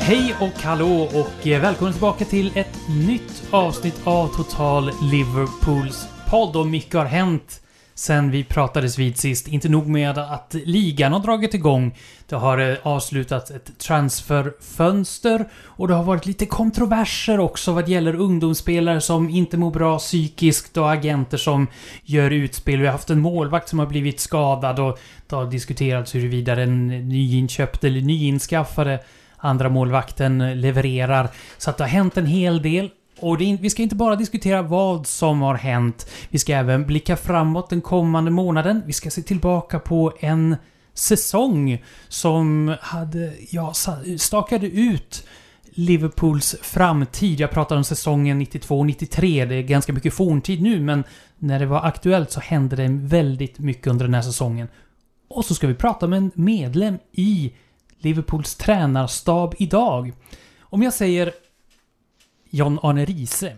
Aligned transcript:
Hej 0.00 0.34
och 0.40 0.62
hallå 0.62 1.08
och 1.14 1.46
eh, 1.46 1.60
välkommen 1.60 1.92
tillbaka 1.92 2.24
till 2.24 2.52
ett 2.54 2.78
nytt 3.06 3.42
avsnitt 3.50 4.00
av 4.04 4.28
Total 4.28 4.90
Liverpools 5.02 6.06
podd. 6.30 6.56
Och 6.56 6.66
mycket 6.66 6.94
har 6.94 7.04
hänt 7.04 7.63
sen 7.94 8.30
vi 8.30 8.44
pratades 8.44 8.98
vid 8.98 9.18
sist. 9.18 9.48
Inte 9.48 9.68
nog 9.68 9.86
med 9.86 10.18
att 10.18 10.54
ligan 10.64 11.12
har 11.12 11.20
dragit 11.20 11.54
igång. 11.54 11.94
Det 12.28 12.36
har 12.36 12.58
eh, 12.58 12.76
avslutats 12.82 13.50
ett 13.50 13.78
transferfönster 13.78 15.48
och 15.54 15.88
det 15.88 15.94
har 15.94 16.04
varit 16.04 16.26
lite 16.26 16.46
kontroverser 16.46 17.40
också 17.40 17.72
vad 17.72 17.88
gäller 17.88 18.14
ungdomsspelare 18.14 19.00
som 19.00 19.30
inte 19.30 19.56
mår 19.56 19.70
bra 19.70 19.98
psykiskt 19.98 20.76
och 20.76 20.92
agenter 20.92 21.36
som 21.36 21.66
gör 22.02 22.30
utspel. 22.30 22.80
Vi 22.80 22.86
har 22.86 22.92
haft 22.92 23.10
en 23.10 23.20
målvakt 23.20 23.68
som 23.68 23.78
har 23.78 23.86
blivit 23.86 24.20
skadad 24.20 24.78
och 24.80 24.98
det 25.28 25.36
har 25.36 25.46
diskuterats 25.46 26.14
huruvida 26.14 26.54
den 26.54 26.88
nyinköpte 26.88 27.86
eller 27.86 28.00
nyinskaffade 28.00 29.00
andra 29.44 29.68
målvakten 29.68 30.60
levererar. 30.60 31.28
Så 31.58 31.70
att 31.70 31.76
det 31.76 31.84
har 31.84 31.88
hänt 31.88 32.16
en 32.16 32.26
hel 32.26 32.62
del. 32.62 32.90
Och 33.20 33.38
det, 33.38 33.58
vi 33.60 33.70
ska 33.70 33.82
inte 33.82 33.94
bara 33.94 34.16
diskutera 34.16 34.62
vad 34.62 35.06
som 35.06 35.42
har 35.42 35.54
hänt. 35.54 36.10
Vi 36.28 36.38
ska 36.38 36.54
även 36.54 36.86
blicka 36.86 37.16
framåt 37.16 37.70
den 37.70 37.80
kommande 37.80 38.30
månaden. 38.30 38.82
Vi 38.86 38.92
ska 38.92 39.10
se 39.10 39.22
tillbaka 39.22 39.78
på 39.78 40.12
en 40.20 40.56
säsong 40.94 41.84
som 42.08 42.76
hade, 42.80 43.32
ja, 43.50 43.72
stakade 44.18 44.66
ut 44.66 45.26
Liverpools 45.64 46.56
framtid. 46.62 47.40
Jag 47.40 47.50
pratar 47.50 47.76
om 47.76 47.84
säsongen 47.84 48.42
92-93. 48.42 49.46
Det 49.46 49.54
är 49.54 49.62
ganska 49.62 49.92
mycket 49.92 50.14
forntid 50.14 50.62
nu, 50.62 50.80
men 50.80 51.04
när 51.38 51.58
det 51.58 51.66
var 51.66 51.82
aktuellt 51.86 52.30
så 52.30 52.40
hände 52.40 52.76
det 52.76 52.88
väldigt 52.88 53.58
mycket 53.58 53.86
under 53.86 54.04
den 54.04 54.14
här 54.14 54.22
säsongen. 54.22 54.68
Och 55.28 55.44
så 55.44 55.54
ska 55.54 55.66
vi 55.66 55.74
prata 55.74 56.06
med 56.06 56.16
en 56.16 56.30
medlem 56.34 56.98
i 57.12 57.52
Liverpools 57.98 58.54
tränarstab 58.54 59.54
idag. 59.58 60.12
Om 60.60 60.82
jag 60.82 60.92
säger 60.92 61.32
John-Arne 62.54 63.04
Riise 63.04 63.56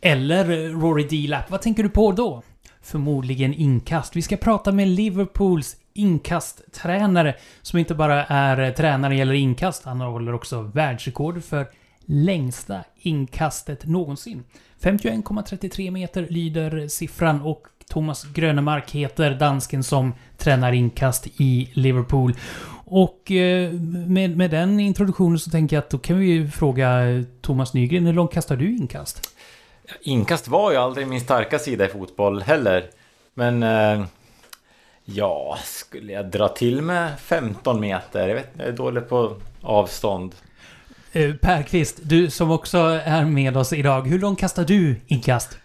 eller 0.00 0.50
eh, 0.50 0.78
Rory 0.78 1.06
Delapp, 1.08 1.50
vad 1.50 1.62
tänker 1.62 1.82
du 1.82 1.88
på 1.88 2.12
då? 2.12 2.42
Förmodligen 2.82 3.54
inkast. 3.54 4.16
Vi 4.16 4.22
ska 4.22 4.36
prata 4.36 4.72
med 4.72 4.88
Liverpools 4.88 5.76
inkasttränare 5.92 7.34
som 7.62 7.78
inte 7.78 7.94
bara 7.94 8.24
är 8.24 8.60
eh, 8.60 8.74
tränare 8.74 9.16
gäller 9.16 9.34
inkast, 9.34 9.84
han 9.84 10.00
håller 10.00 10.34
också 10.34 10.62
världsrekord 10.62 11.44
för 11.44 11.66
längsta 12.04 12.84
inkastet 12.98 13.86
någonsin. 13.86 14.44
51,33 14.82 15.90
meter 15.90 16.26
lyder 16.30 16.88
siffran 16.88 17.40
och 17.40 17.66
Thomas 17.88 18.24
Grönemark 18.24 18.90
heter 18.90 19.34
dansken 19.34 19.82
som 19.82 20.14
tränar 20.36 20.72
inkast 20.72 21.26
i 21.26 21.70
Liverpool. 21.74 22.34
Och 22.92 23.30
eh, 23.30 23.72
med, 24.06 24.36
med 24.36 24.50
den 24.50 24.80
introduktionen 24.80 25.38
så 25.38 25.50
tänker 25.50 25.76
jag 25.76 25.82
att 25.82 25.90
då 25.90 25.98
kan 25.98 26.18
vi 26.18 26.26
ju 26.26 26.48
fråga 26.48 27.02
Thomas 27.40 27.74
Nygren, 27.74 28.06
hur 28.06 28.12
långt 28.12 28.32
kastar 28.32 28.56
du 28.56 28.76
inkast? 28.76 29.34
Inkast 30.00 30.48
var 30.48 30.70
ju 30.70 30.76
aldrig 30.76 31.08
min 31.08 31.20
starka 31.20 31.58
sida 31.58 31.84
i 31.84 31.88
fotboll 31.88 32.42
heller. 32.42 32.90
Men 33.34 33.62
eh, 33.62 34.04
ja, 35.04 35.58
skulle 35.64 36.12
jag 36.12 36.30
dra 36.30 36.48
till 36.48 36.82
med 36.82 37.18
15 37.20 37.80
meter? 37.80 38.28
Jag 38.28 38.34
vet 38.34 38.50
jag 38.58 38.68
är 38.68 38.72
dålig 38.72 39.08
på 39.08 39.36
avstånd. 39.62 40.34
Eh, 41.12 41.34
per 41.34 41.62
Kvist, 41.62 42.00
du 42.02 42.30
som 42.30 42.50
också 42.50 42.78
är 43.04 43.24
med 43.24 43.56
oss 43.56 43.72
idag. 43.72 44.06
Hur 44.06 44.18
långt 44.18 44.38
kastar 44.38 44.64
du 44.64 45.00
inkast? 45.06 45.58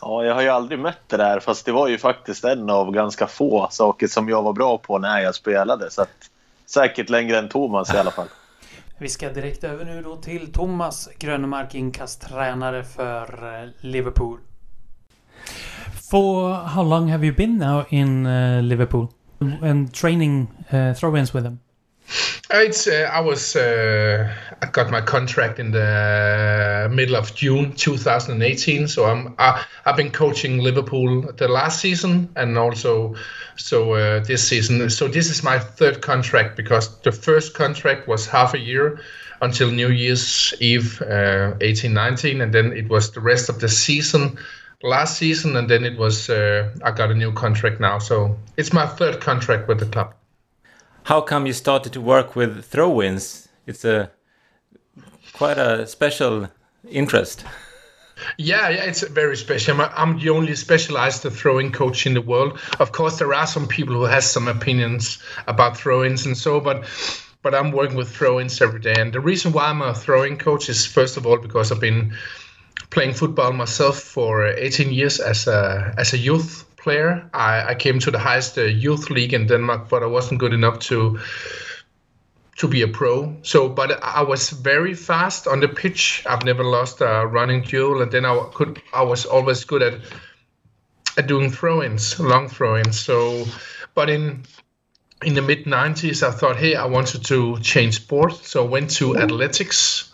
Ja, 0.00 0.24
jag 0.24 0.34
har 0.34 0.42
ju 0.42 0.48
aldrig 0.48 0.78
mött 0.78 1.08
det 1.08 1.16
där, 1.16 1.40
fast 1.40 1.66
det 1.66 1.72
var 1.72 1.88
ju 1.88 1.98
faktiskt 1.98 2.44
en 2.44 2.70
av 2.70 2.92
ganska 2.92 3.26
få 3.26 3.68
saker 3.70 4.06
som 4.06 4.28
jag 4.28 4.42
var 4.42 4.52
bra 4.52 4.78
på 4.78 4.98
när 4.98 5.20
jag 5.20 5.34
spelade. 5.34 5.90
Så 5.90 6.02
att 6.02 6.30
säkert 6.70 7.10
längre 7.10 7.38
än 7.38 7.48
Thomas 7.48 7.94
i 7.94 7.96
alla 7.96 8.10
fall. 8.10 8.28
Vi 8.98 9.08
ska 9.08 9.28
direkt 9.28 9.64
över 9.64 9.84
nu 9.84 10.02
då 10.02 10.16
till 10.16 10.52
Thomas 10.52 11.08
Grönemark, 11.18 11.74
inkasttränare 11.74 12.84
för 12.84 13.62
eh, 13.62 13.68
Liverpool. 13.80 14.38
For 16.10 16.52
how 16.52 16.84
long 16.84 17.08
have 17.08 17.26
you 17.26 17.36
been 17.36 17.58
now 17.58 17.84
in 17.88 18.26
uh, 18.26 18.62
Liverpool 18.62 19.08
and 19.62 19.94
training 19.94 20.46
uh, 20.72 20.94
throw-ins 20.94 21.34
with 21.34 21.44
them? 21.44 21.58
It's 22.50 22.86
uh, 22.86 23.10
I 23.12 23.20
was 23.20 23.56
uh, 23.56 24.34
I 24.62 24.66
got 24.66 24.90
my 24.90 25.02
contract 25.02 25.58
in 25.58 25.70
the 25.70 26.88
middle 26.90 27.14
of 27.14 27.34
June 27.34 27.74
2018. 27.74 28.88
So 28.88 29.04
I'm 29.04 29.34
I, 29.38 29.66
I've 29.84 29.96
been 29.96 30.10
coaching 30.10 30.58
Liverpool 30.58 31.30
the 31.32 31.46
last 31.46 31.80
season 31.80 32.30
and 32.36 32.56
also 32.56 33.16
so 33.56 33.92
uh, 33.92 34.20
this 34.20 34.48
season. 34.48 34.88
So 34.88 35.08
this 35.08 35.28
is 35.28 35.42
my 35.42 35.58
third 35.58 36.00
contract 36.00 36.56
because 36.56 36.98
the 37.00 37.12
first 37.12 37.52
contract 37.52 38.08
was 38.08 38.26
half 38.26 38.54
a 38.54 38.58
year 38.58 38.98
until 39.42 39.70
New 39.70 39.90
Year's 39.90 40.54
Eve 40.58 41.02
uh, 41.02 41.52
18 41.60 41.92
19 41.92 42.40
and 42.40 42.54
then 42.54 42.72
it 42.72 42.88
was 42.88 43.10
the 43.10 43.20
rest 43.20 43.50
of 43.50 43.60
the 43.60 43.68
season 43.68 44.38
last 44.82 45.18
season 45.18 45.54
and 45.56 45.68
then 45.68 45.84
it 45.84 45.98
was 45.98 46.30
uh, 46.30 46.70
I 46.82 46.92
got 46.92 47.10
a 47.10 47.14
new 47.14 47.32
contract 47.32 47.78
now. 47.78 47.98
So 47.98 48.38
it's 48.56 48.72
my 48.72 48.86
third 48.86 49.20
contract 49.20 49.68
with 49.68 49.80
the 49.80 49.86
club. 49.86 50.14
How 51.08 51.22
come 51.22 51.46
you 51.46 51.54
started 51.54 51.94
to 51.94 52.02
work 52.02 52.36
with 52.36 52.66
throw-ins? 52.66 53.48
It's 53.66 53.82
a 53.82 54.10
quite 55.32 55.56
a 55.56 55.86
special 55.86 56.48
interest. 56.86 57.46
Yeah, 58.36 58.68
yeah, 58.68 58.82
it's 58.82 59.00
very 59.08 59.38
special. 59.38 59.80
I'm, 59.80 59.90
I'm 59.96 60.18
the 60.18 60.28
only 60.28 60.54
specialized 60.54 61.22
throwing 61.22 61.72
coach 61.72 62.04
in 62.04 62.12
the 62.12 62.20
world. 62.20 62.60
Of 62.78 62.92
course, 62.92 63.18
there 63.18 63.32
are 63.32 63.46
some 63.46 63.66
people 63.66 63.94
who 63.94 64.02
has 64.02 64.30
some 64.30 64.48
opinions 64.48 65.18
about 65.46 65.78
throw-ins 65.78 66.26
and 66.26 66.36
so, 66.36 66.60
but 66.60 66.84
but 67.40 67.54
I'm 67.54 67.70
working 67.70 67.96
with 67.96 68.14
throw-ins 68.14 68.60
every 68.60 68.80
day. 68.80 68.96
And 68.98 69.10
the 69.10 69.20
reason 69.20 69.52
why 69.52 69.70
I'm 69.70 69.80
a 69.80 69.94
throwing 69.94 70.36
coach 70.36 70.68
is 70.68 70.84
first 70.84 71.16
of 71.16 71.24
all 71.26 71.38
because 71.38 71.72
I've 71.72 71.80
been 71.80 72.12
playing 72.90 73.14
football 73.14 73.54
myself 73.54 73.98
for 73.98 74.46
18 74.46 74.92
years 74.92 75.20
as 75.20 75.46
a 75.46 75.94
as 75.96 76.12
a 76.12 76.18
youth 76.18 76.67
player. 76.78 77.28
I, 77.34 77.70
I 77.70 77.74
came 77.74 77.98
to 78.00 78.10
the 78.10 78.18
highest 78.18 78.58
uh, 78.58 78.62
youth 78.62 79.10
league 79.10 79.34
in 79.34 79.46
Denmark, 79.46 79.88
but 79.88 80.02
I 80.02 80.06
wasn't 80.06 80.40
good 80.40 80.52
enough 80.52 80.78
to 80.80 81.18
to 82.56 82.66
be 82.66 82.82
a 82.82 82.88
pro. 82.88 83.36
So, 83.42 83.68
but 83.68 84.02
I 84.02 84.22
was 84.22 84.50
very 84.50 84.94
fast 84.94 85.46
on 85.46 85.60
the 85.60 85.68
pitch. 85.68 86.24
I've 86.26 86.44
never 86.44 86.64
lost 86.64 87.00
a 87.00 87.24
running 87.26 87.62
duel, 87.62 88.02
and 88.02 88.10
then 88.10 88.24
I 88.24 88.48
could. 88.54 88.82
I 88.92 89.02
was 89.02 89.26
always 89.26 89.64
good 89.64 89.82
at 89.82 90.00
at 91.16 91.26
doing 91.26 91.50
throw-ins, 91.50 92.18
long 92.20 92.48
throw-ins. 92.48 92.98
So, 92.98 93.44
but 93.94 94.08
in 94.10 94.44
in 95.24 95.34
the 95.34 95.42
mid 95.42 95.64
90s, 95.64 96.22
I 96.22 96.30
thought, 96.30 96.56
hey, 96.56 96.76
I 96.76 96.86
wanted 96.86 97.24
to 97.24 97.58
change 97.60 97.96
sport, 97.96 98.34
so 98.34 98.64
I 98.64 98.68
went 98.68 98.90
to 98.98 99.16
athletics. 99.16 100.12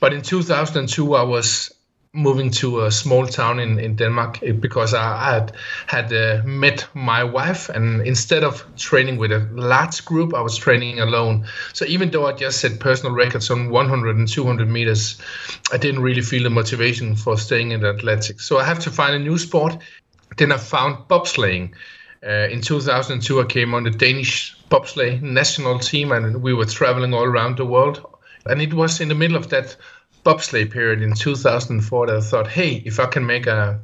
But 0.00 0.12
in 0.12 0.22
2002, 0.22 1.14
I 1.14 1.22
was 1.22 1.73
moving 2.14 2.48
to 2.48 2.84
a 2.84 2.92
small 2.92 3.26
town 3.26 3.58
in, 3.58 3.78
in 3.78 3.96
Denmark 3.96 4.42
eh, 4.42 4.52
because 4.52 4.94
I 4.94 5.34
had 5.34 5.52
had 5.86 6.12
uh, 6.12 6.42
met 6.44 6.86
my 6.94 7.24
wife 7.24 7.68
and 7.68 8.00
instead 8.06 8.44
of 8.44 8.64
training 8.76 9.18
with 9.18 9.32
a 9.32 9.48
large 9.52 10.04
group 10.04 10.32
I 10.32 10.40
was 10.40 10.56
training 10.56 11.00
alone. 11.00 11.44
So 11.72 11.84
even 11.86 12.10
though 12.10 12.26
I 12.26 12.32
just 12.32 12.60
set 12.60 12.78
personal 12.78 13.12
records 13.12 13.50
on 13.50 13.68
100 13.68 14.16
and 14.16 14.28
200 14.28 14.68
meters 14.68 15.20
I 15.72 15.76
didn't 15.76 16.02
really 16.02 16.22
feel 16.22 16.44
the 16.44 16.50
motivation 16.50 17.16
for 17.16 17.36
staying 17.36 17.72
in 17.72 17.84
athletics 17.84 18.44
so 18.44 18.58
I 18.58 18.64
have 18.64 18.78
to 18.80 18.90
find 18.90 19.14
a 19.14 19.18
new 19.18 19.36
sport. 19.36 19.76
Then 20.36 20.52
I 20.52 20.56
found 20.56 21.08
bobsleighing 21.08 21.74
uh, 22.24 22.48
in 22.50 22.60
2002 22.60 23.40
I 23.40 23.44
came 23.44 23.74
on 23.74 23.82
the 23.82 23.90
Danish 23.90 24.56
bobsleigh 24.70 25.20
national 25.20 25.80
team 25.80 26.12
and 26.12 26.42
we 26.42 26.54
were 26.54 26.64
traveling 26.64 27.12
all 27.12 27.24
around 27.24 27.58
the 27.58 27.66
world. 27.66 28.06
And 28.46 28.62
it 28.62 28.74
was 28.74 29.00
in 29.00 29.08
the 29.08 29.14
middle 29.14 29.36
of 29.36 29.48
that 29.50 29.76
bobsleigh 30.24 30.70
period 30.70 31.02
in 31.02 31.14
2004 31.14 32.06
that 32.06 32.16
I 32.16 32.20
thought, 32.20 32.48
hey, 32.48 32.82
if 32.84 32.98
I 32.98 33.06
can 33.06 33.26
make 33.26 33.46
a 33.46 33.80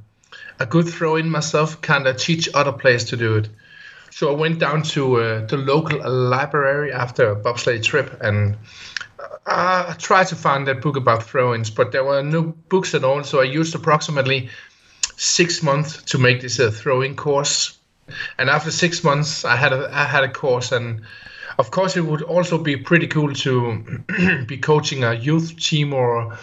a 0.59 0.67
good 0.67 0.89
throw 0.89 1.17
in 1.17 1.31
myself, 1.31 1.81
can 1.81 2.07
I 2.07 2.13
teach 2.13 2.49
other 2.55 2.73
players 2.73 3.05
to 3.07 3.17
do 3.17 3.37
it? 3.37 3.49
So 4.11 4.31
I 4.31 4.37
went 4.37 4.59
down 4.59 4.83
to 4.95 5.17
uh, 5.17 5.47
the 5.47 5.57
local 5.57 5.99
library 6.09 6.93
after 6.93 7.31
a 7.31 7.37
bobsleigh 7.37 7.83
trip 7.83 8.19
and 8.21 8.57
uh, 9.47 9.87
I 9.89 9.95
tried 9.99 10.27
to 10.29 10.37
find 10.37 10.67
that 10.67 10.83
book 10.83 10.97
about 10.97 11.23
throw-ins, 11.23 11.71
but 11.71 11.93
there 11.93 12.05
were 12.05 12.23
no 12.23 12.43
books 12.69 12.95
at 12.95 13.05
all. 13.05 13.23
So 13.25 13.41
I 13.41 13.45
used 13.45 13.75
approximately 13.75 14.51
six 15.17 15.63
months 15.63 16.03
to 16.05 16.19
make 16.19 16.41
this 16.41 16.59
a 16.59 16.71
throwing 16.71 17.17
course. 17.17 17.79
And 18.39 18.51
after 18.51 18.71
six 18.71 19.05
months, 19.05 19.45
I 19.45 19.57
had 19.57 19.73
a 19.73 19.89
I 19.93 20.05
had 20.05 20.25
a 20.25 20.29
course 20.29 20.73
and 20.73 21.03
of 21.59 21.71
course, 21.71 21.97
it 21.97 22.03
would 22.03 22.23
also 22.23 22.59
be 22.59 22.77
pretty 22.77 23.07
cool 23.07 23.33
to 23.33 23.83
be 24.47 24.59
coaching 24.59 25.05
a 25.05 25.15
youth 25.15 25.59
team 25.59 25.93
or 25.93 26.39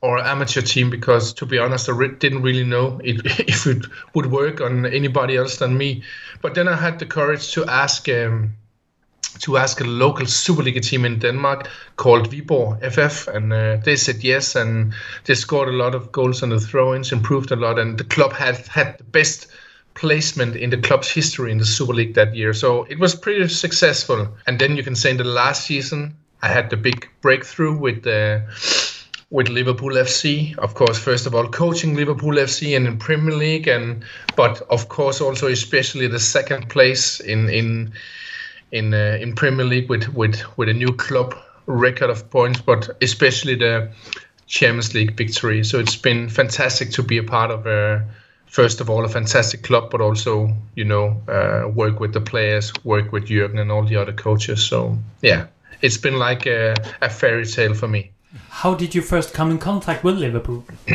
or 0.00 0.18
amateur 0.18 0.62
team 0.62 0.90
because, 0.90 1.32
to 1.34 1.46
be 1.46 1.58
honest, 1.58 1.88
I 1.88 1.92
re- 1.92 2.08
didn't 2.18 2.42
really 2.42 2.64
know 2.64 3.00
it, 3.04 3.20
if 3.48 3.66
it 3.66 3.86
would 4.14 4.30
work 4.32 4.60
on 4.60 4.86
anybody 4.86 5.36
else 5.36 5.58
than 5.58 5.76
me. 5.76 6.02
But 6.42 6.54
then 6.54 6.68
I 6.68 6.76
had 6.76 6.98
the 6.98 7.06
courage 7.06 7.52
to 7.52 7.64
ask. 7.66 8.08
Um, 8.08 8.56
to 9.40 9.58
ask 9.58 9.82
a 9.82 9.84
local 9.84 10.24
Superliga 10.24 10.80
team 10.80 11.04
in 11.04 11.18
Denmark 11.18 11.68
called 11.96 12.30
Viborg 12.30 12.80
FF, 12.90 13.28
and 13.28 13.52
uh, 13.52 13.76
they 13.84 13.94
said 13.94 14.24
yes, 14.24 14.56
and 14.56 14.94
they 15.24 15.34
scored 15.34 15.68
a 15.68 15.72
lot 15.72 15.94
of 15.94 16.10
goals 16.10 16.42
on 16.42 16.48
the 16.48 16.58
throw-ins, 16.58 17.12
improved 17.12 17.50
a 17.50 17.56
lot, 17.56 17.78
and 17.78 17.98
the 17.98 18.04
club 18.04 18.32
had 18.32 18.56
had 18.68 18.96
the 18.96 19.04
best 19.04 19.48
placement 19.96 20.54
in 20.54 20.70
the 20.70 20.76
club's 20.76 21.10
history 21.10 21.50
in 21.50 21.58
the 21.58 21.64
Super 21.64 21.94
League 21.94 22.14
that 22.14 22.36
year. 22.36 22.52
So 22.52 22.84
it 22.84 22.98
was 22.98 23.14
pretty 23.14 23.48
successful. 23.48 24.28
And 24.46 24.58
then 24.58 24.76
you 24.76 24.84
can 24.84 24.94
say 24.94 25.10
in 25.10 25.16
the 25.16 25.24
last 25.24 25.66
season, 25.66 26.16
I 26.42 26.48
had 26.48 26.70
the 26.70 26.76
big 26.76 27.08
breakthrough 27.20 27.76
with 27.76 28.02
the. 28.04 28.42
with 29.30 29.48
Liverpool 29.48 29.94
FC, 29.94 30.56
of 30.58 30.74
course, 30.74 30.98
first 30.98 31.26
of 31.26 31.34
all, 31.34 31.48
coaching 31.48 31.96
Liverpool 31.96 32.36
FC 32.36 32.76
and 32.76 32.86
in 32.86 32.96
Premier 32.96 33.34
League, 33.34 33.66
and 33.66 34.04
but 34.36 34.62
of 34.70 34.88
course 34.88 35.20
also 35.20 35.48
especially 35.48 36.06
the 36.06 36.20
second 36.20 36.68
place 36.68 37.18
in 37.18 37.48
in 37.48 37.92
in 38.70 38.94
uh, 38.94 39.18
in 39.20 39.34
Premier 39.34 39.66
League 39.66 39.88
with 39.90 40.06
with 40.14 40.40
with 40.56 40.68
a 40.68 40.72
new 40.72 40.92
club 40.92 41.34
record 41.66 42.10
of 42.10 42.30
points, 42.30 42.60
but 42.60 42.88
especially 43.02 43.56
the 43.56 43.90
Champions 44.46 44.94
League 44.94 45.16
victory. 45.16 45.64
So 45.64 45.80
it's 45.80 45.96
been 45.96 46.28
fantastic 46.28 46.90
to 46.92 47.02
be 47.02 47.18
a 47.18 47.24
part 47.24 47.50
of. 47.50 47.66
Uh, 47.66 48.04
first 48.56 48.80
of 48.80 48.88
all, 48.88 49.04
a 49.04 49.08
fantastic 49.08 49.62
club, 49.62 49.90
but 49.90 50.00
also 50.00 50.48
you 50.74 50.84
know 50.84 51.06
uh, 51.28 51.68
work 51.68 52.00
with 52.00 52.12
the 52.12 52.20
players, 52.20 52.72
work 52.84 53.12
with 53.12 53.26
Jurgen 53.26 53.58
and 53.58 53.70
all 53.70 53.84
the 53.84 53.96
other 53.96 54.14
coaches. 54.14 54.64
So 54.64 54.96
yeah, 55.22 55.46
it's 55.82 55.98
been 55.98 56.18
like 56.18 56.46
a, 56.46 56.74
a 57.02 57.10
fairy 57.10 57.44
tale 57.44 57.74
for 57.74 57.88
me. 57.88 58.10
How 58.48 58.74
did 58.74 58.94
you 58.94 59.02
first 59.02 59.34
come 59.34 59.50
in 59.50 59.58
contact 59.58 60.04
with 60.04 60.16
Liverpool? 60.16 60.64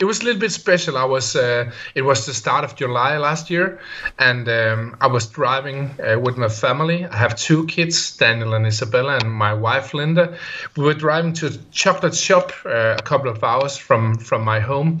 it 0.00 0.04
was 0.04 0.20
a 0.20 0.24
little 0.24 0.40
bit 0.40 0.52
special. 0.52 0.96
I 0.96 1.04
was 1.04 1.36
uh, 1.36 1.70
it 1.94 2.02
was 2.02 2.26
the 2.26 2.34
start 2.34 2.64
of 2.64 2.74
July 2.74 3.18
last 3.18 3.50
year, 3.50 3.78
and 4.18 4.48
um, 4.48 4.96
I 5.00 5.06
was 5.06 5.28
driving 5.28 5.94
uh, 6.00 6.18
with 6.18 6.36
my 6.36 6.48
family. 6.48 7.06
I 7.06 7.16
have 7.16 7.36
two 7.36 7.66
kids, 7.66 8.16
Daniel 8.16 8.54
and 8.54 8.66
Isabella, 8.66 9.18
and 9.22 9.30
my 9.30 9.54
wife 9.54 9.94
Linda. 9.94 10.36
We 10.76 10.82
were 10.84 10.98
driving 11.06 11.34
to 11.34 11.46
a 11.46 11.52
chocolate 11.70 12.16
shop 12.16 12.52
uh, 12.66 12.96
a 12.98 13.02
couple 13.02 13.30
of 13.30 13.44
hours 13.44 13.76
from 13.76 14.18
from 14.18 14.42
my 14.44 14.58
home. 14.60 14.98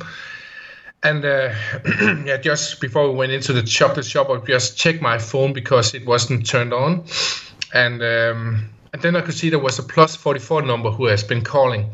And 1.04 1.22
uh, 1.22 1.54
yeah, 2.24 2.38
just 2.38 2.80
before 2.80 3.10
we 3.10 3.14
went 3.14 3.30
into 3.30 3.52
the 3.52 3.62
chocolate 3.62 4.06
shop, 4.06 4.30
I 4.30 4.38
just 4.38 4.78
checked 4.78 5.02
my 5.02 5.18
phone 5.18 5.52
because 5.52 5.94
it 5.94 6.06
wasn't 6.06 6.46
turned 6.46 6.72
on, 6.72 7.04
and 7.74 8.02
um, 8.02 8.70
and 8.94 9.02
then 9.02 9.14
I 9.14 9.20
could 9.20 9.34
see 9.34 9.50
there 9.50 9.58
was 9.58 9.78
a 9.78 9.82
plus 9.82 10.16
44 10.16 10.62
number 10.62 10.90
who 10.90 11.06
has 11.06 11.22
been 11.22 11.42
calling. 11.42 11.90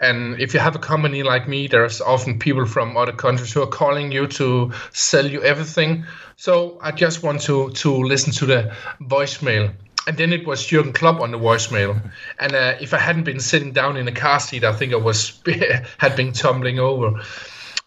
And 0.00 0.40
if 0.40 0.54
you 0.54 0.60
have 0.60 0.74
a 0.74 0.78
company 0.78 1.22
like 1.22 1.46
me, 1.46 1.66
there's 1.66 2.00
often 2.00 2.38
people 2.38 2.66
from 2.66 2.96
other 2.96 3.12
countries 3.12 3.52
who 3.52 3.62
are 3.62 3.66
calling 3.66 4.10
you 4.12 4.26
to 4.28 4.72
sell 4.92 5.26
you 5.26 5.42
everything. 5.42 6.04
So 6.36 6.78
I 6.80 6.90
just 6.90 7.22
want 7.22 7.42
to 7.42 7.70
to 7.70 7.90
listen 7.92 8.32
to 8.34 8.46
the 8.46 8.74
voicemail. 9.00 9.72
And 10.06 10.16
then 10.16 10.32
it 10.32 10.46
was 10.46 10.66
Jurgen 10.66 10.92
Klopp 10.92 11.20
on 11.20 11.30
the 11.30 11.38
voicemail. 11.38 12.00
And 12.40 12.54
uh, 12.54 12.74
if 12.80 12.94
I 12.94 12.98
hadn't 12.98 13.24
been 13.24 13.40
sitting 13.40 13.72
down 13.72 13.96
in 13.96 14.08
a 14.08 14.12
car 14.12 14.40
seat, 14.40 14.64
I 14.64 14.72
think 14.72 14.92
I 14.92 14.96
was 14.96 15.40
had 15.98 16.16
been 16.16 16.32
tumbling 16.32 16.78
over. 16.78 17.20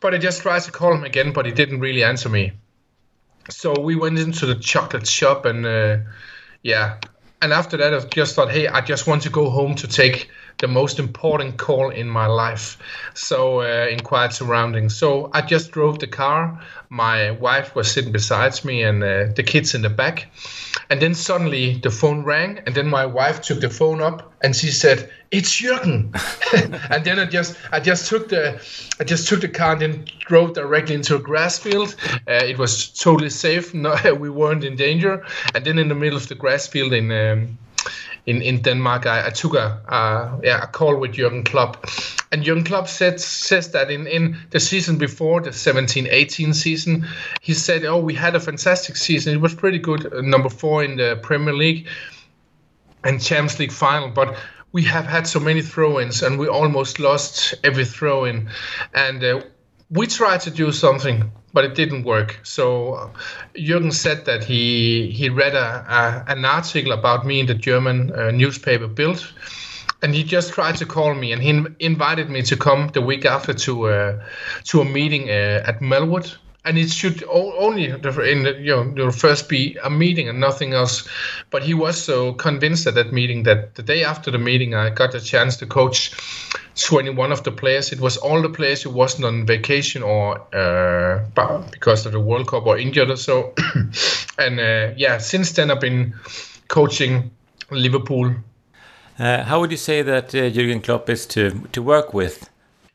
But 0.02 0.14
I 0.14 0.18
just 0.18 0.42
tried 0.42 0.64
to 0.64 0.72
call 0.72 0.94
him 0.94 1.06
again, 1.06 1.32
but 1.32 1.46
he 1.46 1.54
didn't 1.54 1.80
really 1.80 2.04
answer 2.04 2.28
me. 2.28 2.52
So 3.50 3.74
we 3.80 3.96
went 3.96 4.20
into 4.20 4.46
the 4.46 4.56
chocolate 4.56 5.08
shop 5.08 5.46
and 5.46 5.66
uh, 5.66 5.98
yeah, 6.64 6.98
and 7.42 7.54
after 7.54 7.78
that, 7.78 7.94
I 7.94 8.00
just 8.00 8.36
thought, 8.36 8.52
hey, 8.52 8.68
I 8.68 8.82
just 8.82 9.08
want 9.08 9.24
to 9.24 9.30
go 9.30 9.50
home 9.50 9.76
to 9.76 9.88
take 9.88 10.30
the 10.58 10.68
most 10.68 11.00
important 11.00 11.58
call 11.58 11.90
in 11.90 12.08
my 12.08 12.28
life. 12.28 12.78
So 13.14 13.62
uh, 13.62 13.88
in 13.90 14.00
quiet 14.00 14.34
surroundings. 14.34 14.96
So 14.96 15.30
I 15.34 15.42
just 15.42 15.72
drove 15.72 16.00
the 16.00 16.08
car. 16.08 16.62
My 16.90 17.32
wife 17.32 17.76
was 17.76 17.92
sitting 17.92 18.12
beside 18.12 18.42
me, 18.66 18.84
and 18.84 19.04
uh, 19.04 19.28
the 19.36 19.44
kids 19.44 19.74
in 19.74 19.82
the 19.82 19.90
back. 19.90 20.28
And 20.90 21.02
then 21.02 21.14
suddenly 21.14 21.78
the 21.78 21.90
phone 21.90 22.24
rang, 22.24 22.60
and 22.66 22.76
then 22.76 22.88
my 22.88 23.06
wife 23.06 23.42
took 23.42 23.62
the 23.62 23.70
phone 23.70 24.02
up, 24.02 24.34
and 24.42 24.56
she 24.56 24.72
said, 24.72 25.10
"It's 25.32 25.62
Jürgen." 25.62 26.12
and 26.92 27.06
then 27.06 27.20
I 27.20 27.26
just, 27.26 27.58
I 27.72 27.80
just 27.80 28.10
took 28.10 28.30
the, 28.30 28.62
I 29.00 29.04
just 29.04 29.28
took 29.28 29.42
the 29.42 29.48
car 29.48 29.74
and 29.74 29.82
then 29.82 30.06
drove 30.28 30.54
directly 30.54 30.96
into 30.96 31.16
a 31.16 31.20
grass 31.20 31.58
field. 31.58 31.96
Uh, 32.28 32.44
it 32.44 32.58
was 32.58 32.90
totally 32.90 33.30
safe. 33.30 33.74
No, 33.74 33.96
we 34.20 34.30
weren't 34.30 34.64
in 34.64 34.76
danger. 34.76 35.26
And 35.56 35.64
then 35.66 35.80
in 35.80 35.88
the 35.88 35.96
middle 35.96 36.18
of 36.18 36.28
the 36.28 36.36
grass 36.36 36.68
field 36.68 36.94
in. 36.94 37.12
Um, 37.12 37.58
in, 38.26 38.42
in 38.42 38.62
Denmark, 38.62 39.06
I, 39.06 39.28
I 39.28 39.30
took 39.30 39.56
a 39.56 39.82
uh, 39.88 40.40
yeah 40.44 40.64
a 40.64 40.68
call 40.68 40.98
with 40.98 41.14
Jurgen 41.14 41.44
Klopp, 41.44 41.86
and 42.32 42.44
Jurgen 42.44 42.64
Klopp 42.64 42.88
said 42.88 43.20
says 43.20 43.72
that 43.72 43.90
in, 43.90 44.08
in 44.08 44.38
the 44.52 44.60
season 44.60 44.98
before 44.98 45.42
the 45.42 45.50
17-18 45.50 46.54
season, 46.54 47.08
he 47.42 47.54
said, 47.54 47.86
"Oh, 47.86 48.00
we 48.00 48.14
had 48.14 48.36
a 48.36 48.40
fantastic 48.40 48.96
season. 48.96 49.34
It 49.34 49.42
was 49.42 49.56
pretty 49.56 49.80
good, 49.80 50.14
uh, 50.14 50.22
number 50.22 50.50
four 50.50 50.84
in 50.84 50.98
the 50.98 51.20
Premier 51.22 51.54
League 51.54 51.88
and 53.04 53.22
Champions 53.22 53.60
League 53.60 53.72
final, 53.72 54.10
but." 54.10 54.36
We 54.74 54.84
have 54.84 55.06
had 55.06 55.28
so 55.28 55.42
many 55.42 55.62
throw-ins, 55.62 56.24
and 56.24 56.40
we 56.40 56.48
almost 56.48 56.98
lost 56.98 57.56
every 57.62 57.84
throw-in. 57.84 58.50
And 58.94 59.22
uh, 59.22 59.42
we 59.90 60.08
tried 60.08 60.40
to 60.42 60.50
do 60.50 60.72
something 60.72 61.30
but 61.54 61.66
it 61.66 61.76
didn't 61.76 62.04
work. 62.04 62.40
So 62.44 62.94
uh, 62.94 63.10
Jürgen 63.56 63.94
said 63.94 64.26
that 64.26 64.44
he 64.44 65.12
he 65.12 65.30
read 65.30 65.56
a, 65.56 65.86
a 65.88 66.32
an 66.32 66.46
article 66.46 66.92
about 66.92 67.26
me 67.26 67.40
in 67.40 67.46
the 67.46 67.56
German 67.56 68.12
uh, 68.12 68.32
newspaper 68.32 68.88
Bild, 68.88 69.34
and 70.02 70.16
he 70.16 70.24
just 70.24 70.54
tried 70.54 70.78
to 70.78 70.86
call 70.86 71.14
me, 71.14 71.32
and 71.34 71.42
he 71.42 71.64
invited 71.80 72.30
me 72.30 72.42
to 72.44 72.56
come 72.58 72.90
the 72.94 73.02
week 73.02 73.26
after 73.26 73.54
to 73.54 73.88
uh, 73.88 74.24
to 74.66 74.82
a 74.82 74.86
meeting 74.86 75.30
uh, 75.30 75.64
at 75.70 75.80
Melwood. 75.82 76.38
And 76.64 76.78
it 76.78 76.92
should 76.92 77.24
only 77.24 77.86
in 77.86 78.64
you 78.64 78.86
know 78.86 79.12
first 79.12 79.50
be 79.50 79.78
a 79.84 79.90
meeting 79.90 80.30
and 80.30 80.40
nothing 80.40 80.74
else. 80.74 81.08
But 81.50 81.64
he 81.64 81.74
was 81.74 82.02
so 82.02 82.34
convinced 82.34 82.86
at 82.86 82.94
that 82.96 83.12
meeting 83.12 83.44
that 83.44 83.74
the 83.76 83.82
day 83.82 84.04
after 84.04 84.30
the 84.30 84.38
meeting, 84.38 84.76
I 84.76 84.92
got 84.92 85.16
a 85.16 85.22
chance 85.22 85.58
to 85.58 85.66
coach 85.66 86.12
21 86.76 87.32
of 87.32 87.44
the 87.44 87.52
players. 87.52 87.92
It 87.92 88.00
was 88.00 88.18
all 88.18 88.42
the 88.44 88.50
players 88.50 88.84
who 88.84 88.92
wasn't 88.92 89.26
on 89.26 89.46
vacation 89.48 90.04
or 90.04 90.40
uh, 90.56 91.26
because 91.72 92.06
of 92.06 92.12
the 92.12 92.20
World 92.20 92.48
Cup 92.48 92.68
or 92.68 92.78
injured 92.78 93.10
or 93.10 93.18
so. 93.18 93.54
and 94.38 94.60
uh, 94.60 94.94
yeah, 94.96 95.18
since 95.18 95.52
then 95.54 95.72
I've 95.72 95.82
been 95.82 96.14
coaching 96.68 97.32
Liverpool. 97.72 98.36
Uh, 99.18 99.44
how 99.44 99.60
would 99.60 99.72
you 99.72 99.78
say 99.78 100.02
that 100.04 100.36
uh, 100.36 100.50
Jurgen 100.50 100.82
Klopp 100.82 101.10
is 101.10 101.26
to 101.28 101.68
to 101.72 101.82
work 101.82 102.14
with? 102.14 102.51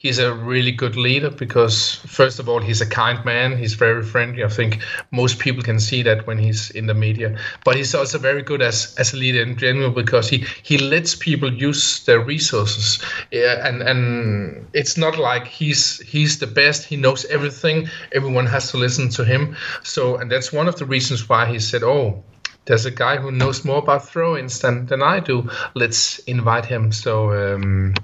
He's 0.06 0.18
a 0.18 0.32
really 0.32 0.70
good 0.70 0.96
leader 0.96 1.30
because 1.30 1.96
first 2.06 2.38
of 2.38 2.48
all 2.48 2.60
he's 2.60 2.80
a 2.80 2.86
kind 2.86 3.24
man. 3.24 3.58
He's 3.58 3.74
very 3.74 4.04
friendly. 4.04 4.44
I 4.44 4.48
think 4.48 4.80
most 5.10 5.40
people 5.40 5.62
can 5.62 5.80
see 5.80 6.02
that 6.04 6.26
when 6.26 6.38
he's 6.38 6.70
in 6.70 6.86
the 6.86 6.94
media. 6.94 7.36
But 7.64 7.76
he's 7.76 7.94
also 7.94 8.18
very 8.18 8.42
good 8.42 8.62
as 8.62 8.94
as 8.98 9.12
a 9.12 9.16
leader 9.16 9.42
in 9.42 9.56
general 9.56 9.90
because 9.90 10.28
he 10.28 10.44
he 10.62 10.78
lets 10.78 11.16
people 11.16 11.52
use 11.52 12.04
their 12.04 12.20
resources. 12.20 13.00
Yeah, 13.32 13.66
and 13.66 13.82
and 13.82 14.66
it's 14.72 14.96
not 14.96 15.18
like 15.18 15.46
he's 15.46 16.00
he's 16.00 16.38
the 16.38 16.46
best. 16.46 16.84
He 16.84 16.96
knows 16.96 17.24
everything. 17.26 17.88
Everyone 18.12 18.46
has 18.46 18.70
to 18.70 18.76
listen 18.76 19.08
to 19.10 19.24
him. 19.24 19.56
So 19.82 20.16
and 20.16 20.30
that's 20.30 20.52
one 20.52 20.68
of 20.68 20.76
the 20.76 20.86
reasons 20.86 21.28
why 21.28 21.46
he 21.46 21.58
said 21.58 21.82
oh 21.82 22.22
there's 22.66 22.84
a 22.84 22.90
guy 22.90 23.16
who 23.16 23.30
knows 23.30 23.64
more 23.64 23.78
about 23.78 24.08
throw-ins 24.08 24.58
than, 24.58 24.86
than 24.86 25.00
I 25.00 25.20
do. 25.20 25.48
Let's 25.74 26.18
invite 26.26 26.64
him. 26.64 26.90
So 26.90 27.32
um, 27.32 27.94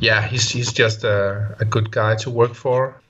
yeah, 0.00 0.26
he's 0.26 0.50
he's 0.50 0.72
just 0.72 1.04
a, 1.04 1.56
a 1.60 1.64
good 1.64 1.90
guy 1.90 2.16
to 2.16 2.30
work 2.30 2.54
for. 2.54 3.00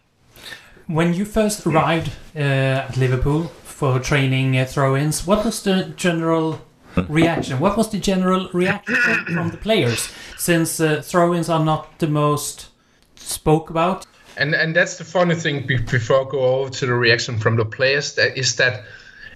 When 0.87 1.15
you 1.15 1.25
first 1.25 1.67
arrived 1.67 2.11
uh, 2.37 2.89
at 2.89 2.97
Liverpool 2.97 3.45
for 3.65 3.99
training 3.99 4.59
uh, 4.59 4.67
throw-ins, 4.67 5.27
what 5.27 5.45
was 5.45 5.63
the 5.63 5.93
general 5.97 6.61
reaction? 7.09 7.59
What 7.59 7.77
was 7.77 7.91
the 7.91 7.99
general 7.99 8.49
reaction 8.53 8.97
from, 9.27 9.51
the 9.51 9.57
players? 9.57 10.13
Since 10.37 10.81
uh, 10.81 11.03
throw-ins 11.03 11.49
are 11.49 11.65
not 11.65 11.99
the 11.99 12.07
most 12.07 12.69
spoke 13.17 13.71
about. 13.71 14.07
And 14.37 14.55
and 14.55 14.75
that's 14.75 14.97
the 14.97 15.05
funny 15.05 15.35
thing. 15.35 15.67
Before 15.67 16.27
I 16.27 16.31
go 16.31 16.41
over 16.41 16.71
to 16.71 16.87
the 16.87 16.95
reaction 16.95 17.39
from 17.39 17.57
the 17.57 17.65
players, 17.65 18.15
that 18.15 18.37
is 18.37 18.57
that 18.57 18.85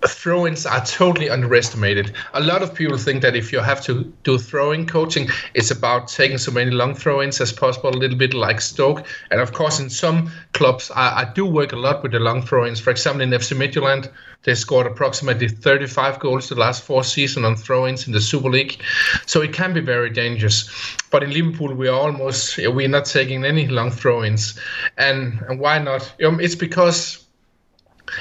throw-ins 0.07 0.67
are 0.67 0.85
totally 0.85 1.31
underestimated. 1.31 2.13
A 2.35 2.41
lot 2.41 2.63
of 2.63 2.75
people 2.75 2.99
think 2.99 3.23
that 3.23 3.35
if 3.35 3.53
you 3.53 3.61
have 3.61 3.83
to 3.85 4.05
do 4.23 4.39
throwing 4.39 4.87
coaching, 4.87 5.29
it's 5.55 5.71
about 5.71 6.09
taking 6.09 6.39
so 6.39 6.53
many 6.53 6.71
long 6.71 6.95
throw-ins 6.95 7.41
as 7.41 7.53
possible, 7.53 7.91
a 7.91 7.99
little 7.99 8.19
bit 8.19 8.35
like 8.35 8.61
Stoke. 8.61 9.07
And 9.31 9.41
of 9.41 9.53
course, 9.53 9.81
in 9.81 9.91
some 9.91 10.31
clubs, 10.53 10.91
I, 10.95 11.23
I 11.23 11.33
do 11.35 11.47
work 11.47 11.73
a 11.73 11.77
lot 11.77 12.03
with 12.03 12.13
the 12.13 12.21
long 12.21 12.43
throw-ins. 12.43 12.81
For 12.81 12.91
example, 12.91 13.23
in 13.23 13.31
FC 13.31 13.57
Midtjylland, 13.57 14.11
they 14.45 14.55
scored 14.55 14.87
approximately 14.87 15.49
35 15.49 16.21
goals 16.21 16.49
the 16.49 16.55
last 16.55 16.85
four 16.85 17.03
seasons 17.03 17.45
on 17.45 17.57
throw-ins 17.57 18.07
in 18.07 18.13
the 18.13 18.21
Super 18.21 18.49
League. 18.49 18.81
So 19.27 19.43
it 19.43 19.53
can 19.53 19.75
be 19.75 19.81
very 19.81 20.11
dangerous. 20.11 20.71
But 21.11 21.23
in 21.23 21.33
Liverpool, 21.33 21.75
we 21.75 21.89
are 21.89 21.99
almost 21.99 22.57
we're 22.59 22.89
not 22.89 23.07
taking 23.07 23.45
any 23.45 23.67
long 23.67 23.91
throw-ins, 23.91 24.59
and 24.97 25.41
and 25.49 25.59
why 25.59 25.79
not? 25.79 26.13
Um, 26.23 26.41
it's 26.41 26.55
because 26.55 27.28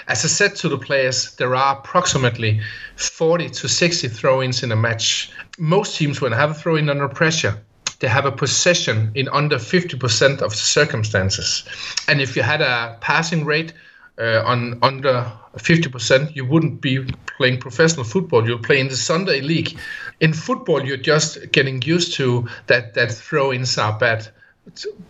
as 0.08 0.24
I 0.24 0.28
said 0.28 0.56
to 0.58 0.70
the 0.70 0.78
players, 0.78 1.36
there 1.36 1.56
are 1.56 1.78
approximately 1.78 2.62
40 2.96 3.50
to 3.50 3.68
60 3.68 4.08
throw 4.08 4.42
ins 4.42 4.64
in 4.64 4.72
a 4.72 4.76
match. 4.76 5.32
Most 5.58 5.98
teams, 5.98 6.22
when 6.22 6.32
have 6.32 6.52
a 6.52 6.54
throw 6.54 6.76
in 6.76 6.90
under 6.90 7.08
pressure, 7.08 7.62
they 8.00 8.08
have 8.08 8.26
a 8.26 8.32
possession 8.32 9.12
in 9.16 9.28
under 9.30 9.58
50% 9.58 10.42
of 10.42 10.52
the 10.52 10.58
circumstances. 10.58 11.64
And 12.08 12.22
if 12.22 12.36
you 12.36 12.44
had 12.44 12.62
a 12.62 12.98
passing 13.02 13.46
rate 13.46 13.74
uh, 14.20 14.44
on 14.46 14.80
under 14.82 15.32
50%, 15.56 16.36
you 16.36 16.46
wouldn't 16.46 16.82
be 16.82 17.08
playing 17.38 17.60
professional 17.60 18.04
football. 18.04 18.48
You'll 18.48 18.60
play 18.60 18.80
in 18.80 18.88
the 18.88 18.96
Sunday 18.96 19.42
league. 19.42 19.78
In 20.20 20.34
football, 20.34 20.86
you're 20.86 20.98
just 20.98 21.52
getting 21.52 21.82
used 21.82 22.14
to 22.16 22.48
that 22.68 22.94
that 22.94 23.12
throw-ins 23.12 23.78
are 23.78 23.98
bad 23.98 24.28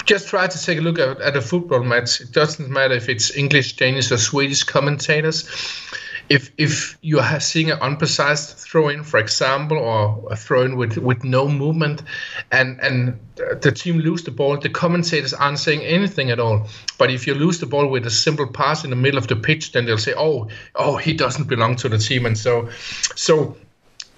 just 0.05 0.27
try 0.27 0.47
to 0.47 0.63
take 0.63 0.77
a 0.79 0.81
look 0.81 0.99
at, 0.99 1.19
at 1.21 1.35
a 1.35 1.41
football 1.41 1.83
match. 1.83 2.21
It 2.21 2.31
doesn't 2.31 2.69
matter 2.69 2.93
if 2.93 3.09
it's 3.09 3.35
English, 3.35 3.75
Danish, 3.75 4.11
or 4.11 4.17
Swedish 4.17 4.63
commentators. 4.63 5.47
If 6.29 6.51
if 6.57 6.97
you 7.01 7.19
are 7.19 7.39
seeing 7.39 7.71
an 7.71 7.79
unprecise 7.79 8.51
throw 8.51 8.89
in, 8.89 9.03
for 9.03 9.17
example, 9.17 9.77
or 9.77 10.27
a 10.29 10.35
throw 10.35 10.63
in 10.63 10.75
with, 10.75 10.97
with 10.97 11.23
no 11.23 11.47
movement, 11.47 12.03
and 12.51 12.79
and 12.81 13.17
the 13.35 13.71
team 13.71 13.99
lose 13.99 14.23
the 14.23 14.31
ball, 14.31 14.57
the 14.57 14.69
commentators 14.69 15.33
aren't 15.33 15.59
saying 15.59 15.83
anything 15.83 16.29
at 16.29 16.39
all. 16.39 16.67
But 16.97 17.11
if 17.11 17.27
you 17.27 17.33
lose 17.33 17.59
the 17.59 17.65
ball 17.65 17.87
with 17.87 18.05
a 18.05 18.09
simple 18.09 18.47
pass 18.47 18.83
in 18.83 18.89
the 18.89 18.97
middle 18.97 19.17
of 19.17 19.27
the 19.27 19.37
pitch, 19.37 19.71
then 19.71 19.85
they'll 19.85 19.97
say, 19.97 20.13
"Oh, 20.17 20.49
oh, 20.75 20.97
he 20.97 21.13
doesn't 21.13 21.47
belong 21.47 21.77
to 21.77 21.87
the 21.87 21.97
team," 21.97 22.25
and 22.25 22.37
so 22.37 22.69
so 23.15 23.55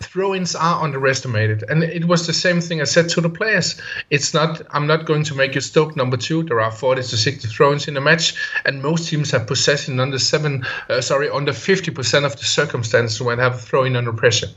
throw-ins 0.02 0.56
are 0.56 0.84
underestimated. 0.84 1.64
And 1.70 1.84
it 1.84 2.06
was 2.06 2.26
the 2.26 2.34
same 2.34 2.62
thing 2.62 2.82
i 2.82 2.86
said 2.86 3.10
to 3.10 3.22
the 3.22 3.30
players. 3.30 3.80
It's 4.10 4.34
not 4.34 4.62
i'm 4.72 4.88
not 4.88 5.06
going 5.06 5.24
to 5.26 5.36
make 5.36 5.56
you 5.56 5.62
stoke 5.62 5.96
number 5.96 6.18
two. 6.18 6.44
There 6.44 6.62
are 6.62 6.72
40 6.72 7.04
to 7.04 7.18
60 7.18 7.48
throw-ins 7.48 7.88
in 7.88 7.98
a 7.98 8.02
match 8.02 8.36
and 8.66 8.82
most 8.82 9.10
teams 9.10 9.32
have 9.32 9.48
possession 9.48 10.00
under 10.00 10.20
seven 10.20 10.66
uh, 10.90 11.02
sorry 11.02 11.30
under 11.30 11.52
50% 11.52 12.26
of 12.26 12.36
the 12.38 12.46
circumstances 12.46 13.22
when 13.22 13.40
have 13.40 13.62
throw-in 13.62 13.96
under 13.96 14.14
pressure. 14.14 14.48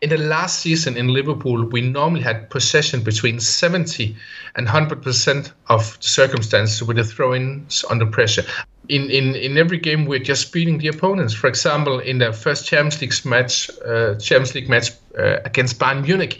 In 0.00 0.10
the 0.10 0.18
last 0.18 0.60
season 0.60 0.96
in 0.96 1.08
liverpool 1.08 1.64
we 1.64 1.80
normally 1.80 2.22
had 2.22 2.50
possession 2.50 3.02
between 3.02 3.40
70 3.40 4.16
and 4.56 4.66
100% 4.66 5.52
of 5.68 5.98
the 5.98 6.06
circumstances 6.06 6.82
with 6.82 6.96
the 6.96 7.04
throw-ins 7.04 7.84
under 7.88 8.06
pressure 8.06 8.44
in, 8.92 9.10
in, 9.10 9.34
in 9.34 9.56
every 9.56 9.78
game 9.78 10.04
we're 10.04 10.18
just 10.18 10.52
beating 10.52 10.76
the 10.76 10.88
opponents. 10.88 11.32
For 11.32 11.46
example, 11.46 11.98
in 11.98 12.18
the 12.18 12.30
first 12.30 12.66
Champions 12.66 13.00
League 13.00 13.24
match, 13.24 13.70
uh, 13.86 14.16
Champions 14.16 14.54
League 14.54 14.68
match 14.68 14.90
uh, 15.18 15.38
against 15.46 15.78
Bayern 15.78 16.02
Munich, 16.02 16.38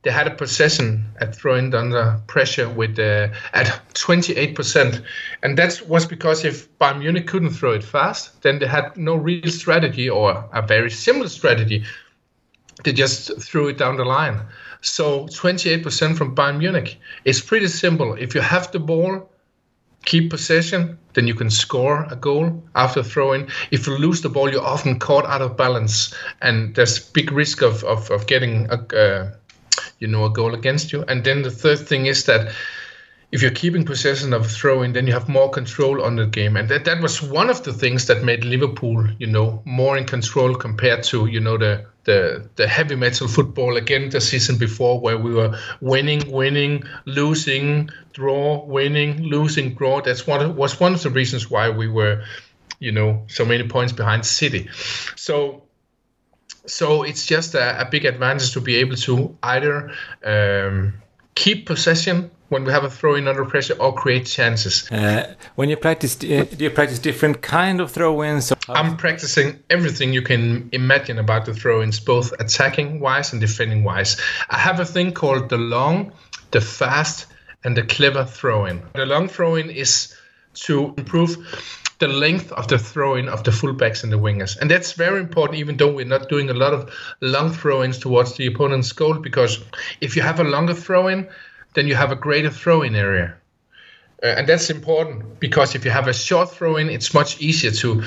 they 0.00 0.10
had 0.10 0.26
a 0.26 0.34
possession 0.34 1.04
at 1.20 1.36
throwing 1.36 1.74
under 1.74 2.18
pressure 2.26 2.66
with 2.66 2.98
uh, 2.98 3.28
at 3.52 3.66
28%, 3.92 5.04
and 5.42 5.58
that 5.58 5.82
was 5.86 6.06
because 6.06 6.46
if 6.46 6.66
Bayern 6.78 7.00
Munich 7.00 7.26
couldn't 7.26 7.50
throw 7.50 7.72
it 7.72 7.84
fast, 7.84 8.40
then 8.40 8.58
they 8.58 8.66
had 8.66 8.96
no 8.96 9.14
real 9.14 9.48
strategy 9.48 10.08
or 10.08 10.48
a 10.50 10.62
very 10.62 10.90
similar 10.90 11.28
strategy. 11.28 11.84
They 12.84 12.94
just 12.94 13.38
threw 13.38 13.68
it 13.68 13.76
down 13.76 13.98
the 13.98 14.06
line. 14.06 14.40
So 14.80 15.26
28% 15.26 16.16
from 16.16 16.34
Bayern 16.34 16.56
Munich 16.56 16.98
is 17.26 17.42
pretty 17.42 17.68
simple. 17.68 18.14
If 18.14 18.34
you 18.34 18.40
have 18.40 18.72
the 18.72 18.80
ball 18.80 19.28
keep 20.04 20.30
possession, 20.30 20.98
then 21.14 21.26
you 21.26 21.34
can 21.34 21.50
score 21.50 22.06
a 22.10 22.16
goal 22.16 22.62
after 22.74 23.02
throwing. 23.02 23.48
If 23.70 23.86
you 23.86 23.96
lose 23.96 24.20
the 24.20 24.28
ball, 24.28 24.50
you're 24.50 24.62
often 24.62 24.98
caught 24.98 25.26
out 25.26 25.42
of 25.42 25.56
balance, 25.56 26.14
and 26.40 26.74
there's 26.74 26.98
big 26.98 27.32
risk 27.32 27.62
of 27.62 27.84
of, 27.84 28.10
of 28.10 28.26
getting 28.26 28.68
a 28.70 28.78
uh, 28.96 29.30
you 29.98 30.08
know 30.08 30.24
a 30.24 30.30
goal 30.30 30.54
against 30.54 30.92
you. 30.92 31.04
And 31.08 31.24
then 31.24 31.42
the 31.42 31.50
third 31.50 31.78
thing 31.78 32.06
is 32.06 32.24
that 32.24 32.52
if 33.30 33.40
you're 33.40 33.50
keeping 33.50 33.84
possession 33.84 34.34
of 34.34 34.50
throwing, 34.50 34.92
then 34.92 35.06
you 35.06 35.12
have 35.14 35.28
more 35.28 35.50
control 35.50 36.02
on 36.02 36.16
the 36.16 36.26
game, 36.26 36.56
and 36.56 36.68
that 36.68 36.84
that 36.84 37.00
was 37.00 37.22
one 37.22 37.48
of 37.50 37.62
the 37.62 37.72
things 37.72 38.06
that 38.06 38.24
made 38.24 38.44
Liverpool, 38.44 39.08
you 39.18 39.26
know, 39.26 39.62
more 39.64 39.96
in 39.96 40.04
control 40.04 40.54
compared 40.54 41.02
to 41.04 41.26
you 41.26 41.40
know 41.40 41.56
the 41.56 41.86
the 42.04 42.48
the 42.56 42.66
heavy 42.66 42.96
metal 42.96 43.28
football 43.28 43.76
again 43.76 44.10
the 44.10 44.20
season 44.20 44.58
before 44.58 45.00
where 45.00 45.18
we 45.18 45.32
were 45.32 45.56
winning 45.80 46.30
winning 46.30 46.84
losing 47.04 47.88
draw 48.12 48.64
winning 48.64 49.22
losing 49.22 49.74
draw. 49.74 50.00
That's 50.00 50.26
what 50.26 50.56
was 50.56 50.80
one 50.80 50.94
of 50.94 51.02
the 51.02 51.10
reasons 51.10 51.50
why 51.50 51.70
we 51.70 51.88
were 51.88 52.24
you 52.80 52.92
know 52.92 53.22
so 53.28 53.44
many 53.44 53.66
points 53.68 53.92
behind 53.92 54.26
city. 54.26 54.68
So 55.16 55.62
so 56.66 57.02
it's 57.02 57.26
just 57.26 57.54
a, 57.54 57.80
a 57.80 57.84
big 57.90 58.04
advantage 58.04 58.52
to 58.52 58.60
be 58.60 58.76
able 58.76 58.96
to 58.96 59.36
either 59.42 59.92
um, 60.24 60.94
keep 61.34 61.66
possession 61.66 62.30
when 62.52 62.64
we 62.64 62.70
have 62.70 62.84
a 62.84 62.90
throw 62.90 63.14
in 63.14 63.26
under 63.26 63.46
pressure 63.46 63.74
or 63.80 63.94
create 63.94 64.26
chances. 64.26 64.90
Uh, 64.92 65.34
when 65.54 65.70
you 65.70 65.76
practice, 65.76 66.16
uh, 66.16 66.44
do 66.56 66.64
you 66.64 66.70
practice 66.70 66.98
different 66.98 67.40
kind 67.40 67.80
of 67.80 67.90
throw-ins? 67.90 68.52
I'm 68.68 68.98
practicing 68.98 69.58
everything 69.70 70.12
you 70.12 70.20
can 70.20 70.68
imagine 70.72 71.18
about 71.18 71.46
the 71.46 71.54
throw-ins, 71.54 71.98
both 71.98 72.32
attacking 72.38 73.00
wise 73.00 73.32
and 73.32 73.40
defending 73.40 73.84
wise. 73.84 74.20
I 74.50 74.58
have 74.58 74.80
a 74.80 74.84
thing 74.84 75.12
called 75.12 75.48
the 75.48 75.56
long, 75.56 76.12
the 76.50 76.60
fast, 76.60 77.26
and 77.64 77.74
the 77.74 77.84
clever 77.84 78.26
throw-in. 78.26 78.82
The 78.94 79.06
long 79.06 79.28
throw-in 79.28 79.70
is 79.70 80.14
to 80.66 80.92
improve 80.98 81.38
the 82.00 82.08
length 82.08 82.52
of 82.52 82.68
the 82.68 82.78
throw-in 82.78 83.30
of 83.30 83.44
the 83.44 83.50
fullbacks 83.50 84.02
and 84.04 84.12
the 84.12 84.18
wingers. 84.18 84.58
And 84.58 84.70
that's 84.70 84.92
very 84.92 85.20
important, 85.20 85.58
even 85.58 85.78
though 85.78 85.90
we're 85.90 86.04
not 86.04 86.28
doing 86.28 86.50
a 86.50 86.54
lot 86.54 86.74
of 86.74 86.92
long 87.22 87.50
throw-ins 87.50 87.96
towards 87.96 88.36
the 88.36 88.46
opponent's 88.46 88.92
goal, 88.92 89.14
because 89.14 89.64
if 90.02 90.16
you 90.16 90.20
have 90.22 90.38
a 90.38 90.44
longer 90.44 90.74
throw-in, 90.74 91.28
then 91.74 91.86
you 91.86 91.94
have 91.94 92.12
a 92.12 92.16
greater 92.16 92.50
throw-in 92.50 92.94
area. 92.94 93.34
Uh, 94.22 94.26
and 94.26 94.48
that's 94.48 94.70
important 94.70 95.40
because 95.40 95.74
if 95.74 95.84
you 95.84 95.90
have 95.90 96.06
a 96.06 96.12
short 96.12 96.50
throw-in, 96.50 96.88
it's 96.88 97.12
much 97.12 97.40
easier 97.40 97.70
to 97.70 98.02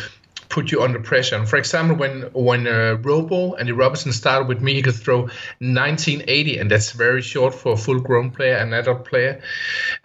put 0.49 0.71
you 0.71 0.81
under 0.81 0.99
pressure. 0.99 1.35
And 1.35 1.47
for 1.47 1.57
example, 1.57 1.97
when 1.97 2.21
when 2.33 2.67
uh, 2.67 2.97
Robo 3.01 3.53
and 3.55 3.67
the 3.67 3.73
Robertson 3.73 4.13
started 4.13 4.47
with 4.47 4.61
me, 4.61 4.75
he 4.75 4.81
could 4.81 4.95
throw 4.95 5.21
1980, 5.59 6.57
and 6.59 6.71
that's 6.71 6.91
very 6.91 7.21
short 7.21 7.53
for 7.53 7.73
a 7.73 7.77
full-grown 7.77 8.31
player, 8.31 8.55
an 8.55 8.73
adult 8.73 9.05
player. 9.05 9.41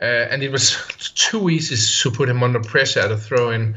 Uh, 0.02 0.30
and 0.30 0.42
it 0.42 0.50
was 0.50 0.76
too 1.14 1.50
easy 1.50 1.76
to 2.02 2.16
put 2.16 2.28
him 2.28 2.42
under 2.42 2.60
pressure 2.60 3.00
at 3.00 3.12
a 3.12 3.16
throw-in. 3.16 3.76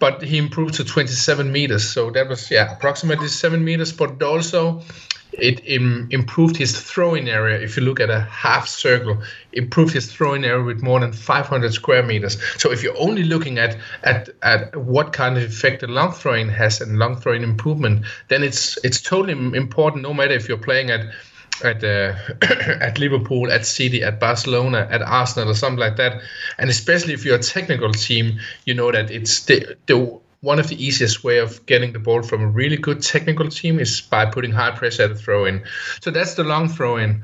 But 0.00 0.22
he 0.22 0.38
improved 0.38 0.74
to 0.74 0.84
27 0.84 1.50
meters, 1.50 1.88
so 1.88 2.10
that 2.10 2.28
was 2.28 2.50
yeah 2.50 2.72
approximately 2.72 3.28
seven 3.28 3.64
meters. 3.64 3.92
But 3.92 4.22
also, 4.22 4.82
it 5.32 5.60
Im- 5.66 6.08
improved 6.10 6.56
his 6.56 6.80
throwing 6.80 7.28
area. 7.28 7.60
If 7.60 7.76
you 7.76 7.82
look 7.82 8.00
at 8.00 8.10
a 8.10 8.20
half 8.20 8.68
circle, 8.68 9.18
improved 9.52 9.94
his 9.94 10.10
throwing 10.12 10.44
area 10.44 10.64
with 10.64 10.82
more 10.82 11.00
than 11.00 11.12
500 11.12 11.72
square 11.72 12.02
meters. 12.02 12.38
So 12.60 12.70
if 12.72 12.82
you're 12.82 12.98
only 12.98 13.24
looking 13.24 13.58
at 13.58 13.76
at, 14.02 14.30
at 14.42 14.74
what 14.76 15.12
kind 15.12 15.36
of 15.36 15.42
effect 15.42 15.80
the 15.80 15.88
long 15.88 16.12
throwing 16.12 16.48
has 16.48 16.80
and 16.80 16.98
long 16.98 17.16
throwing 17.16 17.42
improvement, 17.42 18.04
then 18.28 18.42
it's 18.42 18.78
it's 18.84 19.00
totally 19.00 19.32
important. 19.56 20.02
No 20.02 20.14
matter 20.14 20.34
if 20.34 20.48
you're 20.48 20.58
playing 20.58 20.90
at 20.90 21.06
at 21.64 21.82
uh, 21.84 22.14
at 22.80 22.98
Liverpool, 22.98 23.50
at 23.50 23.66
City, 23.66 24.02
at 24.02 24.20
Barcelona, 24.20 24.88
at 24.90 25.02
Arsenal, 25.02 25.50
or 25.50 25.54
something 25.54 25.78
like 25.78 25.96
that, 25.96 26.20
and 26.58 26.70
especially 26.70 27.14
if 27.14 27.24
you're 27.24 27.36
a 27.36 27.42
technical 27.42 27.92
team, 27.92 28.38
you 28.64 28.74
know 28.74 28.90
that 28.92 29.10
it's 29.10 29.44
the 29.44 29.76
the 29.86 30.18
one 30.40 30.58
of 30.58 30.68
the 30.68 30.82
easiest 30.82 31.24
way 31.24 31.38
of 31.38 31.64
getting 31.66 31.92
the 31.92 31.98
ball 31.98 32.22
from 32.22 32.42
a 32.42 32.46
really 32.46 32.76
good 32.76 33.02
technical 33.02 33.48
team 33.48 33.80
is 33.80 34.00
by 34.00 34.26
putting 34.26 34.52
high 34.52 34.70
pressure 34.70 35.04
at 35.04 35.08
the 35.08 35.14
throw 35.16 35.44
in. 35.44 35.64
So 36.00 36.10
that's 36.10 36.34
the 36.34 36.44
long 36.44 36.68
throw 36.68 36.96
in. 36.96 37.22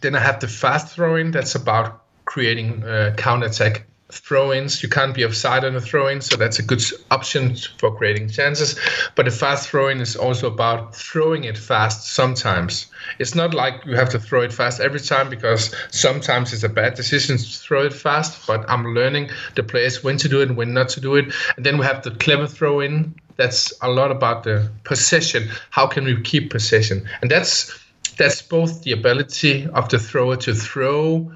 Then 0.00 0.16
I 0.16 0.20
have 0.20 0.40
the 0.40 0.48
fast 0.48 0.94
throw 0.94 1.16
in. 1.16 1.30
That's 1.30 1.54
about 1.54 2.02
creating 2.24 2.82
uh, 2.82 3.14
counter 3.16 3.46
attack 3.46 3.86
throw-ins. 4.12 4.82
You 4.82 4.88
can't 4.88 5.14
be 5.14 5.24
offside 5.24 5.64
on 5.64 5.74
a 5.74 5.80
throw-in, 5.80 6.20
so 6.20 6.36
that's 6.36 6.58
a 6.58 6.62
good 6.62 6.82
option 7.10 7.56
for 7.78 7.96
creating 7.96 8.28
chances. 8.28 8.78
But 9.14 9.24
the 9.24 9.30
fast 9.30 9.68
throw-in 9.68 10.00
is 10.00 10.16
also 10.16 10.46
about 10.46 10.94
throwing 10.94 11.44
it 11.44 11.56
fast 11.56 12.12
sometimes. 12.12 12.86
It's 13.18 13.34
not 13.34 13.54
like 13.54 13.84
you 13.86 13.96
have 13.96 14.10
to 14.10 14.18
throw 14.18 14.42
it 14.42 14.52
fast 14.52 14.80
every 14.80 15.00
time 15.00 15.30
because 15.30 15.74
sometimes 15.90 16.52
it's 16.52 16.62
a 16.62 16.68
bad 16.68 16.94
decision 16.94 17.38
to 17.38 17.44
throw 17.44 17.86
it 17.86 17.94
fast, 17.94 18.46
but 18.46 18.68
I'm 18.68 18.94
learning 18.94 19.30
the 19.54 19.62
players 19.62 20.04
when 20.04 20.18
to 20.18 20.28
do 20.28 20.40
it 20.40 20.48
and 20.48 20.56
when 20.56 20.74
not 20.74 20.90
to 20.90 21.00
do 21.00 21.16
it. 21.16 21.32
And 21.56 21.64
then 21.64 21.78
we 21.78 21.86
have 21.86 22.02
the 22.02 22.10
clever 22.10 22.46
throw-in. 22.46 23.14
That's 23.36 23.72
a 23.80 23.90
lot 23.90 24.10
about 24.10 24.44
the 24.44 24.70
possession. 24.84 25.48
How 25.70 25.86
can 25.86 26.04
we 26.04 26.20
keep 26.20 26.50
possession? 26.50 27.08
And 27.22 27.30
that's 27.30 27.78
that's 28.18 28.42
both 28.42 28.82
the 28.82 28.92
ability 28.92 29.66
of 29.68 29.88
the 29.88 29.98
thrower 29.98 30.36
to 30.36 30.54
throw 30.54 31.32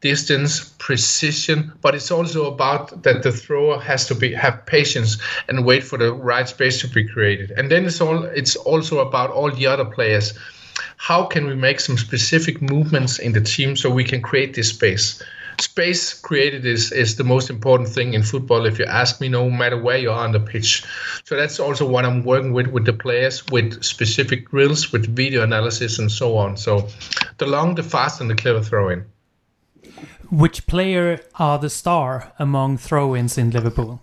distance, 0.00 0.74
precision, 0.78 1.72
but 1.82 1.94
it's 1.94 2.10
also 2.10 2.52
about 2.52 3.02
that 3.02 3.22
the 3.22 3.32
thrower 3.32 3.78
has 3.78 4.06
to 4.06 4.14
be 4.14 4.32
have 4.32 4.64
patience 4.66 5.18
and 5.48 5.64
wait 5.64 5.84
for 5.84 5.98
the 5.98 6.12
right 6.12 6.48
space 6.48 6.80
to 6.80 6.88
be 6.88 7.06
created. 7.06 7.50
And 7.52 7.70
then 7.70 7.84
it's 7.84 8.00
all 8.00 8.24
it's 8.24 8.56
also 8.56 9.00
about 9.00 9.30
all 9.30 9.50
the 9.50 9.66
other 9.66 9.84
players. 9.84 10.34
How 10.96 11.24
can 11.24 11.46
we 11.46 11.54
make 11.54 11.80
some 11.80 11.98
specific 11.98 12.62
movements 12.62 13.18
in 13.18 13.32
the 13.32 13.40
team 13.40 13.76
so 13.76 13.90
we 13.90 14.04
can 14.04 14.22
create 14.22 14.54
this 14.54 14.70
space? 14.70 15.22
Space 15.58 16.14
created 16.14 16.64
is, 16.64 16.90
is 16.90 17.16
the 17.16 17.24
most 17.24 17.50
important 17.50 17.90
thing 17.90 18.14
in 18.14 18.22
football, 18.22 18.64
if 18.64 18.78
you 18.78 18.86
ask 18.86 19.20
me, 19.20 19.28
no 19.28 19.50
matter 19.50 19.76
where 19.76 19.98
you 19.98 20.10
are 20.10 20.24
on 20.24 20.32
the 20.32 20.40
pitch. 20.40 20.84
So 21.24 21.36
that's 21.36 21.60
also 21.60 21.86
what 21.86 22.06
I'm 22.06 22.24
working 22.24 22.54
with 22.54 22.68
with 22.68 22.86
the 22.86 22.94
players, 22.94 23.44
with 23.48 23.82
specific 23.82 24.50
drills, 24.50 24.90
with 24.90 25.14
video 25.14 25.42
analysis, 25.42 25.98
and 25.98 26.10
so 26.10 26.38
on. 26.38 26.56
So 26.56 26.88
the 27.36 27.46
long, 27.46 27.74
the 27.74 27.82
fast, 27.82 28.22
and 28.22 28.30
the 28.30 28.34
clever 28.34 28.62
throw 28.62 28.88
in. 28.88 29.04
Which 30.30 30.66
player 30.68 31.18
are 31.40 31.58
the 31.58 31.68
star 31.68 32.32
among 32.38 32.78
throw-ins 32.78 33.36
in 33.36 33.50
Liverpool? 33.50 34.00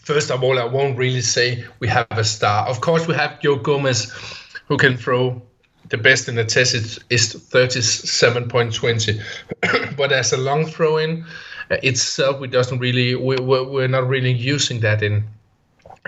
First 0.00 0.30
of 0.30 0.44
all, 0.44 0.60
I 0.60 0.64
won't 0.64 0.96
really 0.96 1.22
say 1.22 1.64
we 1.80 1.88
have 1.88 2.06
a 2.10 2.22
star. 2.22 2.68
Of 2.68 2.80
course, 2.80 3.08
we 3.08 3.14
have 3.14 3.40
Joe 3.40 3.56
Gomez, 3.56 4.12
who 4.68 4.76
can 4.76 4.96
throw. 4.96 5.42
The 5.88 5.98
best 5.98 6.28
in 6.28 6.36
the 6.36 6.44
test 6.44 6.74
is, 6.74 7.00
is 7.10 7.34
37.20. 7.34 9.20
but 9.96 10.12
as 10.12 10.32
a 10.32 10.36
long 10.36 10.66
throw-in 10.66 11.24
uh, 11.70 11.76
itself, 11.82 12.38
we 12.38 12.46
doesn't 12.46 12.78
really 12.78 13.16
we, 13.16 13.34
we're 13.36 13.88
not 13.88 14.08
really 14.08 14.32
using 14.32 14.78
that 14.80 15.02
in 15.02 15.24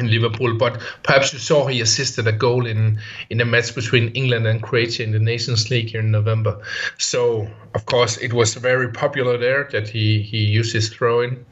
in 0.00 0.10
Liverpool. 0.10 0.56
But 0.56 0.80
perhaps 1.02 1.32
you 1.32 1.38
saw 1.38 1.66
he 1.66 1.80
assisted 1.80 2.26
a 2.26 2.32
goal 2.32 2.66
in 2.66 2.98
in 3.30 3.40
a 3.40 3.44
match 3.44 3.74
between 3.74 4.08
England 4.14 4.46
and 4.46 4.62
Croatia 4.62 5.02
in 5.02 5.12
the 5.12 5.18
Nations 5.18 5.70
League 5.70 5.90
here 5.90 6.00
in 6.00 6.10
November. 6.10 6.60
So 6.98 7.48
of 7.74 7.86
course 7.86 8.16
it 8.18 8.32
was 8.32 8.54
very 8.54 8.88
popular 8.92 9.38
there 9.38 9.68
that 9.72 9.88
he 9.88 10.22
he 10.22 10.38
used 10.38 10.72
his 10.72 10.88
throwing. 10.88 11.44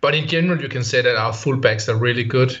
But 0.00 0.14
in 0.14 0.26
general, 0.26 0.60
you 0.60 0.68
can 0.68 0.84
say 0.84 1.02
that 1.02 1.16
our 1.16 1.32
fullbacks 1.32 1.88
are 1.88 1.96
really 1.96 2.24
good. 2.24 2.60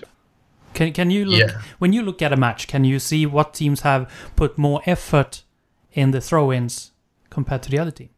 Can, 0.74 0.92
can 0.92 1.10
you 1.10 1.26
look, 1.26 1.38
Yeah. 1.40 1.60
when 1.78 1.92
you 1.92 2.02
look 2.02 2.22
at 2.22 2.32
a 2.32 2.36
match, 2.36 2.66
can 2.66 2.82
you 2.84 2.98
see 2.98 3.26
what 3.26 3.52
teams 3.52 3.80
have 3.82 4.10
put 4.36 4.56
more 4.56 4.80
effort 4.86 5.44
in 5.92 6.12
the 6.12 6.20
throw-ins 6.20 6.92
compared 7.28 7.62
to 7.64 7.70
the 7.70 7.78
other 7.78 7.90
team? 7.90 8.08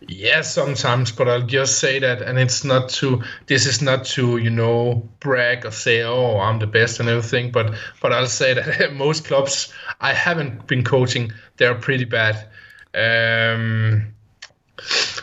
Yeah, 0.00 0.42
sometimes, 0.42 1.10
but 1.10 1.26
I'll 1.28 1.46
just 1.46 1.78
say 1.78 1.98
that, 1.98 2.20
and 2.20 2.38
it's 2.38 2.64
not 2.64 2.90
to. 2.90 3.22
This 3.46 3.64
is 3.66 3.80
not 3.80 4.04
to 4.06 4.36
you 4.36 4.50
know 4.50 5.08
brag 5.20 5.64
or 5.64 5.70
say, 5.70 6.02
oh, 6.02 6.38
I'm 6.38 6.58
the 6.58 6.66
best 6.66 7.00
and 7.00 7.08
everything. 7.08 7.50
But 7.50 7.74
but 8.02 8.12
I'll 8.12 8.26
say 8.26 8.52
that 8.54 8.92
most 8.94 9.24
clubs 9.24 9.72
I 10.00 10.12
haven't 10.12 10.66
been 10.66 10.84
coaching, 10.84 11.32
they're 11.56 11.74
pretty 11.74 12.04
bad. 12.04 12.46
Um, 12.94 14.14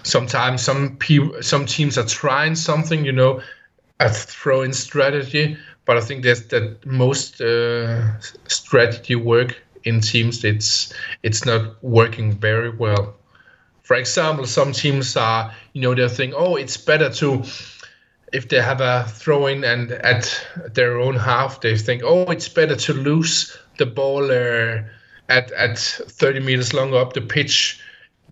sometimes 0.04 0.64
some 0.64 0.98
people, 0.98 1.42
some 1.44 1.66
teams 1.68 1.98
are 1.98 2.06
trying 2.06 2.56
something, 2.56 3.06
you 3.06 3.12
know, 3.12 3.42
a 4.00 4.10
throw-in 4.10 4.74
strategy. 4.74 5.58
But 5.86 5.98
I 5.98 6.02
think 6.02 6.24
there's 6.24 6.48
that 6.48 6.84
most 6.86 7.42
uh, 7.42 8.20
strategy 8.48 9.16
work 9.16 9.62
in 9.84 10.02
teams. 10.02 10.44
It's 10.44 10.94
it's 11.22 11.46
not 11.46 11.84
working 11.84 12.32
very 12.32 12.70
well. 12.72 13.16
For 13.94 14.00
example, 14.00 14.48
some 14.48 14.72
teams 14.72 15.16
are, 15.16 15.54
you 15.74 15.82
know, 15.84 15.94
they're 15.94 16.10
thinking, 16.10 16.36
oh, 16.36 16.56
it's 16.56 16.78
better 16.78 17.12
to, 17.12 17.44
if 18.34 18.50
they 18.50 18.60
have 18.60 18.82
a 18.82 19.06
throw 19.08 19.46
in 19.46 19.64
and 19.64 19.92
at 19.92 20.48
their 20.74 20.98
own 20.98 21.16
half, 21.16 21.62
they 21.62 21.78
think, 21.78 22.02
oh, 22.04 22.24
it's 22.24 22.50
better 22.50 22.76
to 22.76 22.94
lose 22.96 23.56
the 23.78 23.86
ball 23.86 24.32
uh, 24.32 24.82
at 25.30 25.52
at 25.52 25.78
30 25.78 26.40
meters 26.40 26.74
longer 26.74 26.98
up 26.98 27.14
the 27.14 27.22
pitch 27.22 27.80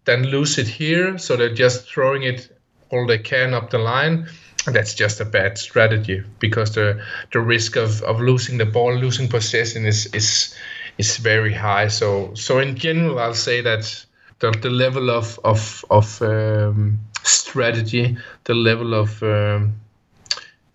than 0.06 0.24
lose 0.24 0.58
it 0.58 0.68
here. 0.68 1.20
So 1.20 1.36
they're 1.36 1.54
just 1.54 1.88
throwing 1.88 2.24
it 2.24 2.60
all 2.90 3.06
they 3.06 3.20
can 3.20 3.54
up 3.54 3.70
the 3.70 3.78
line. 3.78 4.28
And 4.66 4.76
that's 4.76 4.96
just 4.96 5.22
a 5.22 5.26
bad 5.26 5.60
strategy 5.60 6.24
because 6.40 6.74
the 6.74 7.06
the 7.34 7.40
risk 7.40 7.76
of, 7.76 8.02
of 8.02 8.20
losing 8.20 8.58
the 8.58 8.66
ball, 8.66 8.96
losing 8.96 9.28
possession 9.28 9.86
is 9.86 10.08
is 10.08 10.56
is 10.98 11.18
very 11.18 11.54
high. 11.54 11.90
So 11.90 12.34
so 12.34 12.58
in 12.58 12.76
general, 12.76 13.20
I'll 13.20 13.36
say 13.36 13.62
that 13.62 14.08
the, 14.42 14.52
the 14.52 14.70
level 14.70 15.10
of 15.10 15.40
of 15.44 15.86
of 15.90 16.22
um, 16.22 17.00
strategy, 17.24 18.18
the 18.44 18.54
level 18.54 18.94
of 18.94 19.22
um, 19.24 19.74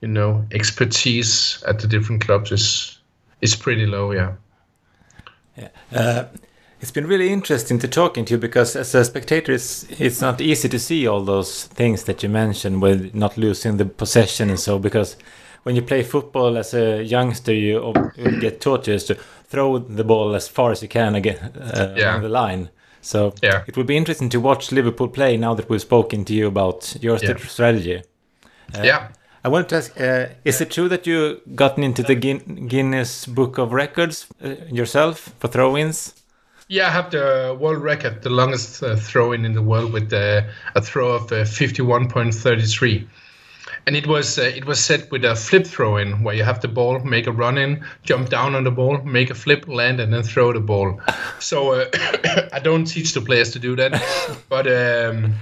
you 0.00 0.08
know 0.08 0.44
expertise 0.52 1.62
at 1.66 1.78
the 1.80 1.86
different 1.88 2.24
clubs 2.24 2.52
is 2.52 2.98
is 3.40 3.56
pretty 3.56 3.86
low. 3.86 4.12
Yeah. 4.12 4.32
Uh, 5.92 6.24
it's 6.80 6.90
been 6.90 7.06
really 7.06 7.32
interesting 7.32 7.78
to 7.78 7.88
talking 7.88 8.24
to 8.26 8.34
you 8.34 8.38
because 8.38 8.76
as 8.76 8.94
a 8.94 9.04
spectator, 9.04 9.52
it's 9.52 9.84
it's 10.00 10.20
not 10.20 10.40
easy 10.40 10.68
to 10.68 10.78
see 10.78 11.06
all 11.08 11.24
those 11.24 11.64
things 11.74 12.04
that 12.04 12.22
you 12.22 12.28
mentioned 12.28 12.82
with 12.82 13.14
not 13.14 13.36
losing 13.38 13.78
the 13.78 13.86
possession 13.86 14.50
and 14.50 14.60
so 14.60 14.78
because 14.78 15.16
when 15.62 15.74
you 15.74 15.82
play 15.82 16.02
football 16.02 16.56
as 16.58 16.74
a 16.74 17.02
youngster, 17.02 17.52
you 17.52 17.92
you 18.16 18.40
get 18.40 18.60
taught 18.60 18.84
just 18.84 19.06
to 19.08 19.14
throw 19.48 19.78
the 19.78 20.04
ball 20.04 20.34
as 20.34 20.48
far 20.48 20.70
as 20.70 20.82
you 20.82 20.88
can 20.88 21.14
again 21.14 21.38
uh, 21.56 21.94
Yeah. 21.96 22.10
along 22.10 22.22
the 22.22 22.28
line. 22.28 22.68
So 23.06 23.32
Yeah. 23.42 23.62
it 23.68 23.76
would 23.76 23.86
be 23.86 23.96
interesting 23.96 24.28
to 24.30 24.40
watch 24.40 24.72
Liverpool 24.72 25.08
play 25.08 25.36
now 25.36 25.54
that 25.54 25.68
we've 25.70 25.80
spoken 25.80 26.24
to 26.24 26.32
you 26.32 26.48
about 26.48 26.96
your 27.00 27.18
Yeah. 27.22 27.36
strategy. 27.48 28.02
Uh, 28.74 28.82
yeah. 28.82 29.08
I 29.44 29.48
wanted 29.48 29.68
to 29.68 29.76
ask, 29.76 30.00
uh, 30.00 30.26
is 30.44 30.60
it 30.60 30.70
true 30.72 30.88
that 30.88 31.06
you 31.06 31.40
gotten 31.54 31.84
into 31.84 32.02
the 32.02 32.16
Guin- 32.16 32.66
Guinness 32.68 33.26
Book 33.26 33.58
of 33.58 33.72
Records 33.72 34.26
uh, 34.44 34.48
yourself 34.72 35.30
for 35.38 35.46
throw-ins? 35.48 36.14
Yeah, 36.68 36.88
I 36.88 36.90
have 36.90 37.10
the 37.10 37.56
world 37.60 37.80
record, 37.84 38.22
the 38.22 38.30
longest 38.30 38.82
uh, 38.82 38.96
throw 38.96 39.30
in 39.32 39.44
in 39.44 39.52
the 39.54 39.62
world 39.62 39.92
with 39.92 40.12
uh, 40.12 40.42
a 40.74 40.80
throw 40.80 41.12
of 41.12 41.30
uh, 41.30 41.44
51.33. 41.44 43.06
And 43.86 43.94
it 43.94 44.06
was 44.06 44.38
uh, 44.38 44.42
it 44.42 44.64
was 44.64 44.84
set 44.84 45.10
with 45.12 45.24
a 45.24 45.36
flip 45.36 45.66
throw 45.66 45.96
in 45.96 46.24
where 46.24 46.34
you 46.34 46.42
have 46.42 46.60
the 46.60 46.68
ball, 46.68 46.98
make 47.00 47.28
a 47.28 47.32
run 47.32 47.56
in, 47.56 47.84
jump 48.02 48.28
down 48.30 48.56
on 48.56 48.64
the 48.64 48.70
ball, 48.70 48.98
make 49.02 49.30
a 49.30 49.34
flip, 49.34 49.68
land, 49.68 50.00
and 50.00 50.12
then 50.12 50.22
throw 50.22 50.52
the 50.52 50.60
ball. 50.60 51.00
So 51.38 51.72
uh, 51.72 51.86
I 52.52 52.58
don't 52.58 52.86
teach 52.86 53.12
the 53.12 53.20
players 53.20 53.52
to 53.52 53.58
do 53.58 53.76
that, 53.76 54.02
but 54.48 54.66
um, 54.66 55.34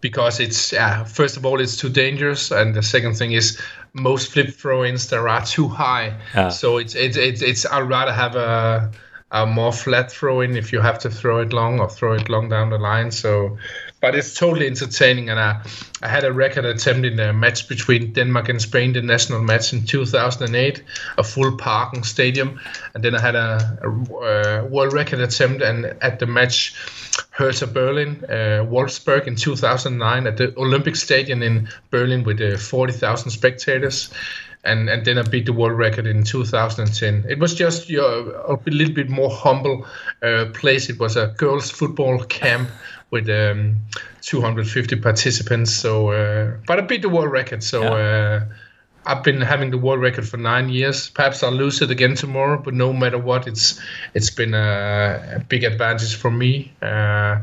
because 0.00 0.40
it's 0.40 0.72
yeah, 0.72 1.04
first 1.04 1.36
of 1.36 1.44
all 1.44 1.60
it's 1.60 1.76
too 1.76 1.90
dangerous, 1.90 2.50
and 2.50 2.74
the 2.74 2.82
second 2.82 3.16
thing 3.16 3.32
is 3.32 3.60
most 3.92 4.32
flip 4.32 4.50
throw-ins 4.50 5.08
there 5.10 5.28
are 5.28 5.44
too 5.44 5.68
high. 5.68 6.14
Ah. 6.34 6.48
So 6.48 6.78
it's 6.78 6.94
it's 6.94 7.16
it's, 7.16 7.42
it's 7.42 7.66
I'd 7.66 7.88
rather 7.88 8.12
have 8.12 8.36
a 8.36 8.90
a 9.32 9.46
more 9.46 9.72
flat 9.72 10.10
throw 10.10 10.40
in 10.40 10.56
if 10.56 10.72
you 10.72 10.80
have 10.80 10.98
to 11.00 11.10
throw 11.10 11.40
it 11.40 11.52
long 11.52 11.80
or 11.80 11.88
throw 11.88 12.14
it 12.14 12.28
long 12.28 12.48
down 12.48 12.70
the 12.70 12.78
line. 12.78 13.10
So, 13.10 13.56
but 14.00 14.14
it's 14.14 14.34
totally 14.34 14.66
entertaining. 14.66 15.28
And 15.28 15.38
I, 15.38 15.62
I 16.02 16.08
had 16.08 16.24
a 16.24 16.32
record 16.32 16.64
attempt 16.64 17.06
in 17.06 17.20
a 17.20 17.32
match 17.32 17.68
between 17.68 18.12
Denmark 18.12 18.48
and 18.48 18.60
Spain, 18.60 18.92
the 18.92 19.02
national 19.02 19.42
match 19.42 19.72
in 19.72 19.84
2008, 19.84 20.82
a 21.18 21.22
full 21.22 21.56
Parken 21.56 22.04
stadium. 22.04 22.60
And 22.94 23.04
then 23.04 23.14
I 23.14 23.20
had 23.20 23.34
a, 23.34 23.78
a, 23.82 23.90
uh 23.90 24.64
world 24.64 24.92
record 24.92 25.20
attempt 25.20 25.62
and 25.62 25.84
at 26.00 26.18
the 26.18 26.26
match 26.26 26.74
Hertha 27.30 27.66
Berlin, 27.66 28.24
uh, 28.28 28.64
Wolfsburg 28.64 29.26
in 29.26 29.36
2009 29.36 30.26
at 30.26 30.36
the 30.36 30.54
Olympic 30.58 30.96
Stadium 30.96 31.42
in 31.42 31.68
Berlin 31.90 32.24
with 32.24 32.40
uh, 32.40 32.56
40,000 32.56 33.30
spectators 33.30 34.10
and 34.64 34.88
and 34.90 35.04
then 35.04 35.18
I 35.18 35.22
beat 35.22 35.46
the 35.46 35.52
world 35.52 35.78
record 35.78 36.06
in 36.06 36.22
2010. 36.22 37.24
It 37.28 37.38
was 37.38 37.54
just 37.54 37.88
a 37.90 38.58
little 38.66 38.94
bit 38.94 39.08
more 39.08 39.30
humble 39.30 39.86
uh, 40.22 40.46
place. 40.52 40.90
It 40.90 40.98
was 40.98 41.16
a 41.16 41.28
girls' 41.38 41.70
football 41.70 42.22
camp 42.24 42.68
with 43.10 43.28
um, 43.28 43.76
250 44.22 44.96
participants. 44.96 45.72
So, 45.72 46.10
uh, 46.10 46.56
but 46.66 46.78
I 46.78 46.82
beat 46.82 47.02
the 47.02 47.08
world 47.08 47.32
record. 47.32 47.62
So. 47.62 47.82
Uh, 47.82 48.44
I've 49.06 49.24
been 49.24 49.40
having 49.40 49.70
the 49.70 49.78
world 49.78 50.02
record 50.02 50.28
for 50.28 50.36
nine 50.36 50.68
years. 50.68 51.08
Perhaps 51.08 51.42
I'll 51.42 51.52
lose 51.52 51.80
it 51.80 51.90
again 51.90 52.16
tomorrow, 52.16 52.60
but 52.62 52.74
no 52.74 52.92
matter 52.92 53.16
what, 53.16 53.46
it's 53.46 53.80
it's 54.12 54.28
been 54.28 54.52
a, 54.52 55.36
a 55.36 55.40
big 55.40 55.64
advantage 55.64 56.14
for 56.16 56.30
me. 56.30 56.74
Uh, 56.82 57.40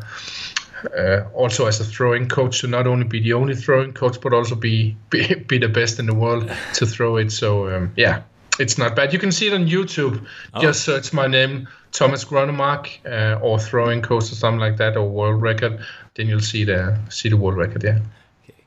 uh, 0.95 1.23
also 1.33 1.65
as 1.65 1.79
a 1.79 1.83
throwing 1.83 2.27
coach 2.27 2.61
to 2.61 2.67
not 2.67 2.87
only 2.87 3.05
be 3.05 3.19
the 3.19 3.33
only 3.33 3.55
throwing 3.55 3.93
coach 3.93 4.21
but 4.21 4.33
also 4.33 4.55
be 4.55 4.95
be, 5.09 5.33
be 5.33 5.57
the 5.57 5.67
best 5.67 5.99
in 5.99 6.05
the 6.05 6.13
world 6.13 6.51
to 6.73 6.85
throw 6.85 7.17
it 7.17 7.31
so 7.31 7.67
um, 7.75 7.91
yeah 7.95 8.21
it's 8.59 8.77
not 8.77 8.95
bad 8.95 9.13
you 9.13 9.19
can 9.19 9.31
see 9.31 9.47
it 9.47 9.53
on 9.53 9.67
youtube 9.67 10.25
just 10.59 10.83
search 10.83 11.13
my 11.13 11.27
name 11.27 11.67
thomas 11.91 12.25
gronemark 12.25 12.89
uh, 13.05 13.39
or 13.41 13.59
throwing 13.59 14.01
coach 14.01 14.31
or 14.31 14.35
something 14.35 14.59
like 14.59 14.77
that 14.77 14.97
or 14.97 15.07
world 15.07 15.41
record 15.41 15.79
then 16.15 16.27
you'll 16.27 16.39
see 16.39 16.63
the 16.63 16.97
see 17.09 17.29
the 17.29 17.37
world 17.37 17.57
record 17.57 17.83
yeah 17.83 17.99
Okay. 18.43 18.63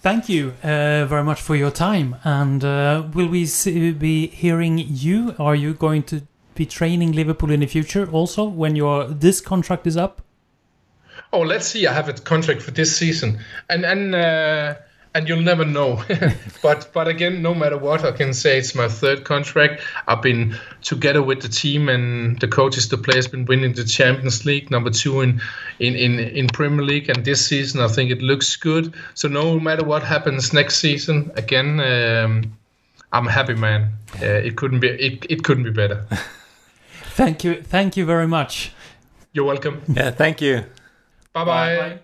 Thank 0.00 0.28
you 0.28 0.54
uh, 0.62 1.06
very 1.06 1.24
much 1.24 1.40
for 1.40 1.56
your 1.56 1.70
time. 1.70 2.16
And 2.24 2.64
uh, 2.64 3.04
will 3.14 3.28
we 3.28 3.46
see, 3.46 3.92
be 3.92 4.26
hearing 4.28 4.78
you? 4.78 5.34
Are 5.38 5.54
you 5.54 5.74
going 5.74 6.02
to 6.04 6.22
be 6.54 6.66
training 6.66 7.12
Liverpool 7.12 7.50
in 7.50 7.60
the 7.60 7.66
future 7.66 8.08
also 8.10 8.44
when 8.44 8.76
your 8.76 9.06
this 9.06 9.40
contract 9.40 9.86
is 9.86 9.96
up? 9.96 10.22
Oh, 11.32 11.40
let's 11.40 11.66
see. 11.66 11.86
I 11.86 11.92
have 11.92 12.08
a 12.08 12.12
contract 12.12 12.62
for 12.62 12.70
this 12.70 12.96
season, 12.96 13.40
and 13.68 13.84
and 13.84 14.14
uh, 14.14 14.74
and 15.14 15.28
you'll 15.28 15.40
never 15.40 15.64
know. 15.64 16.02
but 16.62 16.90
but 16.92 17.08
again, 17.08 17.40
no 17.42 17.54
matter 17.54 17.78
what, 17.78 18.04
I 18.04 18.12
can 18.12 18.34
say 18.34 18.58
it's 18.58 18.74
my 18.74 18.88
third 18.88 19.24
contract. 19.24 19.82
I've 20.08 20.22
been 20.22 20.56
together 20.82 21.22
with 21.22 21.42
the 21.42 21.48
team 21.48 21.88
and 21.88 22.38
the 22.40 22.48
coaches, 22.48 22.88
the 22.88 22.98
players, 22.98 23.28
been 23.28 23.44
winning 23.44 23.72
the 23.74 23.84
Champions 23.84 24.44
League, 24.44 24.70
number 24.70 24.90
two 24.90 25.20
in 25.20 25.40
in 25.78 25.94
in 25.94 26.18
in 26.18 26.48
Premier 26.48 26.84
League, 26.84 27.08
and 27.08 27.24
this 27.24 27.46
season 27.46 27.80
I 27.80 27.88
think 27.88 28.10
it 28.10 28.20
looks 28.20 28.56
good. 28.56 28.94
So 29.14 29.28
no 29.28 29.58
matter 29.60 29.84
what 29.84 30.02
happens 30.02 30.52
next 30.52 30.76
season, 30.76 31.30
again. 31.36 31.80
Um, 31.80 32.56
I'm 33.14 33.26
happy, 33.26 33.54
man. 33.54 33.92
Uh, 34.20 34.26
it 34.26 34.56
couldn't 34.56 34.80
be 34.80 34.88
it, 34.88 35.24
it 35.30 35.44
couldn't 35.44 35.62
be 35.62 35.70
better. 35.70 36.04
Thank 37.14 37.44
you, 37.44 37.62
thank 37.62 37.96
you 37.96 38.04
very 38.04 38.26
much. 38.26 38.72
You're 39.32 39.44
welcome. 39.44 39.82
Yeah, 39.86 40.10
thank 40.10 40.40
you. 40.40 40.64
bye. 41.32 41.44
bye. 41.44 41.98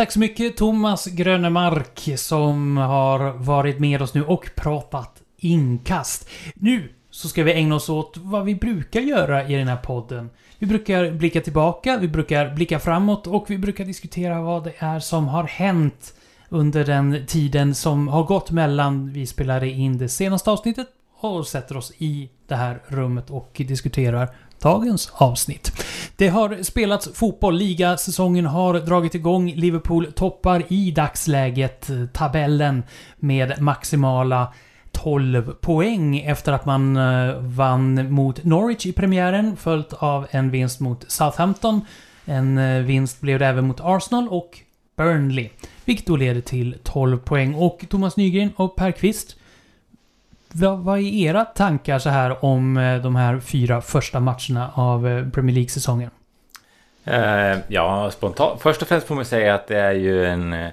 Tack 0.00 0.12
så 0.12 0.18
mycket 0.18 0.56
Thomas 0.56 1.06
Grönemark 1.06 2.08
som 2.16 2.76
har 2.76 3.32
varit 3.32 3.78
med 3.78 4.02
oss 4.02 4.14
nu 4.14 4.24
och 4.24 4.50
pratat 4.56 5.22
inkast. 5.38 6.28
Nu 6.54 6.92
så 7.10 7.28
ska 7.28 7.42
vi 7.42 7.52
ägna 7.52 7.74
oss 7.74 7.88
åt 7.88 8.16
vad 8.16 8.44
vi 8.44 8.54
brukar 8.54 9.00
göra 9.00 9.48
i 9.48 9.54
den 9.54 9.68
här 9.68 9.76
podden. 9.76 10.30
Vi 10.58 10.66
brukar 10.66 11.10
blicka 11.10 11.40
tillbaka, 11.40 11.98
vi 11.98 12.08
brukar 12.08 12.54
blicka 12.54 12.78
framåt 12.78 13.26
och 13.26 13.50
vi 13.50 13.58
brukar 13.58 13.84
diskutera 13.84 14.40
vad 14.42 14.64
det 14.64 14.72
är 14.78 14.98
som 14.98 15.28
har 15.28 15.44
hänt 15.44 16.14
under 16.48 16.84
den 16.84 17.26
tiden 17.26 17.74
som 17.74 18.08
har 18.08 18.24
gått 18.24 18.50
mellan 18.50 19.12
vi 19.12 19.26
spelade 19.26 19.68
in 19.68 19.98
det 19.98 20.08
senaste 20.08 20.50
avsnittet 20.50 20.88
och 21.20 21.46
sätter 21.46 21.76
oss 21.76 21.92
i 21.98 22.30
det 22.46 22.56
här 22.56 22.82
rummet 22.86 23.30
och 23.30 23.62
diskuterar 23.68 24.28
dagens 24.60 25.12
avsnitt. 25.12 25.72
Det 26.16 26.28
har 26.28 26.62
spelats 26.62 27.08
fotboll. 27.14 27.56
Ligasäsongen 27.56 28.46
har 28.46 28.74
dragit 28.74 29.14
igång. 29.14 29.52
Liverpool 29.54 30.12
toppar 30.12 30.62
i 30.68 30.90
dagsläget 30.90 31.90
tabellen 32.12 32.82
med 33.16 33.62
maximala 33.62 34.52
12 34.92 35.54
poäng 35.60 36.18
efter 36.18 36.52
att 36.52 36.64
man 36.64 36.96
eh, 36.96 37.34
vann 37.38 38.12
mot 38.12 38.44
Norwich 38.44 38.86
i 38.86 38.92
premiären 38.92 39.56
följt 39.56 39.92
av 39.92 40.26
en 40.30 40.50
vinst 40.50 40.80
mot 40.80 41.10
Southampton. 41.10 41.80
En 42.24 42.58
eh, 42.58 42.82
vinst 42.82 43.20
blev 43.20 43.38
det 43.38 43.46
även 43.46 43.66
mot 43.66 43.80
Arsenal 43.80 44.28
och 44.28 44.58
Burnley. 44.96 45.48
Vilket 45.84 46.06
då 46.06 46.16
leder 46.16 46.40
till 46.40 46.76
12 46.82 47.18
poäng. 47.18 47.54
Och 47.54 47.84
Thomas 47.88 48.16
Nygren 48.16 48.52
och 48.56 48.76
Per 48.76 48.92
Kvist. 48.92 49.36
Vad, 50.52 50.78
vad 50.78 50.98
är 50.98 51.02
era 51.02 51.44
tankar 51.44 51.98
så 51.98 52.08
här 52.08 52.44
om 52.44 52.76
eh, 52.76 53.02
de 53.02 53.16
här 53.16 53.40
fyra 53.40 53.80
första 53.80 54.20
matcherna 54.20 54.70
av 54.74 55.08
eh, 55.08 55.28
Premier 55.28 55.54
League-säsongen? 55.54 56.10
Eh, 57.04 57.58
ja, 57.68 58.10
spontant. 58.10 58.60
Först 58.60 58.82
och 58.82 58.88
främst 58.88 59.06
får 59.06 59.14
man 59.14 59.24
säga 59.24 59.54
att 59.54 59.66
det 59.66 59.78
är 59.78 59.92
ju 59.92 60.26
en 60.26 60.52
eh, 60.52 60.68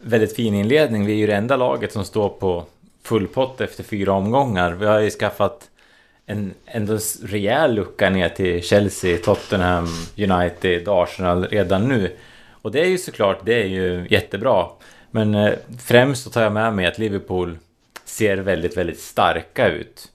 väldigt 0.00 0.36
fin 0.36 0.54
inledning. 0.54 1.06
Vi 1.06 1.12
är 1.12 1.16
ju 1.16 1.26
det 1.26 1.34
enda 1.34 1.56
laget 1.56 1.92
som 1.92 2.04
står 2.04 2.28
på 2.28 2.64
full 3.02 3.26
pott 3.26 3.60
efter 3.60 3.84
fyra 3.84 4.12
omgångar. 4.12 4.72
Vi 4.72 4.86
har 4.86 5.00
ju 5.00 5.10
skaffat 5.10 5.70
en 6.26 6.54
ändå 6.66 6.98
rejäl 7.24 7.74
lucka 7.74 8.10
ner 8.10 8.28
till 8.28 8.62
Chelsea, 8.62 9.18
Tottenham, 9.18 9.88
United, 10.16 10.88
Arsenal 10.88 11.44
redan 11.44 11.88
nu. 11.88 12.16
Och 12.50 12.72
det 12.72 12.80
är 12.80 12.88
ju 12.88 12.98
såklart, 12.98 13.38
det 13.44 13.62
är 13.62 13.66
ju 13.66 14.06
jättebra. 14.10 14.66
Men 15.10 15.54
främst 15.78 16.24
så 16.24 16.30
tar 16.30 16.42
jag 16.42 16.52
med 16.52 16.74
mig 16.74 16.86
att 16.86 16.98
Liverpool 16.98 17.58
ser 18.08 18.36
väldigt, 18.36 18.76
väldigt 18.76 19.00
starka 19.00 19.68
ut. 19.68 20.12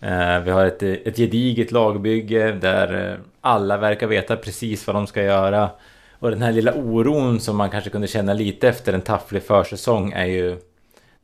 Eh, 0.00 0.40
vi 0.40 0.50
har 0.50 0.66
ett, 0.66 0.82
ett 0.82 1.16
gediget 1.16 1.72
lagbygge 1.72 2.52
där 2.52 3.10
eh, 3.10 3.18
alla 3.40 3.76
verkar 3.76 4.06
veta 4.06 4.36
precis 4.36 4.86
vad 4.86 4.96
de 4.96 5.06
ska 5.06 5.22
göra. 5.22 5.70
Och 6.18 6.30
den 6.30 6.42
här 6.42 6.52
lilla 6.52 6.74
oron 6.74 7.40
som 7.40 7.56
man 7.56 7.70
kanske 7.70 7.90
kunde 7.90 8.06
känna 8.06 8.34
lite 8.34 8.68
efter 8.68 8.92
en 8.92 9.00
tafflig 9.00 9.42
försäsong 9.42 10.12
är 10.12 10.26
ju... 10.26 10.56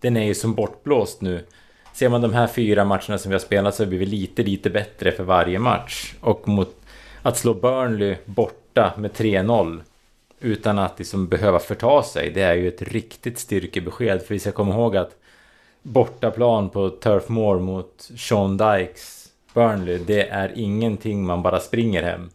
Den 0.01 0.17
är 0.17 0.25
ju 0.25 0.35
som 0.35 0.55
bortblåst 0.55 1.21
nu. 1.21 1.45
Ser 1.93 2.09
man 2.09 2.21
de 2.21 2.35
här 2.35 2.47
fyra 2.47 2.85
matcherna 2.85 3.19
som 3.19 3.31
vi 3.31 3.35
har 3.35 3.41
spelat 3.41 3.75
så 3.75 3.87
blir 3.87 3.99
vi 3.99 4.07
lite, 4.07 4.43
lite 4.43 4.71
bättre 4.71 5.13
för 5.13 5.25
varje 5.25 5.59
match. 5.59 6.15
Och 6.21 6.49
mot 6.49 6.77
att 7.23 7.37
slå 7.37 7.55
Burnley 7.55 8.17
borta 8.25 8.93
med 8.97 9.11
3-0 9.11 9.81
utan 10.41 10.79
att 10.79 10.99
liksom 10.99 11.29
behöva 11.29 11.59
förta 11.59 12.03
sig, 12.03 12.31
det 12.31 12.43
är 12.43 12.55
ju 12.55 12.69
ett 12.69 12.83
riktigt 12.83 13.39
styrkebesked. 13.39 14.23
För 14.23 14.35
vi 14.35 14.39
ska 14.39 14.53
komma 14.53 14.75
ihåg 14.75 14.97
att 14.97 15.17
bortaplan 15.87 16.71
på 16.71 16.91
Turf 16.91 17.29
Moor 17.29 17.59
mot 17.59 18.11
Sean 18.17 18.57
Dykes 18.57 19.29
Burnley, 19.55 19.99
det 19.99 20.29
är 20.29 20.53
ingenting 20.55 21.27
man 21.27 21.43
bara 21.43 21.61
springer 21.61 22.03
hem. 22.03 22.31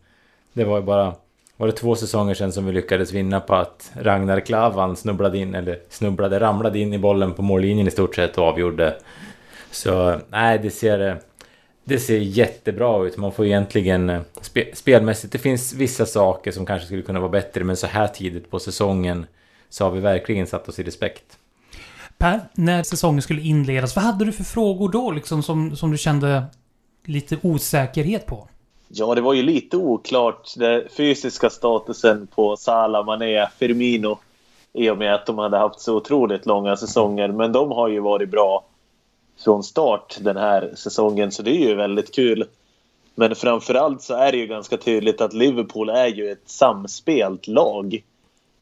Det 0.54 0.64
var 0.64 0.78
ju 0.78 0.84
bara, 0.84 1.16
var 1.58 1.68
det 1.68 1.74
två 1.74 1.96
säsonger 1.96 2.34
sedan 2.34 2.52
som 2.52 2.66
vi 2.66 2.72
lyckades 2.72 3.12
vinna 3.12 3.40
på 3.40 3.56
att 3.56 3.92
Ragnar 3.96 4.40
Klavan 4.40 4.96
snubblade 4.96 5.38
in, 5.38 5.56
eller 5.56 5.80
snubblade, 5.90 6.40
ramlade 6.40 6.80
in 6.80 6.94
i 6.94 6.98
bollen 6.98 7.34
på 7.34 7.42
mållinjen 7.42 7.88
i 7.88 7.92
stort 7.92 8.16
sett 8.16 8.38
och 8.38 8.44
avgjorde. 8.44 8.96
Så 9.72 10.20
nej, 10.30 10.60
det 10.60 10.70
ser, 10.70 11.18
det 11.84 12.00
ser 12.00 12.18
jättebra 12.18 13.06
ut. 13.06 13.18
Man 13.18 13.32
får 13.32 13.46
egentligen 13.46 14.10
eh, 14.10 14.22
spe, 14.42 14.66
spelmässigt, 14.74 15.34
det 15.34 15.40
finns 15.40 15.74
vissa 15.74 16.06
saker 16.06 16.52
som 16.52 16.66
kanske 16.66 16.86
skulle 16.86 17.02
kunna 17.02 17.20
vara 17.20 17.32
bättre, 17.32 17.64
men 17.64 17.78
så 17.78 17.88
här 17.88 18.08
tidigt 18.08 18.52
på 18.52 18.60
säsongen 18.60 19.26
så 19.70 19.84
har 19.84 19.92
vi 19.92 20.00
verkligen 20.00 20.48
satt 20.48 20.70
oss 20.70 20.80
i 20.80 20.84
respekt. 20.84 21.38
Per, 22.22 22.40
när 22.54 22.84
säsongen 22.84 23.22
skulle 23.22 23.42
inledas, 23.42 23.96
vad 23.96 24.06
hade 24.06 24.26
du 24.26 24.32
för 24.32 24.44
frågor 24.44 24.90
då 24.90 25.12
liksom 25.12 25.44
som, 25.44 25.76
som 25.76 25.92
du 25.92 25.98
kände 25.98 26.44
lite 27.06 27.38
osäkerhet 27.42 28.26
på? 28.26 28.48
Ja, 28.88 29.16
det 29.16 29.22
var 29.22 29.34
ju 29.34 29.44
lite 29.44 29.78
oklart 29.78 30.54
den 30.58 30.84
fysiska 30.98 31.50
statusen 31.50 32.28
på 32.28 32.58
Salah, 32.58 33.06
Mané, 33.06 33.48
Firmino 33.60 34.20
i 34.74 34.90
och 34.90 34.98
med 34.98 35.14
att 35.14 35.26
de 35.26 35.38
hade 35.38 35.58
haft 35.58 35.80
så 35.80 35.96
otroligt 35.96 36.46
långa 36.46 36.78
säsonger. 36.78 37.28
Men 37.28 37.52
de 37.52 37.72
har 37.72 37.88
ju 37.88 38.00
varit 38.00 38.30
bra 38.30 38.66
från 39.44 39.64
start 39.64 40.18
den 40.22 40.38
här 40.38 40.74
säsongen, 40.76 41.32
så 41.32 41.44
det 41.44 41.52
är 41.52 41.68
ju 41.70 41.76
väldigt 41.76 42.16
kul. 42.16 42.46
Men 43.16 43.36
framförallt 43.36 44.02
så 44.02 44.14
är 44.14 44.32
det 44.32 44.38
ju 44.38 44.48
ganska 44.48 44.78
tydligt 44.78 45.22
att 45.22 45.34
Liverpool 45.34 45.90
är 45.90 46.08
ju 46.08 46.32
ett 46.32 46.50
samspelt 46.50 47.48
lag. 47.48 48.04